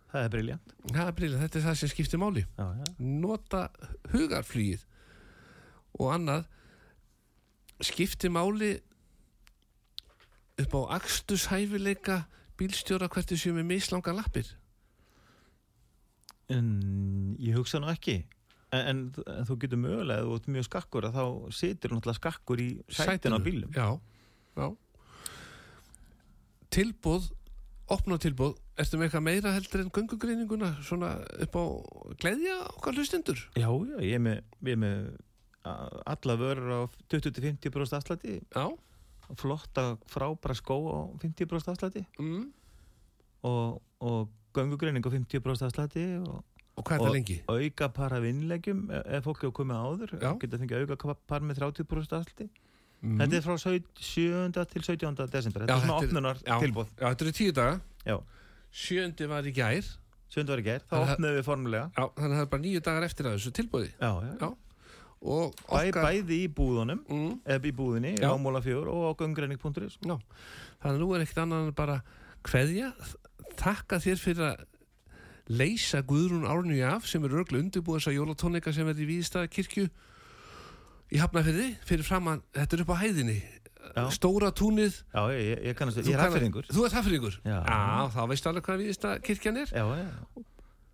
Það 0.09 0.23
er 0.25 0.31
briljant. 0.33 1.43
þetta 1.43 1.59
er 1.59 1.65
það 1.67 1.75
sem 1.83 1.91
skiptir 1.93 2.21
máli. 2.23 2.45
Já, 2.57 2.65
já. 2.81 2.85
nota 2.99 3.67
hugarflýið 4.15 4.87
og 5.99 6.13
annað 6.15 6.47
skiptir 7.85 8.33
máli 8.33 8.71
upp 10.59 10.73
á 10.75 10.81
akstushæfileika 10.97 12.23
bílstjóra 12.59 13.09
hvert 13.13 13.31
þessu 13.33 13.55
með 13.57 13.69
mislanga 13.73 14.15
lappir? 14.17 14.51
En 16.53 16.69
ég 17.43 17.57
hugsa 17.59 17.81
nú 17.83 17.91
ekki. 17.93 18.21
En, 18.73 18.85
en, 18.85 19.01
en 19.33 19.49
þú 19.49 19.57
getur 19.65 19.81
mögulega, 19.81 20.21
ef 20.25 20.29
þú 20.29 20.37
ert 20.39 20.51
mjög 20.57 20.69
skakkur, 20.69 21.09
að 21.09 21.17
þá 21.17 21.57
situr 21.57 21.95
náttúrulega 21.95 22.21
skakkur 22.21 22.61
í 22.61 22.69
sætin 22.93 23.37
á 23.37 23.41
bílum. 23.41 23.73
já, 23.73 23.89
já. 24.59 24.69
Tilbúð 26.69 27.31
opna 27.89 28.19
tilbúð, 28.21 28.59
ertu 28.79 28.99
með 28.99 29.09
eitthvað 29.09 29.25
meira 29.25 29.53
heldur 29.55 29.83
en 29.85 29.93
göngugreininguna 29.97 30.75
svona 30.85 31.15
upp 31.45 31.57
á 31.57 31.65
gleðja 32.21 32.59
okkar 32.75 32.99
hlustundur 32.99 33.41
Já, 33.57 33.69
já, 33.71 33.97
ég 34.05 34.19
er 34.19 34.23
með, 34.25 34.43
er 34.69 34.81
með 34.83 35.07
alla 35.69 36.37
vörur 36.41 36.69
á 36.69 36.81
20-50% 37.13 37.97
afslætti, 37.99 38.37
já, 38.45 38.67
flotta 39.37 39.97
frábæra 40.09 40.55
skó 40.57 40.77
á 40.89 40.99
50% 41.21 41.73
afslætti 41.75 42.05
mm. 42.19 42.47
og, 43.43 43.83
og 44.01 44.29
göngugreining 44.57 45.05
á 45.05 45.11
50% 45.13 45.67
afslætti 45.69 46.05
og, 46.23 46.45
og 46.77 46.85
hvað 46.87 46.95
er 46.97 47.01
og 47.03 47.07
það 47.09 47.15
lengi? 47.19 47.37
auka 47.49 47.89
par 47.89 48.13
af 48.17 48.25
innleggjum 48.25 48.91
ef 48.91 49.03
ef 49.19 49.25
fólk 49.29 49.43
hefur 49.45 49.53
komið 49.61 49.77
áður, 49.85 50.15
Já. 50.23 50.33
geta 50.41 50.59
fengið 50.63 50.91
auka 50.97 51.15
par 51.27 51.41
með 51.45 51.61
30% 51.61 52.17
afslætti. 52.19 52.49
Mm. 53.03 53.19
Þetta 53.21 53.37
er 53.39 53.45
frá 53.47 53.57
7. 53.63 54.65
til 54.73 54.83
17. 54.83 55.27
desember, 55.31 55.63
þetta 55.63 55.71
Já, 55.71 55.77
er 55.77 55.85
svona 55.87 55.99
er- 55.99 56.09
opnunar 56.09 56.37
já. 56.43 56.57
tilbúð. 56.59 56.89
já, 56.99 57.07
þetta 57.13 57.23
eru 57.27 57.33
tíu 57.33 57.53
daga 57.55 57.81
Já, 58.07 58.17
sjöndi 58.73 59.29
var 59.29 59.43
í 59.47 59.53
gær 59.55 59.85
7. 60.29 60.45
var 60.49 60.59
í 60.59 60.65
gær, 60.67 60.81
þá 60.89 60.95
að- 60.99 61.13
opnuðum 61.15 61.37
við 61.39 61.45
formulega. 61.47 61.91
já, 61.95 62.05
þannig 62.17 62.33
að 62.35 62.39
það 62.39 62.43
er 62.47 62.51
bara 62.55 62.63
nýju 62.63 62.81
dagar 62.83 63.03
eftir 63.07 63.27
að 63.27 63.37
þessu 63.39 63.53
tilbúði 63.55 63.91
Já, 64.01 64.11
já. 64.25 64.33
Já. 64.41 64.49
Bæ, 65.19 65.91
Bæði 65.97 66.37
í 66.45 66.49
búðunum, 66.55 67.01
mm, 67.09 67.31
eða 67.47 67.67
í 67.67 67.75
búðinni, 67.75 68.13
á 68.23 68.33
Móla 68.39 68.61
4 68.63 68.87
og 68.87 69.09
á 69.11 69.13
göngreining.is. 69.19 69.99
já. 69.99 70.17
þannig 70.79 70.95
að 70.95 71.01
nú 71.03 71.09
er 71.15 71.25
ekkert 71.25 71.43
annað 71.43 71.67
en 71.67 71.75
bara 71.75 71.97
kveðja, 72.47 72.93
þakka 73.59 73.99
þér 74.05 74.23
fyrir 74.23 74.45
að 74.47 74.67
leysa 75.49 76.03
Guðrún 76.07 76.47
Árnju 76.47 76.85
af 76.87 77.07
sem 77.09 77.25
er 77.25 77.35
örglu 77.41 77.59
undirbúið 77.65 77.99
þess 77.99 78.11
að 78.13 78.19
jólatónleika 78.19 78.73
sem 78.77 78.89
er 78.89 79.01
í 79.01 79.09
Víðstæða 79.09 79.51
kirkju 79.51 79.87
í 81.09 81.19
Hafnafyrði 81.23 81.71
fyrir 81.89 82.05
framann, 82.07 82.43
þetta 82.55 82.77
er 82.77 82.85
upp 82.85 82.93
á 82.95 83.03
hæðinni 83.03 83.39
Já. 83.97 84.05
stóra 84.13 84.51
túnið 84.53 85.01
Já, 85.15 85.23
ég, 85.33 85.41
ég, 85.49 85.63
ég 85.71 85.79
kannast, 85.79 85.99
ég 85.99 86.05
er 86.05 86.21
þú 86.69 86.85
er 86.85 86.95
hafnfyrringur 86.95 87.39
Já. 87.43 87.59
þá 88.13 88.21
veistu 88.29 88.51
alveg 88.51 88.67
hvað 88.69 88.83
Víðstæða 88.85 89.23
kirkjan 89.25 89.61
er 89.63 89.73
Já, 89.73 89.85
já. 89.97 90.45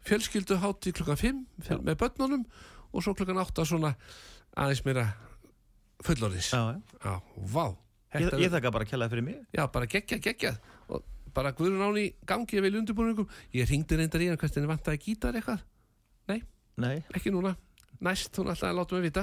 fjölskyldu 0.06 0.58
hátti 0.62 0.92
klukkan 0.94 1.18
5 1.18 1.42
Já. 1.66 1.76
með 1.82 1.98
börnunum 2.04 2.46
og 2.94 3.02
svo 3.04 3.14
klukkan 3.18 3.40
8 3.42 3.64
svona 3.66 3.94
aðeins 4.56 4.84
meira 4.86 5.08
fullorðis 6.04 6.52
já, 6.54 6.60
já. 7.02 7.14
Vá. 7.50 7.66
Ég, 8.14 8.28
Þetta 8.28 8.38
ég 8.38 8.46
er- 8.46 8.54
þakka 8.54 8.70
bara 8.72 8.84
að 8.86 8.90
kella 8.94 9.08
fyrir 9.10 9.24
mig. 9.26 9.38
Já, 9.52 9.66
bara 9.74 9.86
geggja, 9.90 10.18
geggja 10.22 10.52
og 10.88 11.02
bara 11.34 11.50
Guðrún 11.52 11.82
Áni 11.82 12.04
gangi 12.26 12.60
vel 12.62 12.76
undirbúningum. 12.78 13.26
Ég 13.52 13.66
ringdi 13.68 13.96
reyndar 13.98 14.22
í 14.22 14.28
hann 14.30 14.38
hvert 14.38 14.54
henni 14.54 14.70
vantaði 14.70 15.00
gítar 15.02 15.34
eitthvað. 15.34 15.64
Nei, 16.76 17.04
ekki 17.14 17.30
núna, 17.30 17.52
næst 18.02 18.34
hún 18.34 18.48
alltaf 18.50 18.66
að 18.66 18.78
láta 18.80 18.94
mig 18.96 19.04
vita. 19.06 19.22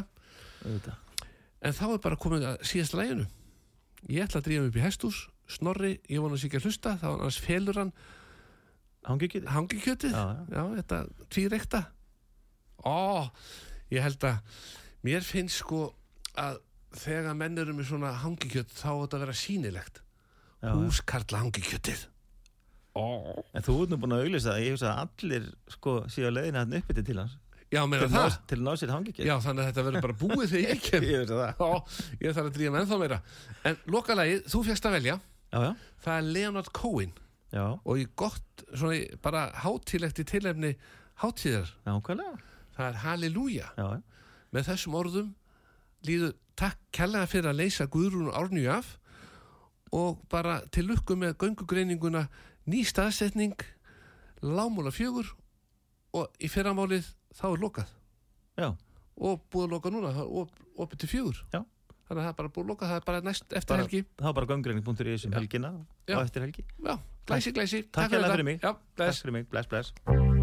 Auðvitað. 0.64 0.96
en 1.62 1.74
þá 1.74 1.82
er 1.94 1.98
bara 2.00 2.16
komið 2.16 2.46
að 2.48 2.62
síðast 2.64 2.94
læginu 2.96 3.26
ég 4.10 4.24
ætla 4.24 4.40
að 4.40 4.46
drífa 4.46 4.62
mig 4.62 4.70
upp 4.72 4.78
í 4.80 4.84
hestús 4.86 5.18
Snorri, 5.52 6.00
ég 6.08 6.22
vona 6.24 6.36
að 6.38 6.40
sé 6.40 6.48
ekki 6.48 6.58
að 6.62 6.64
hlusta. 6.70 6.94
Þá 7.02 7.08
annars 7.12 7.40
felur 7.44 7.76
hann 7.76 7.92
Hangi 9.04 9.28
ekki 9.28 9.42
þið? 9.42 9.50
hangikjötið. 9.52 10.12
Já, 10.16 10.24
já. 10.32 10.46
já, 10.56 10.64
þetta 10.80 11.00
tvíreikta 11.30 11.82
ó, 12.86 13.30
ég 13.92 14.02
held 14.06 14.24
að 14.24 14.40
mér 15.04 15.22
finnst 15.26 15.62
sko 15.64 15.94
að 16.40 16.60
þegar 17.02 17.36
menn 17.40 17.58
eru 17.62 17.74
með 17.74 17.90
svona 17.92 18.12
hangikjöt 18.24 18.72
þá 18.76 18.88
á 18.92 19.02
þetta 19.04 19.18
að 19.18 19.24
vera 19.26 19.38
sýnilegt. 19.42 20.02
Já, 20.62 20.72
húskarla 20.78 21.40
hangikjötið. 21.46 22.08
Ó, 22.92 23.06
En 23.56 23.64
þú 23.64 23.76
ert 23.86 23.94
nú 23.94 23.98
búin 24.02 24.14
að 24.18 24.26
auglýsa 24.26 24.52
það, 24.52 24.64
ég 24.66 24.74
hugsa 24.76 24.90
að 24.92 25.02
allir 25.06 25.46
sko 25.72 25.94
séu 26.12 26.28
að 26.28 26.36
leiðina 26.36 26.64
hann 26.66 26.76
uppbytti 26.82 27.06
til 27.08 27.18
hans. 27.22 27.38
já, 27.72 27.80
Til 27.80 27.88
meina 27.88 28.04
að 28.04 28.12
það. 28.12 28.26
ná- 28.28 28.48
til 28.52 28.58
að 28.60 28.64
ná 28.68 28.72
sér 28.82 28.92
hangi 28.92 29.14
já, 29.16 29.36
þannig 29.46 29.62
að 29.64 29.70
þetta 29.72 29.86
verður 29.88 30.02
bara 30.06 30.18
búið 30.20 30.52
þegar 30.52 30.66
ég 30.76 30.82
kem. 30.90 31.04
Ég 31.08 31.22
hugsa 31.22 31.38
það. 31.40 31.62
já, 31.62 32.18
ég 32.26 32.36
þarf 32.36 32.50
að 32.52 32.56
drífa 32.58 32.72
með 32.76 32.82
ennþá 32.84 33.00
meira. 33.00 33.20
En 33.72 33.78
lokalagið, 33.96 34.42
þú 34.52 34.64
fegst 34.68 34.86
að 34.90 34.96
velja. 34.98 35.16
Já, 35.52 35.60
já. 35.64 35.72
það 36.04 36.18
er 36.18 36.28
Leonard 36.36 36.72
Cohen. 36.76 37.14
Já, 37.52 37.66
og 37.84 37.96
í 38.00 38.06
gott, 38.16 38.66
svona 38.76 38.96
í- 39.00 39.08
bara 39.24 39.46
hátílegt 39.64 40.20
í 40.20 40.28
tilefni 40.28 40.76
hátíðar. 41.24 41.72
Nákvæmlega. 41.88 42.38
Það 42.76 42.88
er 42.88 43.00
Halleluja 43.06 43.70
með 44.52 44.68
þessum 44.70 44.96
orðum 45.00 45.34
líður 46.08 46.34
takk 46.60 46.78
kærlega 46.92 47.28
fyrir 47.32 47.50
að 47.52 47.60
leysa 47.62 47.86
Guðrún 47.88 48.32
Árnju 48.34 48.70
af 48.74 48.98
og 49.92 50.22
bara 50.32 50.62
til 50.72 50.86
lukku 50.88 51.16
með 51.20 51.36
göngugreininguna 51.42 52.28
ný 52.72 52.84
staðsetning 52.88 53.56
lámúla 54.42 54.92
fjögur 54.94 55.28
og 56.14 56.28
í 56.40 56.48
fyrramálið 56.52 57.08
þá 57.38 57.46
er 57.54 57.62
lokað 57.64 57.92
Já, 58.60 58.70
og 59.22 59.44
búið 59.52 59.68
að 59.68 59.72
loka 59.76 59.90
núna, 59.94 60.10
er 60.12 60.28
op- 60.28 60.60
opið 60.78 61.04
til 61.04 61.10
fjögur 61.14 61.40
Já. 61.54 61.62
þannig 62.08 62.20
að 62.20 62.26
það 62.26 62.30
er 62.34 62.38
bara 62.42 62.50
búið 62.50 62.64
að 62.66 62.72
loka, 62.74 62.86
það 62.92 62.96
er 63.02 63.08
bara 63.08 63.22
næst 63.22 63.48
eftir 63.54 63.68
Bara- 63.76 63.86
helgi 63.86 64.04
það 64.18 64.26
var 64.30 64.34
bara 64.34 64.52
gangreining.is 64.54 65.26
um 65.26 65.34
helgina 65.40 65.72
Já. 66.08 66.18
og 66.18 66.24
eftir 66.26 66.42
helgi. 66.42 66.66
Já, 66.84 66.98
glæsi, 67.28 67.52
glæsi 67.56 67.84
Takk 67.92 68.12
hérlega 68.12 68.28
þetta. 68.28 68.32
fyrir 68.36 68.44
mig. 68.46 68.60
Já, 68.62 68.76
Takk 68.98 69.16
fyrir 69.22 69.32
mig, 69.32 69.50
bless, 69.50 69.68
bless. 69.68 70.41